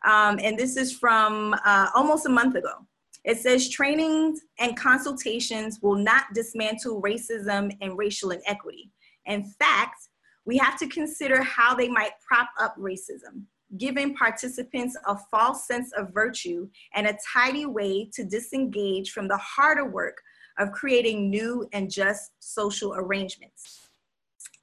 Um, 0.02 0.40
and 0.42 0.58
this 0.58 0.78
is 0.78 0.96
from 0.96 1.54
uh, 1.62 1.90
almost 1.94 2.24
a 2.24 2.30
month 2.30 2.54
ago. 2.54 2.86
It 3.24 3.36
says 3.36 3.68
trainings 3.68 4.40
and 4.58 4.74
consultations 4.74 5.80
will 5.82 5.96
not 5.96 6.32
dismantle 6.32 7.02
racism 7.02 7.76
and 7.82 7.98
racial 7.98 8.30
inequity. 8.30 8.90
In 9.26 9.44
fact, 9.44 10.08
we 10.46 10.56
have 10.56 10.78
to 10.78 10.88
consider 10.88 11.42
how 11.42 11.74
they 11.74 11.90
might 11.90 12.12
prop 12.26 12.48
up 12.58 12.74
racism, 12.78 13.42
giving 13.76 14.14
participants 14.14 14.96
a 15.06 15.16
false 15.30 15.66
sense 15.66 15.92
of 15.92 16.12
virtue 16.12 16.68
and 16.94 17.06
a 17.06 17.18
tidy 17.32 17.66
way 17.66 18.08
to 18.14 18.24
disengage 18.24 19.10
from 19.10 19.28
the 19.28 19.36
harder 19.36 19.88
work 19.88 20.20
of 20.58 20.72
creating 20.72 21.30
new 21.30 21.68
and 21.72 21.90
just 21.90 22.32
social 22.40 22.94
arrangements. 22.94 23.88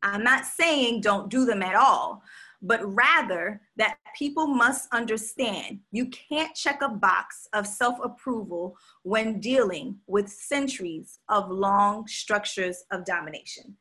I'm 0.03 0.23
not 0.23 0.45
saying 0.45 1.01
don't 1.01 1.29
do 1.29 1.45
them 1.45 1.61
at 1.61 1.75
all, 1.75 2.23
but 2.61 2.81
rather 2.83 3.61
that 3.77 3.97
people 4.17 4.47
must 4.47 4.87
understand 4.91 5.79
you 5.91 6.07
can't 6.07 6.55
check 6.55 6.81
a 6.81 6.89
box 6.89 7.47
of 7.53 7.67
self 7.67 7.97
approval 8.03 8.77
when 9.03 9.39
dealing 9.39 9.97
with 10.07 10.29
centuries 10.29 11.19
of 11.29 11.49
long 11.49 12.07
structures 12.07 12.83
of 12.91 13.05
domination. 13.05 13.75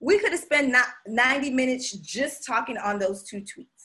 We 0.00 0.18
could 0.18 0.32
have 0.32 0.40
spent 0.40 0.74
90 1.06 1.50
minutes 1.50 1.92
just 1.92 2.46
talking 2.46 2.78
on 2.78 2.98
those 2.98 3.24
two 3.24 3.40
tweets. 3.40 3.77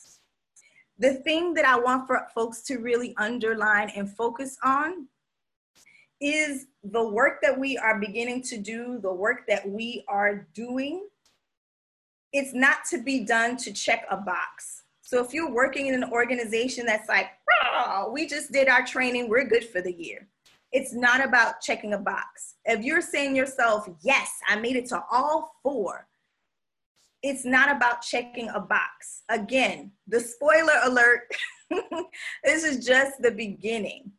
The 1.04 1.16
thing 1.16 1.54
that 1.56 1.66
I 1.66 1.78
want 1.78 2.08
for 2.08 2.30
folks 2.34 2.62
to 2.62 2.78
really 2.78 3.14
underline 3.18 3.92
and 3.94 4.10
focus 4.10 4.58
on 4.64 5.10
is 6.22 6.68
the 6.82 7.06
work 7.06 7.42
that 7.42 7.60
we 7.60 7.78
are 7.78 8.00
beginning 8.00 8.42
to 8.44 8.58
do, 8.58 9.00
the 9.02 9.14
work 9.14 9.42
that 9.50 9.70
we 9.70 10.06
are 10.08 10.48
doing, 10.54 11.06
it's 12.32 12.54
not 12.54 12.86
to 12.92 13.04
be 13.04 13.26
done 13.26 13.58
to 13.58 13.74
check 13.74 14.06
a 14.10 14.16
box. 14.16 14.84
So 15.02 15.22
if 15.22 15.34
you're 15.34 15.52
working 15.52 15.88
in 15.88 15.94
an 15.94 16.10
organization 16.10 16.86
that's 16.86 17.10
like, 17.10 17.32
oh, 17.66 18.10
we 18.14 18.26
just 18.26 18.54
did 18.54 18.70
our 18.70 18.86
training, 18.86 19.28
we're 19.28 19.44
good 19.44 19.66
for 19.66 19.82
the 19.82 19.92
year. 19.92 20.30
It's 20.72 20.94
not 20.94 21.22
about 21.22 21.60
checking 21.60 21.96
a 21.96 22.00
box. 22.00 22.56
If 22.64 22.82
you're 22.82 23.02
saying 23.02 23.36
yourself, 23.36 23.90
yes, 24.04 24.32
I 24.48 24.56
made 24.56 24.78
it 24.78 24.86
to 24.88 25.04
all 25.12 25.56
four, 25.64 26.08
it's 27.24 27.46
not 27.46 27.74
about 27.74 28.02
checking 28.02 28.50
a 28.50 28.60
box. 28.60 29.24
Again, 29.30 29.92
the 30.08 30.20
spoiler 30.20 30.74
alert, 30.84 31.22
this 32.44 32.64
is 32.66 32.86
just 32.86 33.22
the 33.22 33.32
beginning. 33.32 34.12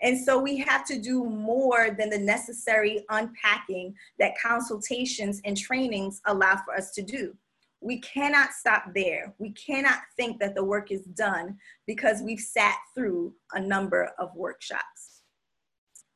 And 0.00 0.18
so 0.18 0.38
we 0.38 0.56
have 0.58 0.84
to 0.86 0.98
do 0.98 1.24
more 1.24 1.90
than 1.96 2.10
the 2.10 2.18
necessary 2.18 3.04
unpacking 3.10 3.94
that 4.18 4.34
consultations 4.40 5.40
and 5.44 5.56
trainings 5.56 6.20
allow 6.26 6.60
for 6.64 6.74
us 6.74 6.92
to 6.92 7.02
do. 7.02 7.36
We 7.80 8.00
cannot 8.00 8.52
stop 8.52 8.84
there. 8.94 9.34
We 9.38 9.50
cannot 9.52 9.98
think 10.16 10.40
that 10.40 10.54
the 10.54 10.64
work 10.64 10.92
is 10.92 11.02
done 11.02 11.56
because 11.86 12.22
we've 12.22 12.40
sat 12.40 12.76
through 12.94 13.34
a 13.52 13.60
number 13.60 14.10
of 14.18 14.34
workshops. 14.36 15.22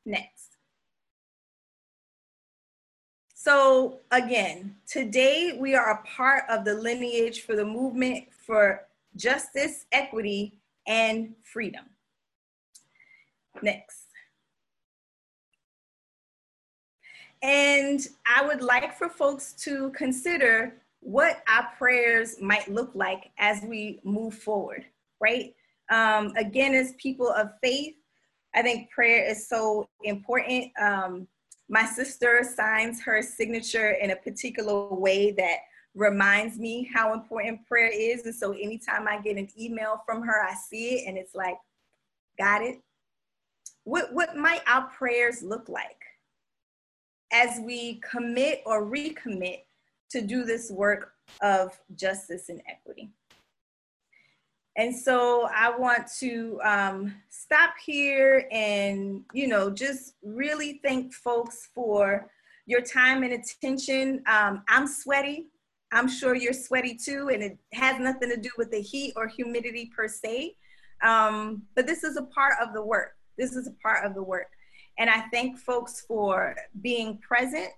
Next. 0.05 0.36
So 3.47 3.99
again, 4.11 4.75
today 4.85 5.57
we 5.57 5.73
are 5.73 5.91
a 5.91 6.03
part 6.05 6.43
of 6.49 6.65
the 6.65 6.73
lineage 6.73 7.43
for 7.43 7.55
the 7.55 7.63
movement 7.63 8.25
for 8.45 8.85
justice, 9.15 9.85
equity, 9.93 10.59
and 10.85 11.33
freedom. 11.43 11.85
Next. 13.61 14.07
And 17.41 18.05
I 18.25 18.45
would 18.45 18.61
like 18.61 18.97
for 18.97 19.07
folks 19.07 19.53
to 19.63 19.91
consider 19.91 20.73
what 20.99 21.41
our 21.47 21.69
prayers 21.77 22.41
might 22.41 22.67
look 22.67 22.91
like 22.95 23.31
as 23.39 23.61
we 23.63 24.01
move 24.03 24.33
forward, 24.33 24.83
right? 25.21 25.55
Um, 25.89 26.33
again, 26.35 26.73
as 26.73 26.95
people 26.97 27.29
of 27.29 27.51
faith, 27.63 27.95
I 28.53 28.61
think 28.61 28.91
prayer 28.91 29.23
is 29.23 29.47
so 29.47 29.87
important. 30.03 30.69
Um, 30.81 31.29
my 31.69 31.85
sister 31.85 32.41
signs 32.55 33.01
her 33.03 33.21
signature 33.21 33.91
in 33.91 34.11
a 34.11 34.15
particular 34.15 34.93
way 34.93 35.31
that 35.31 35.57
reminds 35.95 36.57
me 36.57 36.89
how 36.93 37.13
important 37.13 37.65
prayer 37.67 37.91
is. 37.91 38.25
And 38.25 38.35
so 38.35 38.51
anytime 38.51 39.07
I 39.07 39.19
get 39.19 39.37
an 39.37 39.49
email 39.59 40.01
from 40.05 40.21
her, 40.21 40.43
I 40.43 40.53
see 40.53 40.95
it 40.95 41.07
and 41.07 41.17
it's 41.17 41.35
like, 41.35 41.57
got 42.37 42.61
it. 42.61 42.79
What, 43.83 44.13
what 44.13 44.37
might 44.37 44.61
our 44.67 44.87
prayers 44.89 45.41
look 45.41 45.67
like 45.67 46.01
as 47.33 47.59
we 47.65 47.99
commit 48.09 48.61
or 48.65 48.85
recommit 48.85 49.61
to 50.11 50.21
do 50.21 50.43
this 50.43 50.71
work 50.71 51.13
of 51.41 51.77
justice 51.95 52.49
and 52.49 52.61
equity? 52.69 53.09
And 54.77 54.95
so 54.95 55.49
I 55.53 55.75
want 55.75 56.07
to 56.19 56.59
um, 56.63 57.15
stop 57.29 57.73
here 57.83 58.47
and, 58.51 59.23
you 59.33 59.47
know, 59.47 59.71
just 59.71 60.13
really 60.23 60.79
thank 60.83 61.13
folks 61.15 61.69
for 61.73 62.29
your 62.67 62.81
time 62.81 63.23
and 63.23 63.33
attention. 63.33 64.21
Um, 64.27 64.63
I'm 64.69 64.87
sweaty. 64.87 65.47
I'm 65.91 66.07
sure 66.07 66.35
you're 66.35 66.53
sweaty 66.53 66.95
too, 66.95 67.29
and 67.33 67.41
it 67.41 67.57
has 67.73 67.99
nothing 67.99 68.29
to 68.29 68.37
do 68.37 68.49
with 68.57 68.69
the 68.69 68.81
heat 68.81 69.13
or 69.15 69.27
humidity 69.27 69.89
per 69.95 70.07
se. 70.07 70.55
Um, 71.01 71.63
but 71.75 71.87
this 71.87 72.03
is 72.03 72.17
a 72.17 72.23
part 72.23 72.55
of 72.61 72.73
the 72.73 72.83
work. 72.83 73.15
This 73.37 73.55
is 73.55 73.67
a 73.67 73.71
part 73.81 74.05
of 74.05 74.13
the 74.13 74.21
work. 74.21 74.49
And 74.99 75.09
I 75.09 75.21
thank 75.31 75.57
folks 75.57 76.01
for 76.07 76.55
being 76.81 77.17
present 77.19 77.69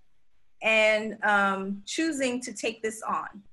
and 0.62 1.18
um, 1.24 1.82
choosing 1.86 2.41
to 2.41 2.52
take 2.52 2.82
this 2.82 3.02
on. 3.04 3.43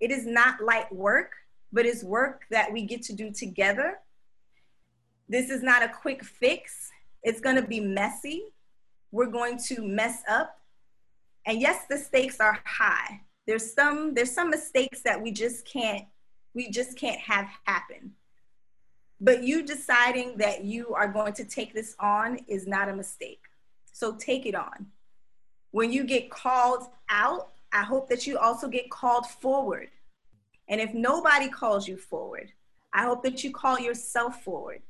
It 0.00 0.12
is 0.12 0.26
not 0.26 0.62
light 0.62 0.92
work 0.94 1.32
but 1.74 1.84
it's 1.84 2.04
work 2.04 2.44
that 2.50 2.72
we 2.72 2.82
get 2.82 3.02
to 3.02 3.12
do 3.12 3.32
together. 3.32 3.98
This 5.28 5.50
is 5.50 5.60
not 5.60 5.82
a 5.82 5.88
quick 5.88 6.24
fix. 6.24 6.90
It's 7.24 7.40
going 7.40 7.56
to 7.56 7.66
be 7.66 7.80
messy. 7.80 8.44
We're 9.10 9.26
going 9.26 9.58
to 9.66 9.82
mess 9.82 10.22
up. 10.28 10.60
And 11.44 11.60
yes, 11.60 11.84
the 11.90 11.98
stakes 11.98 12.38
are 12.38 12.60
high. 12.64 13.20
There's 13.46 13.74
some 13.74 14.14
there's 14.14 14.30
some 14.30 14.50
mistakes 14.50 15.02
that 15.02 15.20
we 15.20 15.32
just 15.32 15.66
can't 15.66 16.04
we 16.54 16.70
just 16.70 16.96
can't 16.96 17.20
have 17.20 17.48
happen. 17.64 18.12
But 19.20 19.42
you 19.42 19.62
deciding 19.64 20.38
that 20.38 20.64
you 20.64 20.94
are 20.94 21.08
going 21.08 21.32
to 21.34 21.44
take 21.44 21.74
this 21.74 21.96
on 21.98 22.38
is 22.46 22.66
not 22.66 22.88
a 22.88 22.96
mistake. 22.96 23.42
So 23.92 24.14
take 24.14 24.46
it 24.46 24.54
on. 24.54 24.86
When 25.72 25.92
you 25.92 26.04
get 26.04 26.30
called 26.30 26.86
out, 27.10 27.50
I 27.72 27.82
hope 27.82 28.08
that 28.10 28.26
you 28.26 28.38
also 28.38 28.68
get 28.68 28.90
called 28.90 29.26
forward. 29.26 29.88
And 30.68 30.80
if 30.80 30.94
nobody 30.94 31.48
calls 31.48 31.86
you 31.86 31.96
forward, 31.96 32.52
I 32.92 33.04
hope 33.04 33.22
that 33.24 33.42
you 33.44 33.50
call 33.50 33.78
yourself 33.78 34.42
forward. 34.42 34.82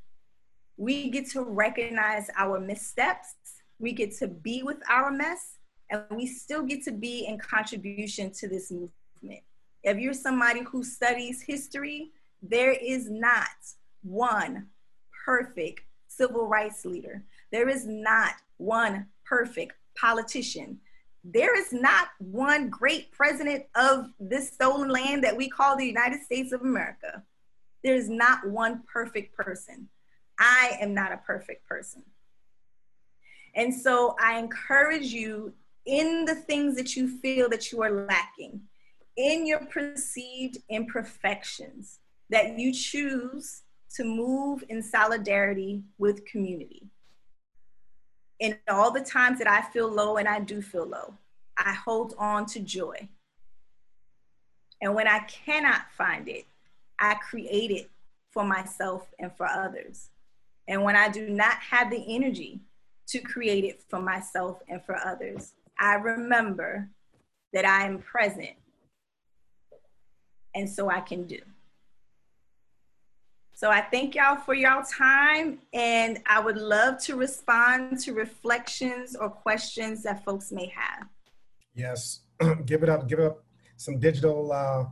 We 0.77 1.11
get 1.11 1.31
to 1.31 1.43
recognize 1.43 2.29
our 2.37 2.61
missteps, 2.61 3.35
we 3.79 3.93
get 3.93 4.17
to 4.19 4.29
be 4.29 4.63
with 4.63 4.79
our 4.91 5.11
mess, 5.11 5.59
and 5.91 6.03
we 6.11 6.27
still 6.27 6.63
get 6.63 6.83
to 6.85 6.93
be 6.93 7.27
in 7.27 7.39
contribution 7.39 8.31
to 8.33 8.49
this 8.49 8.71
movement. 8.71 9.43
If 9.83 9.99
you're 9.99 10.15
somebody 10.15 10.63
who 10.63 10.83
studies 10.83 11.43
history, 11.43 12.11
there 12.43 12.73
is 12.73 13.11
not 13.11 13.49
one 14.03 14.67
perfect 15.25 15.83
civil 16.09 16.47
rights 16.47 16.85
leader. 16.85 17.25
There 17.53 17.69
is 17.69 17.87
not 17.87 18.33
one 18.59 19.07
perfect 19.25 19.75
politician 19.97 20.81
there 21.25 21.59
is 21.59 21.73
not 21.73 22.09
one 22.19 22.69
great 22.69 23.11
president 23.11 23.65
of 23.75 24.11
this 24.21 24.53
stolen 24.53 24.91
land 24.91 25.25
that 25.25 25.37
we 25.37 25.49
call 25.49 25.77
the 25.77 25.87
United 25.87 26.23
States 26.23 26.53
of 26.53 26.61
America. 26.61 27.23
There 27.83 27.95
is 27.95 28.11
not 28.11 28.47
one 28.47 28.83
perfect 28.93 29.35
person. 29.35 29.89
I 30.39 30.77
am 30.81 30.93
not 30.93 31.13
a 31.13 31.19
perfect 31.19 31.67
person. 31.67 32.03
And 33.55 33.73
so 33.73 34.17
I 34.21 34.39
encourage 34.39 35.07
you 35.07 35.55
in 35.87 36.27
the 36.27 36.35
things 36.35 36.77
that 36.77 36.95
you 36.95 37.09
feel 37.09 37.49
that 37.49 37.73
you 37.73 37.83
are 37.83 38.07
lacking, 38.07 38.61
in 39.17 39.47
your 39.47 39.61
perceived 39.67 40.59
imperfections, 40.69 42.01
that 42.31 42.59
you 42.59 42.73
choose 42.73 43.63
to 43.95 44.05
move 44.05 44.65
in 44.69 44.83
solidarity 44.83 45.85
with 45.99 46.27
community 46.27 46.91
in 48.41 48.59
all 48.69 48.91
the 48.91 49.01
times 49.01 49.39
that 49.39 49.49
I 49.49 49.63
feel 49.63 49.89
low, 49.89 50.17
and 50.17 50.29
I 50.29 50.41
do 50.41 50.61
feel 50.61 50.87
low, 50.87 51.15
I 51.57 51.73
hold 51.73 52.15
on 52.19 52.47
to 52.47 52.61
joy. 52.61 53.09
And 54.83 54.95
when 54.95 55.09
I 55.09 55.21
cannot 55.21 55.91
find 55.97 56.29
it, 56.29 56.47
I 56.99 57.15
create 57.15 57.71
it 57.71 57.91
for 58.31 58.45
myself 58.45 59.07
and 59.19 59.33
for 59.37 59.47
others. 59.47 60.11
And 60.67 60.83
when 60.83 60.97
I 60.97 61.09
do 61.09 61.29
not 61.29 61.55
have 61.59 61.91
the 61.91 62.05
energy 62.09 62.61
to 63.09 63.21
create 63.21 63.65
it 63.65 63.83
for 63.89 64.01
myself 64.01 64.61
and 64.69 64.83
for 64.85 64.97
others, 64.97 65.55
I 65.79 65.95
remember 65.95 66.89
that 67.53 67.65
I 67.65 67.87
am 67.87 67.99
present. 67.99 68.51
And 70.55 70.69
so 70.69 70.91
I 70.91 71.01
can 71.01 71.27
do. 71.27 71.41
So 73.65 73.71
I 73.71 73.81
thank 73.81 74.15
y'all 74.15 74.37
for 74.37 74.53
y'all 74.53 74.85
time 74.85 75.59
and 75.73 76.21
I 76.27 76.39
would 76.39 76.59
love 76.59 77.03
to 77.05 77.17
respond 77.17 77.99
to 78.01 78.13
reflections 78.13 79.17
or 79.17 79.31
questions 79.31 80.03
that 80.03 80.23
folks 80.23 80.53
may 80.53 80.67
have. 80.67 81.09
Yes, 81.75 82.21
give 82.67 82.83
it 82.83 82.91
up, 82.91 83.09
give 83.09 83.21
it 83.21 83.25
up 83.25 83.43
some 83.79 83.99
digital, 83.99 84.53
uh, 84.53 84.85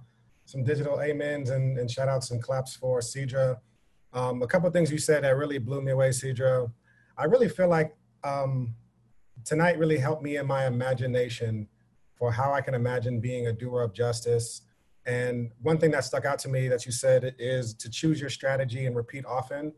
some 0.46 0.64
digital 0.64 0.98
amens 1.00 1.50
and, 1.50 1.78
and 1.78 1.90
shout 1.90 2.08
outs 2.08 2.30
and 2.30 2.42
claps 2.42 2.74
for 2.74 3.00
Cedra. 3.00 3.58
Um, 4.14 4.40
a 4.40 4.46
couple 4.46 4.68
of 4.68 4.72
things 4.72 4.90
you 4.90 4.96
said 4.96 5.22
that 5.24 5.36
really 5.36 5.58
blew 5.58 5.82
me 5.82 5.92
away, 5.92 6.08
Cedra. 6.08 6.72
I 7.18 7.24
really 7.24 7.50
feel 7.50 7.68
like 7.68 7.94
um, 8.24 8.74
tonight 9.44 9.78
really 9.78 9.98
helped 9.98 10.22
me 10.22 10.38
in 10.38 10.46
my 10.46 10.66
imagination 10.66 11.68
for 12.14 12.32
how 12.32 12.54
I 12.54 12.62
can 12.62 12.72
imagine 12.72 13.20
being 13.20 13.48
a 13.48 13.52
doer 13.52 13.82
of 13.82 13.92
justice 13.92 14.62
and 15.06 15.50
one 15.60 15.78
thing 15.78 15.90
that 15.92 16.04
stuck 16.04 16.24
out 16.24 16.38
to 16.40 16.48
me 16.48 16.68
that 16.68 16.86
you 16.86 16.92
said 16.92 17.34
is 17.38 17.74
to 17.74 17.90
choose 17.90 18.20
your 18.20 18.30
strategy 18.30 18.86
and 18.86 18.94
repeat 18.94 19.24
often. 19.26 19.72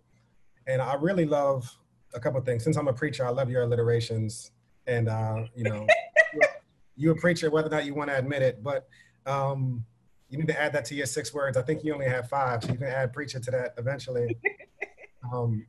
And 0.66 0.82
I 0.82 0.94
really 0.94 1.24
love 1.24 1.70
a 2.14 2.20
couple 2.20 2.40
things. 2.42 2.64
Since 2.64 2.76
I'm 2.76 2.88
a 2.88 2.92
preacher, 2.92 3.26
I 3.26 3.30
love 3.30 3.50
your 3.50 3.62
alliterations. 3.62 4.52
And, 4.86 5.08
uh, 5.08 5.44
you 5.54 5.64
know, 5.64 5.86
you're 6.96 7.14
a 7.14 7.20
preacher, 7.20 7.50
whether 7.50 7.68
or 7.68 7.70
not 7.70 7.86
you 7.86 7.94
want 7.94 8.10
to 8.10 8.18
admit 8.18 8.42
it. 8.42 8.62
But 8.62 8.86
um, 9.24 9.84
you 10.28 10.38
need 10.38 10.48
to 10.48 10.60
add 10.60 10.72
that 10.74 10.84
to 10.86 10.94
your 10.94 11.06
six 11.06 11.32
words. 11.32 11.56
I 11.56 11.62
think 11.62 11.84
you 11.84 11.94
only 11.94 12.06
have 12.08 12.28
five, 12.28 12.62
so 12.62 12.72
you 12.72 12.78
can 12.78 12.88
add 12.88 13.12
preacher 13.12 13.40
to 13.40 13.50
that 13.50 13.74
eventually. 13.78 14.36
Um, 15.32 15.66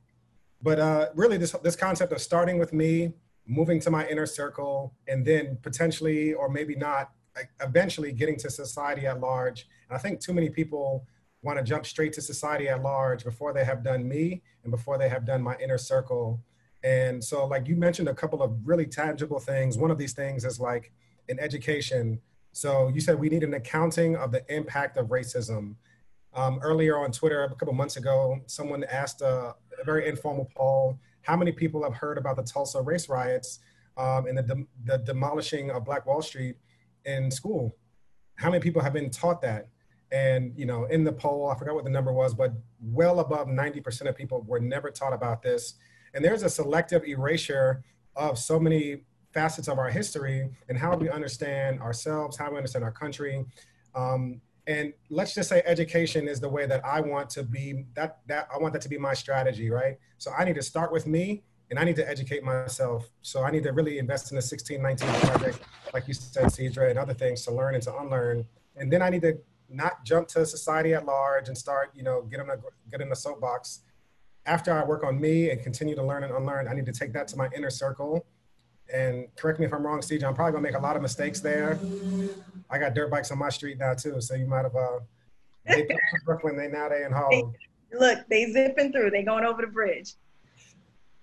but 0.62 0.80
uh, 0.80 1.08
really, 1.16 1.38
this, 1.38 1.54
this 1.64 1.78
concept 1.78 2.12
of 2.12 2.20
starting 2.20 2.60
with 2.60 2.74
me, 2.74 3.14
moving 3.48 3.80
to 3.80 3.90
my 3.90 4.06
inner 4.08 4.26
circle, 4.26 4.94
and 5.08 5.26
then 5.26 5.58
potentially, 5.62 6.34
or 6.34 6.50
maybe 6.50 6.76
not, 6.76 7.12
eventually 7.62 8.12
getting 8.12 8.38
to 8.38 8.50
society 8.50 9.08
at 9.08 9.20
large. 9.20 9.68
And 9.90 9.98
I 9.98 10.00
think 10.00 10.20
too 10.20 10.34
many 10.34 10.50
people 10.50 11.06
want 11.42 11.58
to 11.60 11.64
jump 11.64 11.86
straight 11.86 12.14
to 12.14 12.22
society 12.22 12.68
at 12.70 12.82
large 12.82 13.24
before 13.24 13.54
they 13.54 13.64
have 13.64 13.84
done 13.84 14.08
me 14.08 14.42
and 14.64 14.72
before 14.72 14.98
they 14.98 15.10
have 15.10 15.26
done 15.26 15.42
my 15.42 15.56
inner 15.58 15.78
circle. 15.78 16.42
And 16.84 17.24
so, 17.24 17.46
like 17.46 17.68
you 17.68 17.76
mentioned, 17.76 18.10
a 18.10 18.14
couple 18.14 18.42
of 18.42 18.56
really 18.64 18.86
tangible 18.86 19.40
things. 19.40 19.78
One 19.78 19.92
of 19.92 19.98
these 19.98 20.14
things 20.14 20.46
is 20.46 20.60
like 20.60 20.92
in 21.28 21.40
education. 21.40 22.20
So 22.52 22.90
you 22.90 23.02
said 23.02 23.20
we 23.20 23.30
need 23.30 23.44
an 23.44 23.54
accounting 23.54 24.16
of 24.16 24.32
the 24.32 24.44
impact 24.54 24.98
of 24.98 25.08
racism. 25.08 25.76
Um, 26.34 26.60
earlier 26.62 26.98
on 26.98 27.12
Twitter, 27.12 27.44
a 27.44 27.56
couple 27.56 27.74
months 27.74 27.98
ago, 27.98 28.40
someone 28.46 28.84
asked 28.84 29.22
a, 29.22 29.56
a, 29.80 29.84
very 29.86 30.08
informal 30.08 30.50
poll: 30.56 31.00
How 31.22 31.38
many 31.38 31.52
people 31.52 31.82
have 31.84 31.94
heard 31.94 32.18
about 32.18 32.36
the 32.36 32.44
Tulsa 32.44 32.82
race 32.82 33.08
riots 33.08 33.60
um, 33.98 34.28
and 34.28 34.38
the, 34.38 34.44
de- 34.44 34.68
the 34.84 34.98
demolishing 34.98 35.72
of 35.72 35.86
Black 35.86 36.06
Wall 36.06 36.22
Street? 36.22 36.58
In 37.06 37.32
school? 37.32 37.76
How 38.36 38.50
many 38.50 38.62
people 38.62 38.82
have 38.82 38.94
been 38.94 39.10
taught 39.10 39.42
that? 39.42 39.70
And 40.12 40.54
you 40.56 40.66
know, 40.66 40.86
in 40.86 41.04
the 41.04 41.12
poll, 41.12 41.50
I 41.50 41.58
forgot 41.58 41.76
what 41.76 41.84
the 41.84 41.90
number 41.90 42.14
was, 42.14 42.34
but 42.34 42.54
well 42.82 43.20
above 43.20 43.48
90% 43.48 44.08
of 44.08 44.16
people 44.16 44.44
were 44.48 44.60
never 44.60 44.90
taught 44.92 45.14
about 45.14 45.42
this. 45.42 45.76
And 46.14 46.24
there's 46.24 46.44
a 46.44 46.50
selective 46.50 47.04
erasure 47.06 47.84
of 48.16 48.38
so 48.38 48.60
many 48.60 49.02
facets 49.34 49.68
of 49.68 49.78
our 49.78 49.90
history 49.90 50.50
and 50.70 50.78
how 50.78 50.96
we 50.96 51.10
understand 51.10 51.82
ourselves, 51.82 52.38
how 52.38 52.50
we 52.52 52.58
understand 52.58 52.86
our 52.86 52.92
country. 52.92 53.44
Um, 53.94 54.42
and 54.68 54.94
let's 55.10 55.36
just 55.36 55.50
say 55.50 55.62
education 55.66 56.28
is 56.28 56.40
the 56.40 56.50
way 56.50 56.66
that 56.66 56.84
I 56.86 57.02
want 57.02 57.30
to 57.32 57.44
be 57.44 57.86
that 57.94 58.20
that 58.28 58.48
I 58.54 58.58
want 58.58 58.74
that 58.74 58.82
to 58.84 58.90
be 58.90 58.98
my 58.98 59.14
strategy, 59.14 59.70
right? 59.70 59.98
So 60.18 60.32
I 60.32 60.44
need 60.44 60.56
to 60.56 60.64
start 60.64 60.92
with 60.92 61.06
me 61.06 61.44
and 61.70 61.80
I 61.80 61.84
need 61.84 61.96
to 61.96 62.08
educate 62.08 62.44
myself. 62.44 63.10
So 63.22 63.44
I 63.44 63.52
need 63.52 63.64
to 63.64 63.72
really 63.72 63.98
invest 63.98 64.32
in 64.32 64.36
the 64.36 64.42
1619 64.42 65.30
project, 65.30 65.60
like 65.94 66.08
you 66.08 66.14
said, 66.14 66.46
Cedra, 66.46 66.90
and 66.90 67.00
other 67.00 67.14
things 67.14 67.44
to 67.46 67.52
learn 67.52 67.74
and 67.74 67.84
to 67.84 67.98
unlearn. 67.98 68.46
And 68.76 68.92
then 68.92 69.02
I 69.02 69.10
need 69.10 69.22
to 69.24 69.38
not 69.70 70.04
jump 70.06 70.28
to 70.30 70.46
society 70.46 70.94
at 70.94 71.06
large 71.06 71.48
and 71.48 71.58
start, 71.58 71.92
you 71.96 72.04
know, 72.04 72.22
get 72.24 72.40
in 72.40 72.50
a 72.50 72.58
get 72.92 73.02
in 73.02 73.10
the 73.10 73.16
soapbox. 73.16 73.82
After 74.46 74.72
I 74.72 74.86
work 74.86 75.04
on 75.04 75.20
me 75.20 75.50
and 75.50 75.62
continue 75.62 75.96
to 75.96 76.04
learn 76.04 76.24
and 76.24 76.34
unlearn, 76.34 76.68
I 76.68 76.74
need 76.74 76.86
to 76.86 76.92
take 76.92 77.14
that 77.14 77.28
to 77.30 77.38
my 77.38 77.50
inner 77.56 77.72
circle 77.72 78.26
and 78.94 79.28
correct 79.36 79.60
me 79.60 79.66
if 79.66 79.74
I'm 79.74 79.86
wrong, 79.86 80.00
CJ, 80.00 80.24
I'm 80.24 80.34
probably 80.34 80.54
gonna 80.54 80.62
make 80.62 80.76
a 80.76 80.80
lot 80.80 80.96
of 80.96 81.02
mistakes 81.02 81.40
there. 81.40 81.80
I 82.70 82.78
got 82.78 82.94
dirt 82.94 83.10
bikes 83.10 83.32
on 83.32 83.38
my 83.38 83.50
street 83.50 83.78
now 83.78 83.94
too, 83.94 84.22
so 84.22 84.36
you 84.36 84.46
might 84.46 84.64
have 84.64 84.76
uh 84.76 85.00
they 85.66 85.88
Brooklyn, 86.26 86.56
they 86.56 86.68
now 86.68 86.90
they 86.90 87.04
in 87.04 87.12
Harlem. 87.12 87.54
Look, 87.92 88.20
they 88.30 88.52
zipping 88.52 88.92
through, 88.92 89.12
they 89.12 89.24
going 89.24 89.46
over 89.46 89.62
the 89.62 89.68
bridge. 89.68 90.14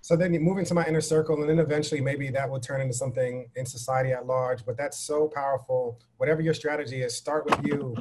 So 0.03 0.17
then 0.17 0.33
you 0.33 0.41
move 0.41 0.57
into 0.57 0.73
my 0.73 0.85
inner 0.85 0.99
circle, 0.99 1.39
and 1.39 1.49
then 1.49 1.59
eventually 1.59 2.01
maybe 2.01 2.29
that 2.29 2.49
will 2.49 2.59
turn 2.59 2.81
into 2.81 2.93
something 2.93 3.49
in 3.55 3.65
society 3.65 4.11
at 4.11 4.27
large. 4.27 4.65
But 4.65 4.75
that's 4.75 4.99
so 4.99 5.29
powerful. 5.33 5.97
Whatever 6.17 6.41
your 6.41 6.53
strategy 6.53 7.03
is, 7.03 7.15
start 7.15 7.45
with 7.45 7.57
you, 7.65 7.95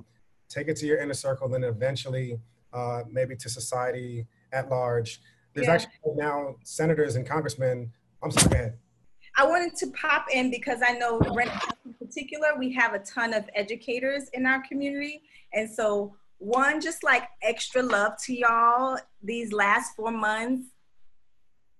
take 0.48 0.66
it 0.66 0.76
to 0.78 0.86
your 0.86 0.98
inner 0.98 1.14
circle, 1.14 1.48
then 1.48 1.62
eventually 1.62 2.40
uh, 2.72 3.03
maybe 3.09 3.36
to 3.36 3.48
society 3.48 4.26
at 4.53 4.68
large. 4.68 5.20
There's 5.55 5.68
yeah. 5.68 5.74
actually 5.74 6.16
now 6.16 6.57
senators 6.64 7.14
and 7.14 7.24
congressmen. 7.24 7.92
I'm 8.20 8.32
sorry, 8.32 8.48
go 8.48 8.57
ahead. 8.57 8.78
I 9.36 9.46
wanted 9.46 9.76
to 9.76 9.86
pop 9.92 10.26
in 10.34 10.50
because 10.50 10.80
I 10.84 10.94
know 10.94 11.20
in 11.20 11.94
particular, 11.94 12.48
we 12.59 12.72
have 12.72 12.94
a 12.94 12.98
ton 12.98 13.32
of 13.32 13.48
educators 13.55 14.28
in 14.32 14.44
our 14.44 14.61
community. 14.66 15.22
And 15.53 15.70
so 15.70 16.16
one, 16.38 16.80
just 16.80 17.05
like 17.05 17.28
extra 17.42 17.80
love 17.80 18.14
to 18.24 18.34
y'all 18.34 18.98
these 19.22 19.53
last 19.53 19.94
four 19.94 20.11
months 20.11 20.72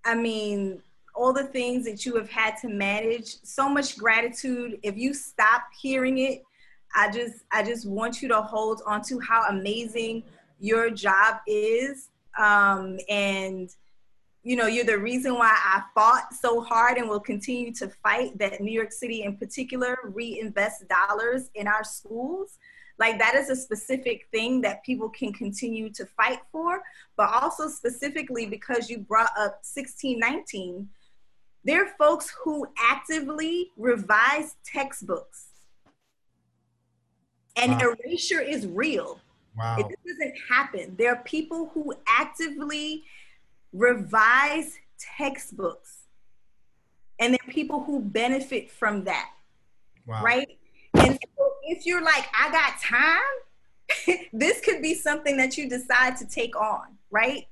I 0.05 0.15
mean, 0.15 0.83
all 1.15 1.33
the 1.33 1.45
things 1.45 1.85
that 1.85 2.05
you 2.07 2.17
have 2.17 2.31
had 2.31 2.57
to 2.63 2.69
manage, 2.69 3.37
so 3.43 3.69
much 3.69 3.99
gratitude. 3.99 4.79
If 4.83 4.97
you 4.97 5.15
stop 5.15 5.65
hearing 5.79 6.19
it, 6.19 6.43
I 6.95 7.11
just 7.11 7.45
I 7.51 7.63
just 7.63 7.87
want 7.87 8.23
you 8.23 8.29
to 8.29 8.43
hold 8.43 8.83
on 8.87 9.03
to 9.05 9.19
how 9.21 9.49
amazing 9.49 10.25
your 10.61 10.91
job 10.91 11.37
is. 11.47 12.09
Um, 12.39 12.99
and 13.09 13.71
you 14.45 14.57
know, 14.57 14.67
you're 14.67 14.85
the 14.85 14.99
reason 14.99 15.35
why 15.35 15.53
I 15.53 15.83
fought 15.95 16.35
so 16.35 16.61
hard 16.61 16.99
and 16.99 17.09
will 17.09 17.21
continue 17.21 17.73
to 17.75 17.89
fight 18.03 18.37
that 18.39 18.61
New 18.61 18.73
York 18.73 18.91
City 18.91 19.23
in 19.23 19.37
particular 19.37 19.97
reinvest 20.03 20.85
dollars 20.89 21.51
in 21.55 21.69
our 21.69 21.85
schools 21.85 22.59
like 22.99 23.19
that 23.19 23.35
is 23.35 23.51
a 23.51 23.57
specific 23.57 24.29
thing 24.31 24.61
that 24.63 24.85
people 24.85 25.09
can 25.09 25.33
continue 25.33 25.91
to 25.91 26.07
fight 26.07 26.41
for, 26.51 26.83
but 27.17 27.31
also 27.31 27.69
specifically 27.69 28.47
because 28.47 28.91
you 28.91 28.99
brought 28.99 29.31
up 29.37 29.63
1619, 29.65 30.89
there 31.65 31.85
are 31.85 31.91
folks 31.99 32.35
who 32.43 32.67
actively 32.79 33.71
revise 33.77 34.57
textbooks. 34.65 35.47
And 37.57 37.73
wow. 37.73 37.95
erasure 38.05 38.41
is 38.41 38.67
real. 38.67 39.21
Wow. 39.57 39.77
It 39.79 39.87
doesn't 40.07 40.35
happen. 40.49 40.97
There 40.97 41.13
are 41.13 41.23
people 41.25 41.71
who 41.75 41.95
actively 42.07 43.05
revise 43.73 44.79
textbooks. 44.99 45.99
And 47.19 47.35
there 47.35 47.41
are 47.47 47.53
people 47.53 47.85
who 47.85 48.01
benefit 48.01 48.71
from 48.71 49.05
that. 49.05 49.31
Wow. 50.07 50.23
Right? 50.25 50.59
If 51.63 51.87
you're 51.87 52.03
like, 52.03 52.27
I 52.39 52.51
got 52.51 52.81
time, 52.81 54.19
this 54.33 54.61
could 54.61 54.83
be 54.83 54.95
something 54.95 55.37
that 55.37 55.57
you 55.57 55.69
decide 55.69 56.17
to 56.17 56.27
take 56.27 56.57
on, 56.57 56.97
right? 57.11 57.47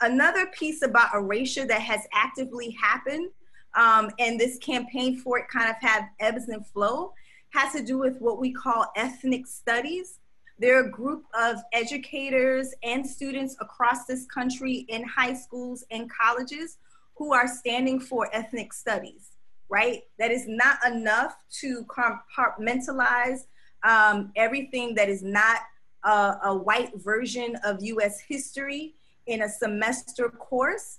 Another 0.00 0.46
piece 0.46 0.82
about 0.82 1.14
erasure 1.14 1.64
that 1.66 1.80
has 1.80 2.00
actively 2.12 2.70
happened, 2.70 3.30
um, 3.74 4.10
and 4.18 4.38
this 4.38 4.58
campaign 4.58 5.16
for 5.16 5.38
it 5.38 5.48
kind 5.48 5.70
of 5.70 5.76
have 5.80 6.04
ebbs 6.20 6.48
and 6.48 6.66
flow, 6.66 7.12
has 7.50 7.72
to 7.72 7.82
do 7.82 7.98
with 7.98 8.18
what 8.20 8.40
we 8.40 8.52
call 8.52 8.86
ethnic 8.96 9.46
studies. 9.46 10.18
There 10.58 10.76
are 10.76 10.86
a 10.86 10.90
group 10.90 11.24
of 11.38 11.56
educators 11.72 12.74
and 12.82 13.06
students 13.06 13.56
across 13.60 14.06
this 14.06 14.26
country 14.26 14.86
in 14.88 15.04
high 15.04 15.34
schools 15.34 15.84
and 15.90 16.10
colleges 16.10 16.78
who 17.16 17.32
are 17.32 17.46
standing 17.46 18.00
for 18.00 18.28
ethnic 18.32 18.72
studies 18.72 19.32
right? 19.72 20.02
That 20.18 20.30
is 20.30 20.44
not 20.46 20.76
enough 20.86 21.34
to 21.60 21.86
compartmentalize 21.86 23.46
um, 23.84 24.32
everything 24.36 24.94
that 24.94 25.08
is 25.08 25.22
not 25.22 25.60
a, 26.04 26.38
a 26.44 26.56
white 26.56 26.92
version 26.96 27.56
of 27.64 27.82
US 27.82 28.20
history 28.20 28.94
in 29.26 29.42
a 29.42 29.48
semester 29.48 30.28
course 30.28 30.98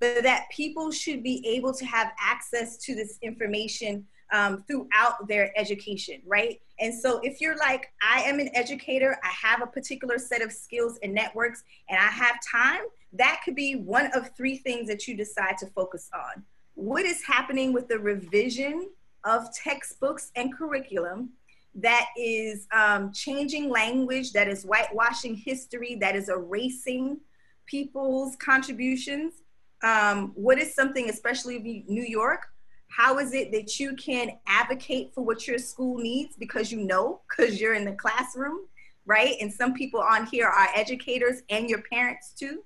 but 0.00 0.22
that 0.22 0.46
people 0.50 0.90
should 0.90 1.22
be 1.22 1.46
able 1.46 1.72
to 1.74 1.84
have 1.84 2.12
access 2.18 2.78
to 2.78 2.94
this 2.94 3.18
information 3.22 4.06
um, 4.32 4.64
throughout 4.66 5.28
their 5.28 5.52
education, 5.58 6.22
right? 6.26 6.60
And 6.78 6.94
so 6.94 7.20
if 7.22 7.40
you're 7.40 7.56
like, 7.56 7.92
I 8.02 8.22
am 8.22 8.40
an 8.40 8.48
educator, 8.54 9.18
I 9.22 9.28
have 9.28 9.60
a 9.60 9.66
particular 9.66 10.18
set 10.18 10.40
of 10.40 10.52
skills 10.52 10.98
and 11.02 11.12
networks, 11.12 11.64
and 11.88 11.98
I 11.98 12.08
have 12.08 12.36
time, 12.50 12.80
that 13.12 13.42
could 13.44 13.54
be 13.54 13.74
one 13.74 14.06
of 14.14 14.30
three 14.36 14.56
things 14.56 14.88
that 14.88 15.06
you 15.06 15.16
decide 15.16 15.58
to 15.58 15.66
focus 15.66 16.08
on 16.14 16.44
what 16.74 17.04
is 17.04 17.22
happening 17.22 17.72
with 17.72 17.88
the 17.88 17.98
revision 17.98 18.88
of 19.24 19.52
textbooks 19.54 20.30
and 20.36 20.56
curriculum 20.56 21.30
that 21.74 22.06
is 22.16 22.66
um, 22.72 23.12
changing 23.12 23.68
language, 23.68 24.32
that 24.32 24.48
is 24.48 24.64
whitewashing 24.64 25.36
history, 25.36 25.96
that 26.00 26.16
is 26.16 26.28
erasing 26.28 27.18
people's 27.66 28.36
contributions. 28.36 29.34
Um, 29.82 30.32
what 30.34 30.58
is 30.58 30.74
something, 30.74 31.08
especially 31.08 31.84
New 31.88 32.02
York, 32.02 32.46
how 32.88 33.18
is 33.18 33.32
it 33.32 33.52
that 33.52 33.78
you 33.78 33.94
can 33.94 34.32
advocate 34.46 35.14
for 35.14 35.24
what 35.24 35.46
your 35.46 35.58
school 35.58 35.96
needs 35.98 36.34
because 36.36 36.72
you 36.72 36.84
know, 36.84 37.20
because 37.28 37.60
you're 37.60 37.74
in 37.74 37.84
the 37.84 37.92
classroom, 37.92 38.66
right? 39.06 39.36
And 39.40 39.52
some 39.52 39.72
people 39.74 40.00
on 40.00 40.26
here 40.26 40.48
are 40.48 40.68
educators 40.74 41.42
and 41.50 41.70
your 41.70 41.82
parents 41.82 42.32
too. 42.36 42.64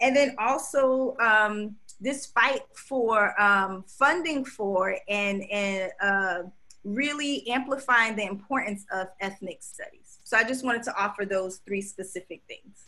And 0.00 0.16
then 0.16 0.34
also, 0.38 1.16
um, 1.20 1.76
this 2.00 2.26
fight 2.26 2.62
for 2.74 3.40
um, 3.40 3.84
funding 3.86 4.44
for 4.44 4.96
and, 5.08 5.42
and 5.50 5.92
uh, 6.00 6.42
really 6.84 7.48
amplifying 7.48 8.16
the 8.16 8.24
importance 8.24 8.86
of 8.92 9.08
ethnic 9.20 9.62
studies. 9.62 10.18
So 10.24 10.36
I 10.36 10.44
just 10.44 10.64
wanted 10.64 10.82
to 10.84 10.96
offer 10.96 11.24
those 11.24 11.58
three 11.66 11.82
specific 11.82 12.42
things. 12.46 12.84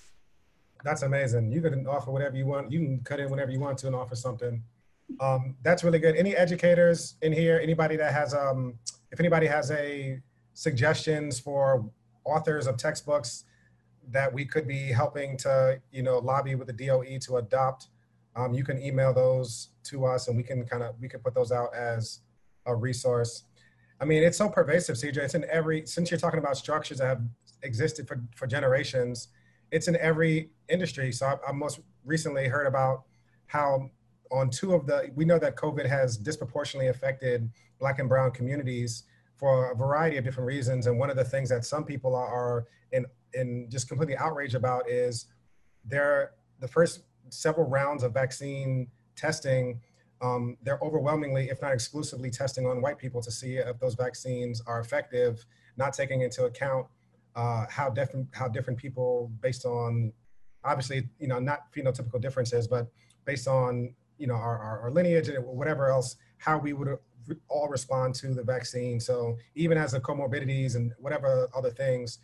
That's 0.85 1.03
amazing. 1.03 1.53
You 1.53 1.61
can 1.61 1.87
offer 1.87 2.11
whatever 2.11 2.37
you 2.37 2.47
want. 2.47 2.71
You 2.73 2.81
can 2.81 3.01
cut 3.01 3.21
in 3.21 3.31
whenever 3.31 3.51
you 3.51 3.61
want 3.61 3.79
to 3.79 3.87
and 3.89 3.97
offer 3.97 4.15
something. 4.15 4.63
Um, 5.19 5.57
that's 5.63 5.83
really 5.85 5.99
good. 5.99 6.17
Any 6.17 6.37
educators 6.37 7.17
in 7.23 7.33
here? 7.33 7.61
Anybody 7.63 7.97
that 7.97 8.13
has, 8.13 8.33
um, 8.33 8.75
if 9.11 9.21
anybody 9.21 9.47
has 9.47 9.71
a 9.71 10.21
suggestions 10.55 11.39
for 11.39 11.85
authors 12.25 12.67
of 12.67 12.77
textbooks 12.77 13.45
that 14.11 14.33
we 14.33 14.45
could 14.45 14.67
be 14.67 14.93
helping 14.93 15.37
to, 15.39 15.81
you 15.93 16.03
know, 16.03 16.19
lobby 16.19 16.55
with 16.55 16.67
the 16.67 16.73
DOE 16.87 17.19
to 17.21 17.37
adopt 17.37 17.89
um, 18.41 18.55
you 18.55 18.65
can 18.65 18.83
email 18.83 19.13
those 19.13 19.71
to 19.85 20.07
us 20.07 20.29
and 20.29 20.37
we 20.37 20.43
can 20.43 20.65
kind 20.65 20.83
of, 20.83 20.95
we 21.01 21.09
can 21.09 21.21
put 21.21 21.35
those 21.35 21.53
out 21.53 21.75
as 21.75 22.21
a 22.67 22.75
resource. 22.75 23.45
I 24.01 24.05
mean, 24.05 24.23
it's 24.23 24.39
so 24.39 24.49
pervasive, 24.49 24.97
CJ. 24.97 25.19
It's 25.19 25.35
in 25.35 25.45
every, 25.51 25.87
since 25.87 26.11
you're 26.11 26.21
talking 26.21 26.39
about 26.39 26.57
structures 26.57 26.99
that 26.99 27.07
have 27.07 27.23
existed 27.63 28.09
for, 28.09 28.23
for 28.35 28.47
generations, 28.47 29.29
it's 29.71 29.89
in 29.89 29.97
every 29.97 30.51
industry. 30.69 31.13
So 31.13 31.27
I, 31.27 31.51
I 31.51 31.53
most 31.53 31.81
recently 32.05 32.49
heard 32.49 32.67
about 32.67 33.05
how 33.47 33.91
on 34.33 34.49
two 34.49 34.75
of 34.75 34.87
the, 34.87 35.11
we 35.15 35.25
know 35.25 35.39
that 35.39 35.57
COVID 35.57 35.87
has 35.87 36.17
disproportionately 36.17 36.89
affected 36.89 37.51
Black 37.79 37.99
and 37.99 38.09
Brown 38.09 38.31
communities 38.31 39.05
for 39.37 39.73
a 39.73 39.75
variety 39.75 40.17
of 40.17 40.25
different 40.25 40.47
reasons. 40.47 40.87
And 40.87 40.99
one 40.99 41.11
of 41.11 41.17
the 41.17 41.25
things 41.25 41.49
that 41.51 41.65
some 41.65 41.85
people 41.85 42.15
are, 42.15 42.27
are 42.27 42.67
in, 42.93 43.05
in 43.35 43.69
just 43.71 43.89
completely 43.89 44.17
outraged 44.17 44.55
about 44.55 44.89
is 44.89 45.27
they're 45.85 46.33
the 46.61 46.69
first 46.69 47.01
several 47.31 47.69
rounds 47.69 48.03
of 48.03 48.13
vaccine 48.13 48.89
testing, 49.17 49.81
um, 50.23 50.57
they're 50.63 50.79
overwhelmingly, 50.83 51.49
if 51.49 51.63
not 51.63 51.73
exclusively, 51.73 52.31
testing 52.31 52.67
on 52.67 52.83
white 52.83 52.99
people 52.99 53.23
to 53.23 53.31
see 53.31 53.57
if 53.57 53.79
those 53.79 53.95
vaccines 53.95 54.63
are 54.67 54.81
effective, 54.81 55.45
not 55.77 55.95
taking 55.95 56.21
into 56.21 56.45
account 56.45 56.87
uh, 57.37 57.65
how 57.71 57.89
different 57.89 58.27
how 58.33 58.49
different 58.49 58.79
people, 58.79 59.31
based 59.41 59.65
on 59.65 60.13
obviously 60.65 61.09
you 61.19 61.29
know 61.29 61.39
not 61.39 61.73
phenotypical 61.73 62.21
differences, 62.21 62.67
but 62.67 62.89
based 63.25 63.49
on 63.49 63.95
you 64.19 64.27
know 64.27 64.35
our, 64.35 64.59
our, 64.59 64.81
our 64.81 64.91
lineage 64.91 65.29
and 65.29 65.45
whatever 65.45 65.91
else, 65.91 66.17
how 66.39 66.59
we 66.59 66.73
would 66.73 66.99
all 67.49 67.69
respond 67.69 68.15
to 68.17 68.35
the 68.35 68.43
vaccine. 68.43 68.99
So 68.99 69.37
even 69.55 69.79
as 69.79 69.93
the 69.93 70.01
comorbidities 70.01 70.75
and 70.75 70.93
whatever 70.99 71.49
other 71.55 71.71
things, 71.71 72.19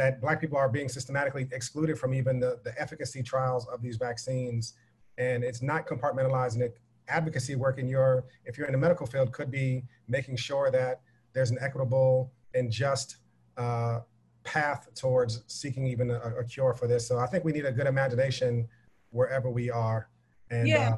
that 0.00 0.18
black 0.18 0.40
people 0.40 0.56
are 0.56 0.70
being 0.70 0.88
systematically 0.88 1.46
excluded 1.52 1.98
from 1.98 2.14
even 2.14 2.40
the, 2.40 2.58
the 2.64 2.72
efficacy 2.80 3.22
trials 3.22 3.68
of 3.68 3.82
these 3.82 3.98
vaccines. 3.98 4.72
And 5.18 5.44
it's 5.44 5.60
not 5.60 5.86
compartmentalizing 5.86 6.62
it. 6.62 6.78
Advocacy 7.08 7.54
work 7.54 7.78
in 7.78 7.86
your, 7.86 8.24
if 8.46 8.56
you're 8.56 8.66
in 8.66 8.72
the 8.72 8.78
medical 8.78 9.06
field, 9.06 9.30
could 9.32 9.50
be 9.50 9.84
making 10.08 10.36
sure 10.36 10.70
that 10.70 11.02
there's 11.34 11.50
an 11.50 11.58
equitable 11.60 12.32
and 12.54 12.72
just 12.72 13.18
uh, 13.58 14.00
path 14.42 14.88
towards 14.94 15.42
seeking 15.48 15.86
even 15.86 16.10
a, 16.10 16.18
a, 16.38 16.44
cure 16.44 16.72
for 16.72 16.86
this. 16.86 17.06
So 17.06 17.18
I 17.18 17.26
think 17.26 17.44
we 17.44 17.52
need 17.52 17.66
a 17.66 17.72
good 17.72 17.86
imagination 17.86 18.66
wherever 19.10 19.50
we 19.50 19.70
are. 19.70 20.08
And, 20.50 20.66
yeah, 20.66 20.92
uh, 20.92 20.96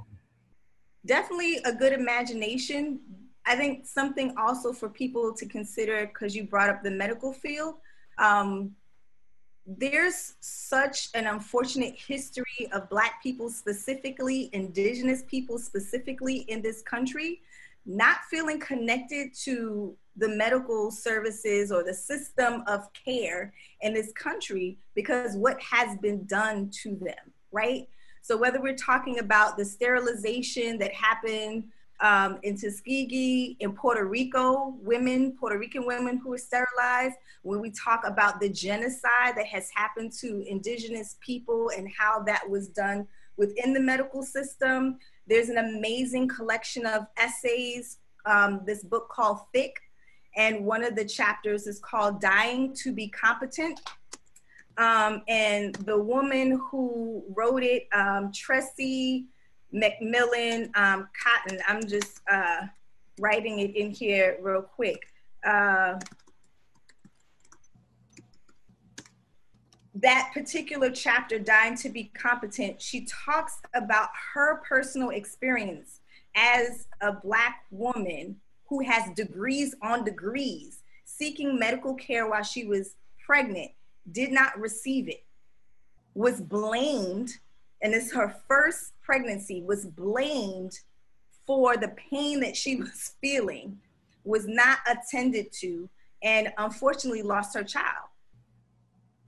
definitely 1.06 1.56
a 1.64 1.72
good 1.72 1.92
imagination. 1.92 3.00
I 3.46 3.56
think 3.56 3.84
something 3.84 4.32
also 4.38 4.72
for 4.72 4.88
people 4.88 5.34
to 5.34 5.44
consider 5.44 6.06
because 6.06 6.36
you 6.36 6.44
brought 6.44 6.68
up 6.68 6.84
the 6.84 6.90
medical 6.92 7.32
field. 7.32 7.74
Um, 8.18 8.76
there's 9.66 10.34
such 10.40 11.08
an 11.14 11.26
unfortunate 11.26 11.94
history 11.96 12.68
of 12.72 12.88
Black 12.90 13.22
people, 13.22 13.48
specifically 13.48 14.50
Indigenous 14.52 15.22
people, 15.26 15.58
specifically 15.58 16.38
in 16.48 16.62
this 16.62 16.82
country, 16.82 17.40
not 17.86 18.18
feeling 18.30 18.58
connected 18.58 19.34
to 19.44 19.96
the 20.16 20.28
medical 20.28 20.90
services 20.90 21.72
or 21.72 21.82
the 21.82 21.94
system 21.94 22.62
of 22.66 22.88
care 22.92 23.52
in 23.80 23.94
this 23.94 24.12
country 24.12 24.78
because 24.94 25.36
what 25.36 25.60
has 25.60 25.96
been 25.98 26.24
done 26.26 26.70
to 26.82 26.96
them, 26.96 27.32
right? 27.50 27.88
So, 28.20 28.36
whether 28.36 28.60
we're 28.60 28.76
talking 28.76 29.18
about 29.18 29.56
the 29.56 29.64
sterilization 29.64 30.78
that 30.78 30.92
happened 30.92 31.64
um, 32.02 32.40
in 32.42 32.58
Tuskegee, 32.58 33.56
in 33.60 33.72
Puerto 33.72 34.04
Rico, 34.04 34.74
women, 34.80 35.36
Puerto 35.38 35.56
Rican 35.56 35.86
women 35.86 36.18
who 36.18 36.30
were 36.30 36.38
sterilized, 36.38 37.16
when 37.42 37.60
we 37.60 37.70
talk 37.70 38.02
about 38.04 38.40
the 38.40 38.48
genocide 38.48 39.36
that 39.36 39.46
has 39.46 39.70
happened 39.74 40.12
to 40.20 40.44
indigenous 40.48 41.16
people 41.20 41.70
and 41.76 41.88
how 41.96 42.20
that 42.24 42.48
was 42.48 42.68
done 42.68 43.06
within 43.36 43.72
the 43.72 43.80
medical 43.80 44.22
system. 44.22 44.98
There's 45.28 45.48
an 45.48 45.58
amazing 45.58 46.28
collection 46.28 46.86
of 46.86 47.06
essays, 47.16 47.98
um, 48.26 48.60
this 48.66 48.82
book 48.82 49.08
called 49.08 49.38
Thick, 49.52 49.76
and 50.36 50.64
one 50.64 50.82
of 50.82 50.96
the 50.96 51.04
chapters 51.04 51.68
is 51.68 51.78
called 51.78 52.20
Dying 52.20 52.74
to 52.82 52.92
Be 52.92 53.08
Competent. 53.08 53.80
Um, 54.76 55.22
and 55.28 55.74
the 55.74 55.98
woman 55.98 56.60
who 56.70 57.22
wrote 57.36 57.62
it, 57.62 57.86
um, 57.92 58.32
Tressie 58.32 59.26
McMillan 59.74 60.76
um, 60.76 61.08
Cottom. 61.20 61.58
I'm 61.66 61.86
just 61.86 62.20
uh, 62.30 62.66
writing 63.18 63.60
it 63.60 63.76
in 63.76 63.90
here 63.90 64.38
real 64.40 64.62
quick. 64.62 65.06
Uh, 65.44 65.98
that 69.94 70.30
particular 70.32 70.90
chapter, 70.90 71.38
Dying 71.38 71.76
to 71.76 71.88
Be 71.88 72.04
Competent, 72.14 72.80
she 72.80 73.06
talks 73.06 73.60
about 73.74 74.08
her 74.34 74.62
personal 74.66 75.10
experience 75.10 76.00
as 76.34 76.86
a 77.00 77.12
Black 77.12 77.64
woman 77.70 78.36
who 78.66 78.82
has 78.82 79.14
degrees 79.14 79.74
on 79.82 80.04
degrees, 80.04 80.80
seeking 81.04 81.58
medical 81.58 81.94
care 81.94 82.28
while 82.28 82.42
she 82.42 82.64
was 82.64 82.94
pregnant, 83.24 83.70
did 84.10 84.32
not 84.32 84.58
receive 84.58 85.08
it, 85.08 85.24
was 86.14 86.40
blamed, 86.40 87.30
and 87.82 87.92
it's 87.94 88.12
her 88.12 88.34
first 88.48 88.92
pregnancy, 89.02 89.62
was 89.66 89.86
blamed 89.86 90.78
for 91.46 91.76
the 91.76 91.94
pain 92.10 92.40
that 92.40 92.56
she 92.56 92.76
was 92.80 93.14
feeling, 93.20 93.78
was 94.24 94.46
not 94.46 94.78
attended 94.88 95.52
to, 95.52 95.88
and 96.22 96.52
unfortunately 96.58 97.22
lost 97.22 97.54
her 97.54 97.64
child. 97.64 98.08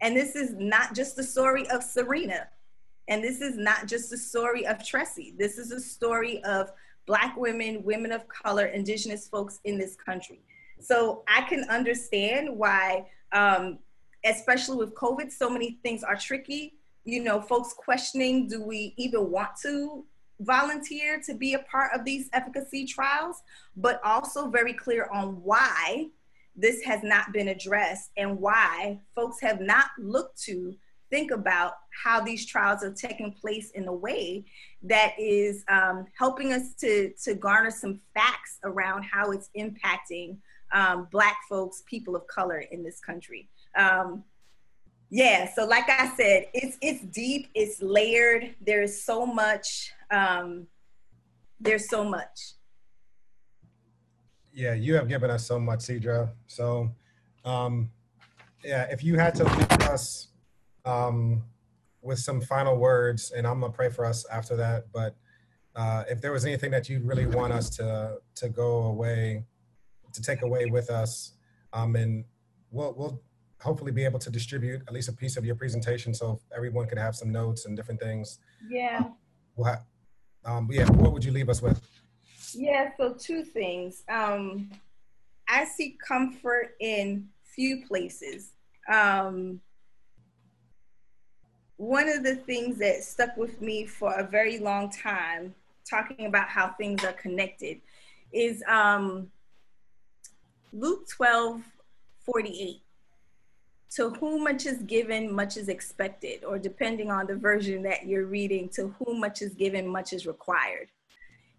And 0.01 0.17
this 0.17 0.37
is 0.37 0.55
not 0.59 0.95
just 0.95 1.17
the 1.17 1.25
story 1.25 1.69
of 1.71 1.83
Serena. 1.83 2.49
And 3.09 3.23
this 3.23 3.41
is 3.41 3.57
not 3.57 3.87
just 3.87 4.11
the 4.11 4.17
story 4.17 4.67
of 4.67 4.79
Tressie. 4.79 5.37
This 5.37 5.59
is 5.59 5.71
a 5.71 5.81
story 5.81 6.43
of 6.45 6.71
Black 7.07 7.37
women, 7.37 7.83
women 7.85 8.13
of 8.13 8.27
color, 8.29 8.67
Indigenous 8.67 9.29
folks 9.29 9.61
in 9.65 9.79
this 9.79 9.95
country. 9.97 10.41
So 10.81 11.23
I 11.29 11.43
can 11.43 11.65
understand 11.69 12.49
why, 12.57 13.07
um, 13.33 13.79
especially 14.25 14.77
with 14.77 14.95
COVID, 14.95 15.31
so 15.31 15.51
many 15.51 15.79
things 15.83 16.03
are 16.03 16.17
tricky. 16.17 16.75
You 17.05 17.23
know, 17.23 17.41
folks 17.41 17.73
questioning 17.73 18.49
do 18.49 18.63
we 18.63 18.95
even 18.97 19.31
want 19.31 19.51
to 19.63 20.05
volunteer 20.41 21.21
to 21.27 21.35
be 21.35 21.55
a 21.55 21.59
part 21.61 21.93
of 21.95 22.05
these 22.05 22.29
efficacy 22.33 22.87
trials, 22.87 23.43
but 23.77 24.01
also 24.05 24.49
very 24.49 24.73
clear 24.73 25.09
on 25.13 25.43
why 25.43 26.09
this 26.57 26.83
has 26.83 27.03
not 27.03 27.33
been 27.33 27.49
addressed 27.49 28.11
and 28.17 28.39
why 28.39 28.99
folks 29.15 29.41
have 29.41 29.61
not 29.61 29.87
looked 29.99 30.41
to 30.43 30.75
think 31.11 31.31
about 31.31 31.75
how 32.03 32.21
these 32.21 32.47
trials 32.47 32.83
are 32.83 32.93
taking 32.93 33.33
place 33.33 33.71
in 33.73 33.87
a 33.87 33.93
way 33.93 34.45
that 34.83 35.15
is 35.19 35.65
um, 35.69 36.07
helping 36.19 36.53
us 36.53 36.75
to, 36.75 37.13
to 37.23 37.35
garner 37.35 37.71
some 37.71 38.01
facts 38.15 38.59
around 38.65 39.05
how 39.05 39.31
it's 39.31 39.51
impacting 39.57 40.37
um, 40.73 41.07
Black 41.13 41.37
folks, 41.49 41.83
people 41.87 42.17
of 42.17 42.27
color 42.27 42.65
in 42.73 42.83
this 42.83 43.01
country. 43.01 43.49
Um, 43.77 44.25
yeah, 45.15 45.49
so 45.55 45.65
like 45.65 45.89
I 45.89 46.13
said, 46.17 46.47
it's 46.53 46.77
it's 46.83 47.01
deep, 47.05 47.47
it's 47.55 47.81
layered. 47.81 48.53
There's 48.61 49.01
so 49.01 49.25
much. 49.25 49.93
Um, 50.11 50.67
there's 51.61 51.89
so 51.89 52.03
much. 52.03 52.55
Yeah, 54.53 54.75
you 54.75 54.97
have 54.97 55.09
given 55.09 55.31
us 55.31 55.47
so 55.47 55.61
much, 55.61 55.79
Cedra. 55.81 56.31
So, 56.49 56.91
um, 57.45 57.93
yeah, 58.65 58.89
if 58.91 59.05
you 59.05 59.17
had 59.17 59.37
to 59.37 59.45
leave 59.45 59.83
us 59.83 60.31
um, 60.85 61.45
with 62.03 62.19
some 62.19 62.41
final 62.41 62.77
words, 62.77 63.31
and 63.31 63.47
I'm 63.47 63.61
gonna 63.61 63.73
pray 63.73 63.91
for 63.91 64.05
us 64.05 64.27
after 64.33 64.57
that. 64.57 64.87
But 64.93 65.15
uh, 65.77 66.03
if 66.11 66.21
there 66.21 66.33
was 66.33 66.45
anything 66.45 66.73
that 66.73 66.89
you'd 66.89 67.07
really 67.07 67.27
want 67.27 67.53
us 67.53 67.71
to 67.77 68.17
to 68.35 68.49
go 68.49 68.83
away, 68.87 69.45
to 70.13 70.21
take 70.21 70.43
away 70.43 70.67
with 70.67 70.91
us, 70.91 71.35
um, 71.73 71.95
and 71.95 72.25
we'll 72.73 72.95
we'll 72.95 73.23
hopefully 73.61 73.93
be 73.93 74.05
able 74.05 74.19
to 74.19 74.31
distribute 74.31 74.83
at 74.87 74.93
least 74.93 75.09
a 75.09 75.13
piece 75.13 75.37
of 75.37 75.45
your 75.45 75.55
presentation 75.55 76.13
so 76.13 76.41
everyone 76.55 76.87
can 76.87 76.99
have 76.99 77.15
some 77.15 77.33
notes 77.33 77.67
and 77.67 77.77
different 77.77 78.01
things. 78.01 78.39
Yeah. 78.69 78.99
Um, 78.99 79.15
we'll 79.57 79.67
have, 79.67 79.83
um, 80.45 80.69
yeah. 80.71 80.87
What 80.91 81.13
would 81.13 81.25
you 81.25 81.33
leave 81.33 81.49
us 81.49 81.63
with? 81.63 81.81
Yeah, 82.53 82.91
so 82.97 83.15
two 83.15 83.43
things. 83.43 84.05
Um, 84.09 84.71
I 85.49 85.65
see 85.65 85.97
comfort 86.07 86.77
in 86.81 87.29
few 87.43 87.87
places. 87.87 88.53
Um, 88.93 89.61
one 91.77 92.09
of 92.09 92.23
the 92.23 92.37
things 92.37 92.79
that 92.79 93.03
stuck 93.03 93.37
with 93.37 93.61
me 93.61 93.87
for 93.87 94.15
a 94.15 94.25
very 94.25 94.59
long 94.59 94.91
time, 94.91 95.55
talking 95.89 96.27
about 96.27 96.49
how 96.49 96.75
things 96.79 97.05
are 97.05 97.13
connected, 97.13 97.81
is 98.33 98.63
um, 98.69 99.31
Luke 100.73 101.09
12 101.09 101.63
48. 102.25 102.81
To 103.97 104.11
whom 104.11 104.45
much 104.45 104.67
is 104.67 104.83
given, 104.83 105.33
much 105.33 105.57
is 105.57 105.69
expected, 105.69 106.45
or 106.45 106.59
depending 106.59 107.11
on 107.11 107.27
the 107.27 107.37
version 107.37 107.83
that 107.85 108.07
you're 108.07 108.27
reading, 108.27 108.69
to 108.71 108.95
whom 108.99 109.21
much 109.21 109.41
is 109.41 109.55
given, 109.55 109.87
much 109.87 110.13
is 110.13 110.27
required. 110.27 110.89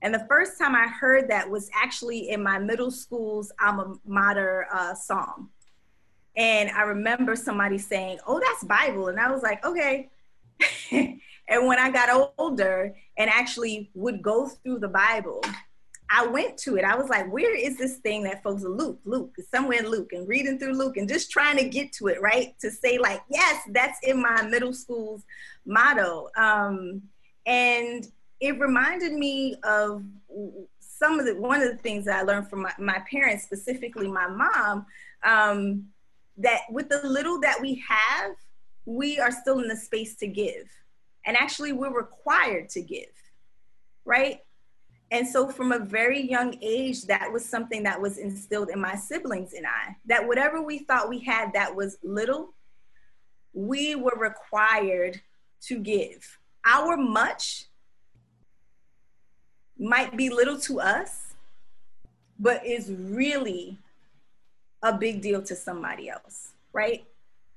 And 0.01 0.13
the 0.13 0.25
first 0.29 0.59
time 0.59 0.75
I 0.75 0.87
heard 0.87 1.29
that 1.29 1.49
was 1.49 1.69
actually 1.73 2.29
in 2.29 2.43
my 2.43 2.59
middle 2.59 2.91
school's 2.91 3.51
alma 3.59 3.95
mater 4.05 4.67
uh, 4.71 4.93
song. 4.93 5.49
And 6.35 6.69
I 6.71 6.81
remember 6.83 7.35
somebody 7.35 7.77
saying, 7.77 8.19
Oh, 8.27 8.39
that's 8.39 8.63
Bible. 8.63 9.07
And 9.07 9.19
I 9.19 9.31
was 9.31 9.41
like, 9.41 9.65
Okay. 9.65 10.09
and 10.91 11.67
when 11.67 11.79
I 11.79 11.89
got 11.89 12.31
older 12.37 12.95
and 13.17 13.29
actually 13.29 13.89
would 13.93 14.21
go 14.21 14.47
through 14.47 14.79
the 14.79 14.87
Bible, 14.87 15.41
I 16.09 16.27
went 16.27 16.57
to 16.59 16.77
it. 16.77 16.83
I 16.83 16.95
was 16.95 17.09
like, 17.09 17.31
where 17.31 17.55
is 17.55 17.77
this 17.77 17.97
thing 17.97 18.23
that 18.23 18.43
folks 18.43 18.63
Luke? 18.63 18.99
Luke 19.05 19.35
somewhere 19.51 19.79
in 19.79 19.89
Luke 19.89 20.13
and 20.13 20.27
reading 20.27 20.59
through 20.59 20.73
Luke 20.73 20.97
and 20.97 21.09
just 21.09 21.31
trying 21.31 21.57
to 21.57 21.67
get 21.67 21.91
to 21.93 22.07
it, 22.07 22.21
right? 22.21 22.57
To 22.59 22.69
say, 22.69 22.97
like, 22.97 23.21
yes, 23.29 23.61
that's 23.71 23.99
in 24.03 24.21
my 24.21 24.43
middle 24.43 24.73
school's 24.73 25.23
motto. 25.65 26.29
Um, 26.37 27.01
and 27.45 28.07
it 28.39 28.59
reminded 28.59 29.13
me 29.13 29.55
of 29.63 30.03
some 30.79 31.19
of 31.19 31.25
the 31.25 31.35
one 31.35 31.61
of 31.61 31.69
the 31.69 31.77
things 31.77 32.05
that 32.05 32.19
I 32.19 32.21
learned 32.21 32.49
from 32.49 32.63
my, 32.63 32.73
my 32.77 33.03
parents, 33.11 33.43
specifically 33.43 34.07
my 34.07 34.27
mom, 34.27 34.85
um, 35.23 35.85
that 36.37 36.61
with 36.69 36.89
the 36.89 37.01
little 37.07 37.39
that 37.41 37.59
we 37.61 37.83
have, 37.87 38.31
we 38.85 39.19
are 39.19 39.31
still 39.31 39.59
in 39.59 39.67
the 39.67 39.75
space 39.75 40.15
to 40.17 40.27
give. 40.27 40.69
And 41.25 41.35
actually, 41.35 41.73
we're 41.73 41.95
required 41.95 42.69
to 42.69 42.81
give, 42.81 43.09
right? 44.05 44.41
And 45.11 45.27
so, 45.27 45.47
from 45.47 45.71
a 45.71 45.79
very 45.79 46.21
young 46.21 46.57
age, 46.61 47.03
that 47.03 47.31
was 47.31 47.45
something 47.45 47.83
that 47.83 48.01
was 48.01 48.17
instilled 48.17 48.69
in 48.69 48.79
my 48.79 48.95
siblings 48.95 49.53
and 49.53 49.65
I 49.65 49.95
that 50.05 50.27
whatever 50.27 50.61
we 50.61 50.79
thought 50.79 51.09
we 51.09 51.19
had 51.19 51.53
that 51.53 51.75
was 51.75 51.97
little, 52.03 52.53
we 53.53 53.95
were 53.95 54.17
required 54.17 55.21
to 55.61 55.79
give. 55.79 56.39
Our 56.65 56.97
much 56.97 57.65
might 59.77 60.15
be 60.17 60.29
little 60.29 60.59
to 60.61 60.79
us, 60.79 61.33
but 62.39 62.65
is 62.65 62.91
really 62.91 63.77
a 64.81 64.97
big 64.97 65.21
deal 65.21 65.41
to 65.43 65.55
somebody 65.55 66.09
else, 66.09 66.51
right? 66.73 67.05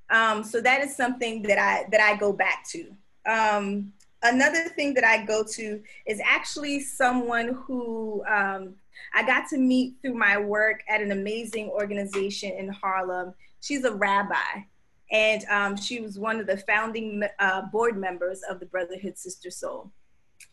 Um, 0.09 0.43
so 0.43 0.61
that 0.61 0.81
is 0.81 0.95
something 0.95 1.43
that 1.43 1.59
I 1.59 1.87
that 1.91 2.01
I 2.01 2.15
go 2.15 2.33
back 2.33 2.67
to. 2.69 2.95
Um, 3.27 3.93
another 4.23 4.69
thing 4.69 4.93
that 4.95 5.03
I 5.03 5.25
go 5.25 5.43
to 5.43 5.81
is 6.05 6.21
actually 6.23 6.81
someone 6.81 7.59
who 7.65 8.23
um, 8.25 8.75
I 9.13 9.25
got 9.25 9.47
to 9.49 9.57
meet 9.57 9.95
through 10.01 10.15
my 10.15 10.37
work 10.37 10.83
at 10.89 11.01
an 11.01 11.11
amazing 11.11 11.69
organization 11.69 12.51
in 12.51 12.69
Harlem. 12.69 13.33
She's 13.61 13.83
a 13.83 13.93
rabbi, 13.93 14.63
and 15.11 15.43
um, 15.45 15.77
she 15.77 16.01
was 16.01 16.19
one 16.19 16.39
of 16.39 16.47
the 16.47 16.57
founding 16.57 17.23
uh, 17.39 17.63
board 17.71 17.97
members 17.97 18.41
of 18.49 18.59
the 18.59 18.65
Brotherhood 18.65 19.17
Sister 19.17 19.49
Sol 19.49 19.91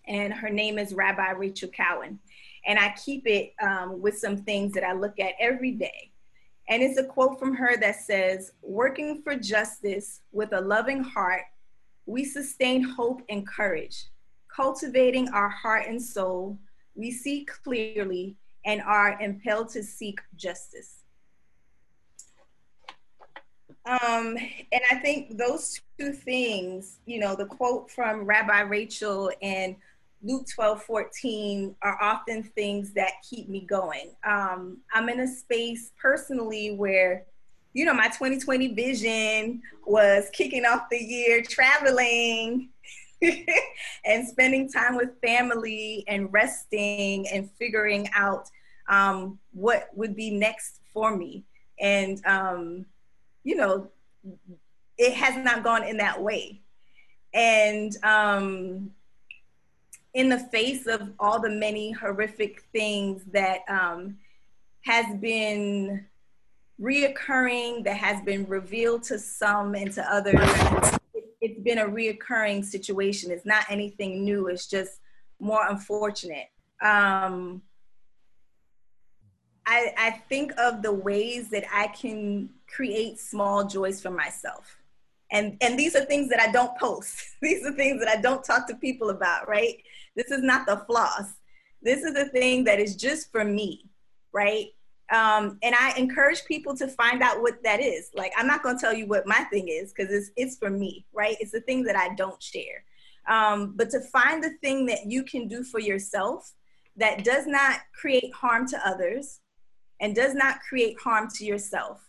and 0.09 0.33
her 0.33 0.51
name 0.51 0.79
is 0.79 0.95
Rabbi 0.95 1.31
Rachel 1.33 1.69
Cowan. 1.69 2.19
And 2.67 2.79
I 2.79 2.95
keep 3.05 3.27
it 3.27 3.53
um, 3.63 4.01
with 4.01 4.19
some 4.19 4.37
things 4.37 4.73
that 4.73 4.85
I 4.85 4.93
look 4.93 5.19
at 5.21 5.35
every 5.39 5.73
day. 5.73 6.11
And 6.69 6.83
it's 6.83 6.99
a 6.99 7.05
quote 7.05 7.39
from 7.39 7.55
her 7.55 7.77
that 7.77 7.97
says, 7.97 8.53
Working 8.63 9.23
for 9.23 9.37
justice 9.37 10.23
with 10.33 10.53
a 10.53 10.61
loving 10.61 11.03
heart, 11.03 11.43
we 12.07 12.25
sustain 12.25 12.83
hope 12.83 13.23
and 13.29 13.47
courage. 13.47 14.07
Cultivating 14.49 15.29
our 15.31 15.49
heart 15.49 15.87
and 15.87 16.01
soul, 16.01 16.59
we 16.95 17.11
see 17.11 17.45
clearly 17.45 18.37
and 18.65 18.81
are 18.83 19.21
impelled 19.21 19.69
to 19.71 19.83
seek 19.83 20.21
justice. 20.37 21.03
Um, 23.87 24.37
and 24.73 24.81
I 24.91 24.97
think 24.97 25.37
those 25.37 25.81
two 25.99 26.13
things, 26.13 26.99
you 27.07 27.21
know, 27.21 27.37
the 27.37 27.47
quote 27.47 27.91
from 27.91 28.25
Rabbi 28.25 28.61
Rachel 28.63 29.31
and 29.43 29.77
Luke 30.23 30.47
12, 30.53 30.83
14 30.83 31.77
are 31.83 32.03
often 32.03 32.43
things 32.43 32.93
that 32.95 33.13
keep 33.29 33.49
me 33.49 33.61
going. 33.61 34.17
Um, 34.25 34.79
I'm 34.93 35.09
in 35.09 35.21
a 35.21 35.29
space 35.29 35.93
personally 36.01 36.73
where, 36.73 37.27
you 37.77 37.85
know, 37.85 37.93
my 37.93 38.07
2020 38.07 38.69
vision 38.69 39.61
was 39.85 40.31
kicking 40.33 40.65
off 40.65 40.89
the 40.91 40.97
year 40.97 41.43
traveling 41.43 42.71
and 43.23 44.27
spending 44.27 44.67
time 44.67 44.97
with 44.97 45.11
family 45.21 46.03
and 46.09 46.33
resting 46.33 47.29
and 47.29 47.51
figuring 47.59 48.09
out 48.15 48.49
um, 48.89 49.39
what 49.53 49.91
would 49.95 50.17
be 50.17 50.31
next 50.31 50.81
for 50.95 51.15
me. 51.15 51.45
And, 51.79 52.25
um, 52.25 52.87
you 53.45 53.57
know, 53.57 53.91
it 54.97 55.13
has 55.13 55.37
not 55.45 55.63
gone 55.63 55.85
in 55.85 55.99
that 55.99 56.23
way. 56.23 56.63
And, 57.35 57.95
um, 58.03 58.91
in 60.15 60.31
the 60.31 60.39
face 60.39 60.87
of 60.87 61.13
all 61.21 61.41
the 61.41 61.51
many 61.51 61.93
horrific 61.93 62.63
things 62.73 63.23
that 63.33 63.61
um, 63.69 64.17
has 64.81 65.15
been 65.17 66.07
reoccurring, 66.81 67.85
that 67.85 67.97
has 67.97 68.23
been 68.23 68.47
revealed 68.47 69.03
to 69.05 69.19
some 69.19 69.75
and 69.75 69.93
to 69.93 70.13
others. 70.13 70.99
It's 71.41 71.61
been 71.61 71.79
a 71.79 71.87
reoccurring 71.87 72.65
situation. 72.65 73.31
It's 73.31 73.47
not 73.47 73.65
anything 73.69 74.25
new. 74.25 74.49
It's 74.49 74.67
just 74.67 75.01
more 75.41 75.67
unfortunate. 75.69 76.49
Um, 76.83 77.63
I, 79.67 79.93
I 79.99 80.11
think 80.29 80.53
of 80.59 80.83
the 80.83 80.93
ways 80.93 81.51
that 81.51 81.65
I 81.73 81.89
can 81.89 82.51
create 82.69 83.19
small 83.19 83.67
joys 83.67 84.01
for 84.01 84.11
myself. 84.11 84.79
And, 85.33 85.57
and 85.61 85.77
these 85.77 85.97
are 85.97 86.05
things 86.05 86.29
that 86.29 86.41
I 86.41 86.53
don't 86.53 86.77
post. 86.79 87.21
these 87.43 87.67
are 87.67 87.73
things 87.73 88.01
that 88.01 88.09
I 88.09 88.21
don't 88.21 88.45
talk 88.45 88.69
to 88.69 88.77
people 88.77 89.11
about, 89.11 89.49
right? 89.49 89.83
This 90.15 90.31
is 90.31 90.43
not 90.43 90.67
the 90.67 90.79
floss. 90.87 91.35
This 91.83 92.03
is 92.03 92.15
a 92.17 92.27
thing 92.27 92.65
that 92.65 92.79
is 92.79 92.97
just 92.97 93.33
for 93.33 93.45
me, 93.45 93.85
right? 94.33 94.69
Um, 95.13 95.59
and 95.63 95.75
I 95.79 95.95
encourage 95.97 96.45
people 96.47 96.77
to 96.77 96.89
find 96.89 97.23
out 97.23 97.41
what 97.41 97.63
that 97.63 97.81
is. 97.81 98.11
Like, 98.15 98.33
I'm 98.37 98.47
not 98.47 98.63
going 98.63 98.77
to 98.77 98.81
tell 98.81 98.93
you 98.93 99.07
what 99.07 99.27
my 99.27 99.45
thing 99.51 99.69
is 99.69 99.93
because 99.93 100.13
it's, 100.13 100.31
it's 100.37 100.57
for 100.57 100.71
me, 100.71 101.07
right? 101.13 101.37
It's 101.41 101.53
the 101.53 101.61
thing 101.61 101.85
that 101.85 101.97
I 101.97 102.15
don't 102.15 102.43
share. 102.43 102.85
Um, 103.29 103.75
but 103.77 103.91
to 103.91 104.01
find 104.01 104.43
the 104.43 104.57
thing 104.63 104.87
that 104.87 105.07
you 105.07 105.23
can 105.23 105.49
do 105.49 105.63
for 105.63 105.81
yourself 105.81 106.53
that 106.97 107.25
does 107.25 107.47
not 107.47 107.81
create 107.93 108.33
harm 108.35 108.67
to 108.69 108.89
others 108.89 109.41
and 110.01 110.15
does 110.15 110.35
not 110.35 110.61
create 110.69 110.99
harm 111.01 111.29
to 111.37 111.45
yourself, 111.45 112.01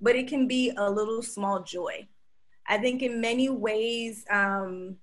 but 0.00 0.16
it 0.16 0.28
can 0.28 0.46
be 0.46 0.72
a 0.76 0.90
little 0.90 1.22
small 1.22 1.62
joy. 1.62 2.06
I 2.66 2.78
think 2.78 3.02
in 3.02 3.20
many 3.20 3.48
ways, 3.48 4.24
um, 4.30 4.96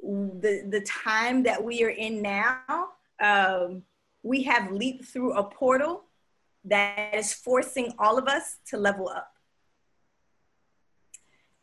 the 0.00 0.64
the 0.68 0.80
time 0.80 1.42
that 1.44 1.62
we 1.62 1.84
are 1.84 1.90
in 1.90 2.22
now, 2.22 2.88
um, 3.20 3.82
we 4.22 4.42
have 4.44 4.72
leaped 4.72 5.04
through 5.04 5.34
a 5.34 5.44
portal 5.44 6.04
that 6.64 7.14
is 7.14 7.32
forcing 7.32 7.92
all 7.98 8.18
of 8.18 8.28
us 8.28 8.56
to 8.66 8.76
level 8.76 9.08
up. 9.08 9.32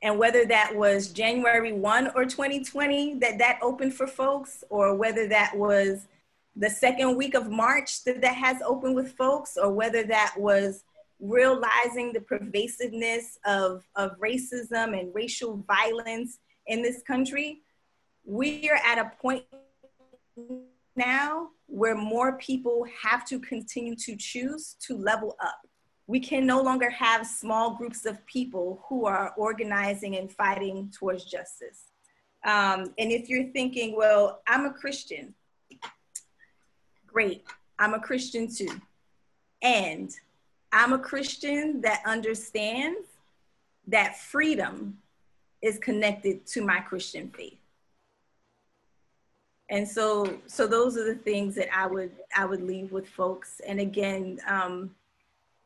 And 0.02 0.18
whether 0.18 0.46
that 0.46 0.76
was 0.76 1.10
January 1.10 1.74
1 1.74 2.12
or 2.16 2.24
2020 2.26 3.20
that 3.20 3.38
that 3.40 3.60
opened 3.62 3.94
for 3.94 4.08
folks, 4.08 4.64
or 4.70 4.96
whether 4.96 5.28
that 5.28 5.58
was 5.58 6.08
the 6.56 6.70
second 6.70 7.18
week 7.18 7.34
of 7.34 7.50
March 7.50 8.04
that 8.06 8.22
that 8.22 8.36
has 8.36 8.62
opened 8.66 8.96
with 8.96 9.12
folks, 9.14 9.58
or 9.58 9.74
whether 9.74 10.04
that 10.04 10.36
was 10.38 10.84
realizing 11.20 12.14
the 12.14 12.22
pervasiveness 12.22 13.38
of, 13.46 13.84
of 13.98 14.18
racism 14.20 14.98
and 14.98 15.14
racial 15.14 15.64
violence 15.68 16.40
in 16.68 16.82
this 16.82 17.02
country, 17.02 17.62
we 18.24 18.70
are 18.70 18.80
at 18.86 18.98
a 18.98 19.12
point 19.22 19.44
now 21.00 21.50
where 21.68 21.96
more 21.96 22.38
people 22.38 22.86
have 23.02 23.26
to 23.26 23.40
continue 23.40 23.96
to 23.96 24.16
choose 24.18 24.76
to 24.82 24.98
level 24.98 25.36
up. 25.40 25.62
We 26.08 26.20
can 26.20 26.46
no 26.46 26.62
longer 26.62 26.90
have 26.90 27.26
small 27.26 27.76
groups 27.76 28.06
of 28.06 28.24
people 28.26 28.84
who 28.88 29.06
are 29.06 29.34
organizing 29.38 30.18
and 30.18 30.32
fighting 30.32 30.92
towards 30.98 31.24
justice. 31.24 31.86
Um, 32.44 32.94
and 32.98 33.12
if 33.12 33.30
you're 33.30 33.52
thinking, 33.52 33.96
well, 33.96 34.42
I'm 34.48 34.66
a 34.66 34.74
Christian, 34.74 35.34
great, 37.08 37.44
I'm 37.78 37.94
a 37.94 38.00
Christian 38.00 38.54
too. 38.54 38.82
And 39.62 40.12
I'm 40.72 40.94
a 40.94 41.00
Christian 41.00 41.82
that 41.82 42.02
understands 42.06 43.08
that 43.88 44.20
freedom 44.20 44.98
is 45.62 45.78
connected 45.78 46.46
to 46.48 46.62
my 46.62 46.80
Christian 46.80 47.30
faith 47.30 47.59
and 49.70 49.88
so 49.88 50.40
so 50.48 50.68
those 50.68 50.98
are 50.98 51.06
the 51.06 51.16
things 51.16 51.56
that 51.56 51.68
i 51.76 51.86
would 51.86 52.12
i 52.36 52.46
would 52.46 52.62
leave 52.62 52.92
with 52.92 53.08
folks. 53.08 53.62
And 53.68 53.80
again 53.80 54.40
um, 54.48 54.92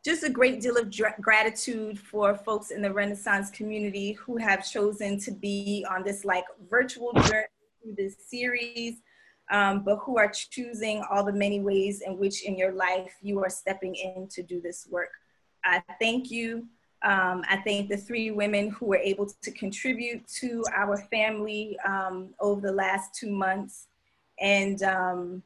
just 0.03 0.23
a 0.23 0.29
great 0.29 0.59
deal 0.61 0.77
of 0.77 0.93
gratitude 1.21 1.97
for 1.97 2.35
folks 2.35 2.71
in 2.71 2.81
the 2.81 2.91
renaissance 2.91 3.49
community 3.49 4.13
who 4.13 4.35
have 4.37 4.69
chosen 4.69 5.17
to 5.19 5.31
be 5.31 5.85
on 5.89 6.03
this 6.03 6.25
like 6.25 6.45
virtual 6.69 7.13
journey 7.13 7.47
through 7.81 7.95
this 7.95 8.15
series 8.27 8.97
um, 9.51 9.83
but 9.83 9.97
who 9.97 10.17
are 10.17 10.31
choosing 10.31 11.03
all 11.11 11.23
the 11.23 11.33
many 11.33 11.59
ways 11.59 12.01
in 12.01 12.17
which 12.17 12.43
in 12.43 12.57
your 12.57 12.73
life 12.73 13.13
you 13.21 13.43
are 13.43 13.49
stepping 13.49 13.95
in 13.95 14.27
to 14.29 14.43
do 14.43 14.61
this 14.61 14.87
work. 14.89 15.11
I 15.63 15.81
thank 15.99 16.31
you. 16.31 16.67
Um, 17.03 17.43
I 17.49 17.57
thank 17.65 17.89
the 17.89 17.97
three 17.97 18.31
women 18.31 18.69
who 18.69 18.85
were 18.85 18.97
able 18.97 19.27
to 19.41 19.51
contribute 19.51 20.25
to 20.39 20.63
our 20.73 20.97
family 21.11 21.77
um, 21.85 22.29
over 22.39 22.61
the 22.61 22.71
last 22.71 23.13
two 23.13 23.29
months. 23.29 23.87
And 24.39 24.81
um, 24.83 25.43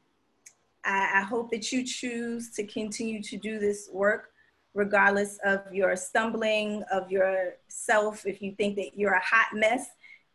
I, 0.84 1.18
I 1.18 1.20
hope 1.22 1.50
that 1.50 1.70
you 1.72 1.84
choose 1.84 2.50
to 2.52 2.64
continue 2.64 3.22
to 3.22 3.36
do 3.36 3.58
this 3.58 3.88
work 3.92 4.30
regardless 4.74 5.38
of 5.44 5.60
your 5.72 5.96
stumbling, 5.96 6.84
of 6.92 7.10
yourself. 7.10 8.26
If 8.26 8.40
you 8.40 8.54
think 8.54 8.76
that 8.76 8.96
you're 8.96 9.14
a 9.14 9.24
hot 9.24 9.48
mess, 9.52 9.88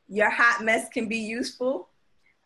your 0.10 0.30
hot 0.30 0.64
mess 0.64 0.90
can 0.90 1.08
be 1.08 1.18
useful. 1.18 1.90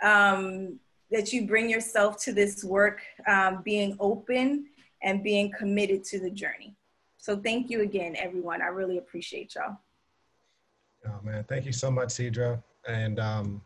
Um, 0.04 0.80
that 1.10 1.32
you 1.32 1.48
bring 1.48 1.70
yourself 1.70 2.22
to 2.24 2.34
this 2.34 2.64
work 2.64 3.02
um, 3.28 3.62
being 3.64 3.96
open 4.00 4.66
and 5.04 5.24
being 5.24 5.52
committed 5.58 6.04
to 6.04 6.20
the 6.20 6.30
journey. 6.30 6.76
So 7.18 7.38
thank 7.38 7.70
you 7.70 7.82
again, 7.82 8.16
everyone. 8.18 8.62
I 8.62 8.68
really 8.68 8.98
appreciate 8.98 9.56
y'all. 9.56 9.78
Oh 11.08 11.20
man, 11.24 11.46
thank 11.46 11.66
you 11.66 11.72
so 11.72 11.90
much, 11.90 12.10
Sidra. 12.10 12.62
And 12.88 13.20
um, 13.20 13.62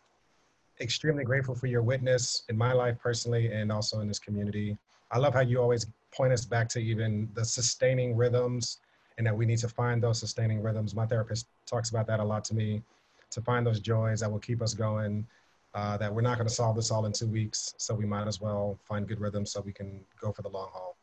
extremely 0.81 1.23
grateful 1.23 1.55
for 1.55 1.67
your 1.67 1.83
witness 1.83 2.43
in 2.49 2.57
my 2.57 2.73
life 2.73 2.97
personally 2.99 3.51
and 3.51 3.71
also 3.71 3.99
in 3.99 4.07
this 4.07 4.19
community. 4.19 4.77
I 5.11 5.17
love 5.17 5.33
how 5.33 5.41
you 5.41 5.61
always 5.61 5.85
point 6.11 6.33
us 6.33 6.45
back 6.45 6.67
to 6.69 6.79
even 6.79 7.29
the 7.33 7.45
sustaining 7.45 8.15
rhythms 8.15 8.79
and 9.17 9.27
that 9.27 9.35
we 9.35 9.45
need 9.45 9.59
to 9.59 9.69
find 9.69 10.01
those 10.01 10.19
sustaining 10.19 10.61
rhythms. 10.61 10.95
My 10.95 11.05
therapist 11.05 11.47
talks 11.65 11.89
about 11.89 12.07
that 12.07 12.19
a 12.19 12.23
lot 12.23 12.43
to 12.45 12.55
me 12.55 12.81
to 13.29 13.41
find 13.41 13.65
those 13.65 13.79
joys 13.79 14.19
that 14.21 14.31
will 14.31 14.39
keep 14.39 14.61
us 14.61 14.73
going. 14.73 15.25
Uh, 15.73 15.95
that 15.95 16.13
we're 16.13 16.21
not 16.21 16.35
going 16.37 16.47
to 16.47 16.53
solve 16.53 16.75
this 16.75 16.91
all 16.91 17.05
in 17.05 17.13
two 17.13 17.27
weeks, 17.27 17.73
so 17.77 17.95
we 17.95 18.05
might 18.05 18.27
as 18.27 18.41
well 18.41 18.77
find 18.83 19.07
good 19.07 19.21
rhythms 19.21 19.53
so 19.53 19.61
we 19.61 19.71
can 19.71 20.01
go 20.19 20.33
for 20.33 20.41
the 20.41 20.49
long 20.49 20.69
haul. 20.73 20.97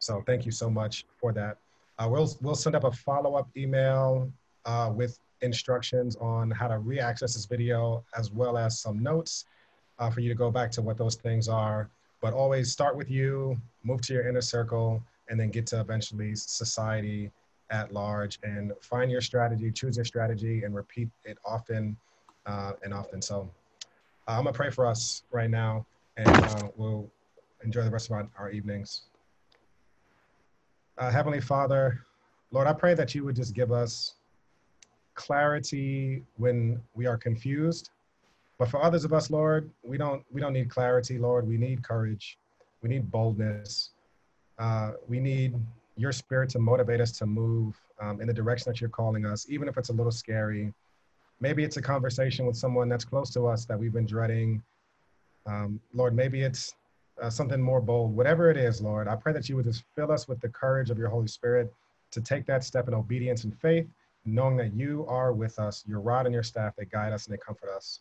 So 0.00 0.22
thank 0.26 0.44
you 0.44 0.52
so 0.52 0.68
much 0.68 1.06
for 1.18 1.32
that. 1.32 1.56
Uh, 1.98 2.06
we'll 2.10 2.36
we'll 2.42 2.54
send 2.54 2.76
up 2.76 2.84
a 2.84 2.92
follow 2.92 3.36
up 3.36 3.48
email 3.56 4.30
uh, 4.66 4.92
with 4.94 5.18
instructions 5.42 6.16
on 6.16 6.50
how 6.50 6.68
to 6.68 6.78
re-access 6.78 7.34
this 7.34 7.46
video, 7.46 8.04
as 8.16 8.30
well 8.30 8.56
as 8.56 8.80
some 8.80 9.02
notes 9.02 9.44
uh, 9.98 10.10
for 10.10 10.20
you 10.20 10.28
to 10.28 10.34
go 10.34 10.50
back 10.50 10.70
to 10.72 10.82
what 10.82 10.96
those 10.96 11.16
things 11.16 11.48
are. 11.48 11.90
But 12.20 12.32
always 12.32 12.72
start 12.72 12.96
with 12.96 13.10
you, 13.10 13.60
move 13.84 14.00
to 14.02 14.14
your 14.14 14.28
inner 14.28 14.40
circle, 14.40 15.02
and 15.28 15.38
then 15.38 15.50
get 15.50 15.66
to 15.68 15.80
eventually 15.80 16.34
society 16.34 17.30
at 17.70 17.92
large 17.92 18.38
and 18.42 18.72
find 18.80 19.10
your 19.10 19.20
strategy, 19.20 19.70
choose 19.70 19.96
your 19.96 20.04
strategy, 20.04 20.62
and 20.64 20.74
repeat 20.74 21.08
it 21.24 21.36
often 21.44 21.96
uh, 22.46 22.72
and 22.82 22.94
often. 22.94 23.20
So 23.20 23.50
uh, 24.28 24.32
I'm 24.32 24.44
gonna 24.44 24.52
pray 24.52 24.70
for 24.70 24.86
us 24.86 25.22
right 25.30 25.50
now, 25.50 25.86
and 26.16 26.28
uh, 26.28 26.68
we'll 26.76 27.10
enjoy 27.64 27.82
the 27.82 27.90
rest 27.90 28.06
of 28.06 28.12
our, 28.12 28.28
our 28.38 28.50
evenings. 28.50 29.02
Uh, 30.98 31.10
Heavenly 31.10 31.40
Father, 31.40 32.00
Lord, 32.52 32.66
I 32.66 32.72
pray 32.72 32.94
that 32.94 33.14
you 33.14 33.24
would 33.24 33.36
just 33.36 33.54
give 33.54 33.72
us 33.72 34.14
clarity 35.16 36.22
when 36.36 36.80
we 36.94 37.06
are 37.06 37.16
confused. 37.16 37.90
But 38.58 38.68
for 38.68 38.82
others 38.82 39.04
of 39.04 39.12
us, 39.12 39.30
Lord, 39.30 39.70
we 39.82 39.98
don't 39.98 40.24
we 40.32 40.40
don't 40.40 40.52
need 40.52 40.70
clarity, 40.70 41.18
Lord. 41.18 41.46
We 41.46 41.58
need 41.58 41.82
courage. 41.82 42.38
We 42.82 42.88
need 42.88 43.10
boldness. 43.10 43.90
Uh, 44.58 44.92
we 45.08 45.20
need 45.20 45.54
your 45.96 46.12
spirit 46.12 46.48
to 46.50 46.58
motivate 46.58 47.00
us 47.00 47.12
to 47.18 47.26
move 47.26 47.74
um, 48.00 48.20
in 48.20 48.26
the 48.26 48.32
direction 48.32 48.70
that 48.70 48.80
you're 48.80 48.90
calling 48.90 49.26
us, 49.26 49.46
even 49.48 49.68
if 49.68 49.76
it's 49.76 49.88
a 49.88 49.92
little 49.92 50.12
scary. 50.12 50.72
Maybe 51.40 51.64
it's 51.64 51.76
a 51.76 51.82
conversation 51.82 52.46
with 52.46 52.56
someone 52.56 52.88
that's 52.88 53.04
close 53.04 53.30
to 53.30 53.46
us 53.46 53.66
that 53.66 53.78
we've 53.78 53.92
been 53.92 54.06
dreading. 54.06 54.62
Um, 55.46 55.80
Lord, 55.92 56.14
maybe 56.14 56.42
it's 56.42 56.74
uh, 57.22 57.30
something 57.30 57.60
more 57.60 57.80
bold. 57.80 58.14
Whatever 58.14 58.50
it 58.50 58.56
is, 58.56 58.80
Lord, 58.80 59.08
I 59.08 59.16
pray 59.16 59.32
that 59.32 59.48
you 59.48 59.56
would 59.56 59.66
just 59.66 59.84
fill 59.94 60.10
us 60.12 60.28
with 60.28 60.40
the 60.40 60.48
courage 60.48 60.90
of 60.90 60.98
your 60.98 61.08
Holy 61.08 61.28
Spirit 61.28 61.72
to 62.10 62.20
take 62.20 62.46
that 62.46 62.64
step 62.64 62.88
in 62.88 62.94
obedience 62.94 63.44
and 63.44 63.58
faith, 63.58 63.86
knowing 64.26 64.56
that 64.56 64.74
you 64.74 65.06
are 65.08 65.32
with 65.32 65.58
us, 65.58 65.84
your 65.86 66.00
rod 66.00 66.26
and 66.26 66.34
your 66.34 66.42
staff, 66.42 66.74
they 66.76 66.84
guide 66.84 67.12
us 67.12 67.26
and 67.26 67.34
they 67.34 67.38
comfort 67.38 67.70
us. 67.70 68.00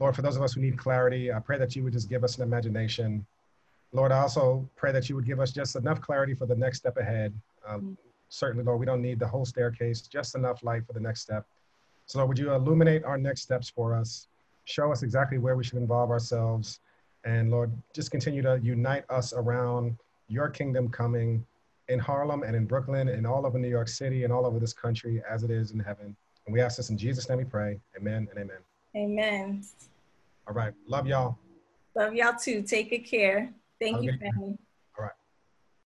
Lord, 0.00 0.16
for 0.16 0.22
those 0.22 0.36
of 0.36 0.42
us 0.42 0.54
who 0.54 0.60
need 0.60 0.76
clarity, 0.76 1.32
I 1.32 1.38
pray 1.38 1.58
that 1.58 1.76
you 1.76 1.84
would 1.84 1.92
just 1.92 2.08
give 2.08 2.24
us 2.24 2.36
an 2.36 2.42
imagination. 2.42 3.24
Lord, 3.92 4.10
I 4.10 4.18
also 4.18 4.68
pray 4.74 4.90
that 4.92 5.08
you 5.08 5.14
would 5.14 5.26
give 5.26 5.38
us 5.38 5.52
just 5.52 5.76
enough 5.76 6.00
clarity 6.00 6.34
for 6.34 6.46
the 6.46 6.56
next 6.56 6.78
step 6.78 6.96
ahead. 6.96 7.32
Um, 7.66 7.80
mm-hmm. 7.80 7.92
Certainly, 8.28 8.64
Lord, 8.64 8.80
we 8.80 8.86
don't 8.86 9.00
need 9.00 9.20
the 9.20 9.28
whole 9.28 9.44
staircase, 9.44 10.02
just 10.02 10.34
enough 10.34 10.64
light 10.64 10.84
for 10.86 10.92
the 10.92 11.00
next 11.00 11.20
step. 11.20 11.46
So, 12.06 12.18
Lord, 12.18 12.30
would 12.30 12.38
you 12.38 12.52
illuminate 12.52 13.04
our 13.04 13.16
next 13.16 13.42
steps 13.42 13.70
for 13.70 13.94
us? 13.94 14.26
Show 14.64 14.90
us 14.90 15.02
exactly 15.02 15.38
where 15.38 15.56
we 15.56 15.62
should 15.62 15.78
involve 15.78 16.10
ourselves. 16.10 16.80
And 17.24 17.50
Lord, 17.50 17.70
just 17.94 18.10
continue 18.10 18.42
to 18.42 18.58
unite 18.62 19.04
us 19.08 19.32
around 19.32 19.96
your 20.28 20.48
kingdom 20.48 20.88
coming 20.88 21.46
in 21.88 21.98
Harlem 21.98 22.42
and 22.42 22.56
in 22.56 22.66
Brooklyn 22.66 23.08
and 23.08 23.26
all 23.26 23.46
over 23.46 23.58
New 23.58 23.68
York 23.68 23.88
City 23.88 24.24
and 24.24 24.32
all 24.32 24.46
over 24.46 24.58
this 24.58 24.72
country 24.72 25.22
as 25.28 25.42
it 25.42 25.50
is 25.50 25.72
in 25.72 25.80
heaven. 25.80 26.16
And 26.46 26.52
we 26.52 26.60
ask 26.60 26.76
this 26.76 26.90
in 26.90 26.98
Jesus' 26.98 27.28
name 27.28 27.38
we 27.38 27.44
pray. 27.44 27.80
Amen 27.96 28.28
and 28.30 28.38
amen. 28.38 28.58
Amen. 28.96 29.64
All 30.46 30.54
right. 30.54 30.72
Love 30.86 31.06
y'all. 31.06 31.38
Love 31.94 32.14
y'all 32.14 32.34
too. 32.38 32.62
Take 32.62 32.90
good 32.90 33.06
care. 33.06 33.52
Thank 33.80 34.02
you, 34.02 34.12
family. 34.18 34.58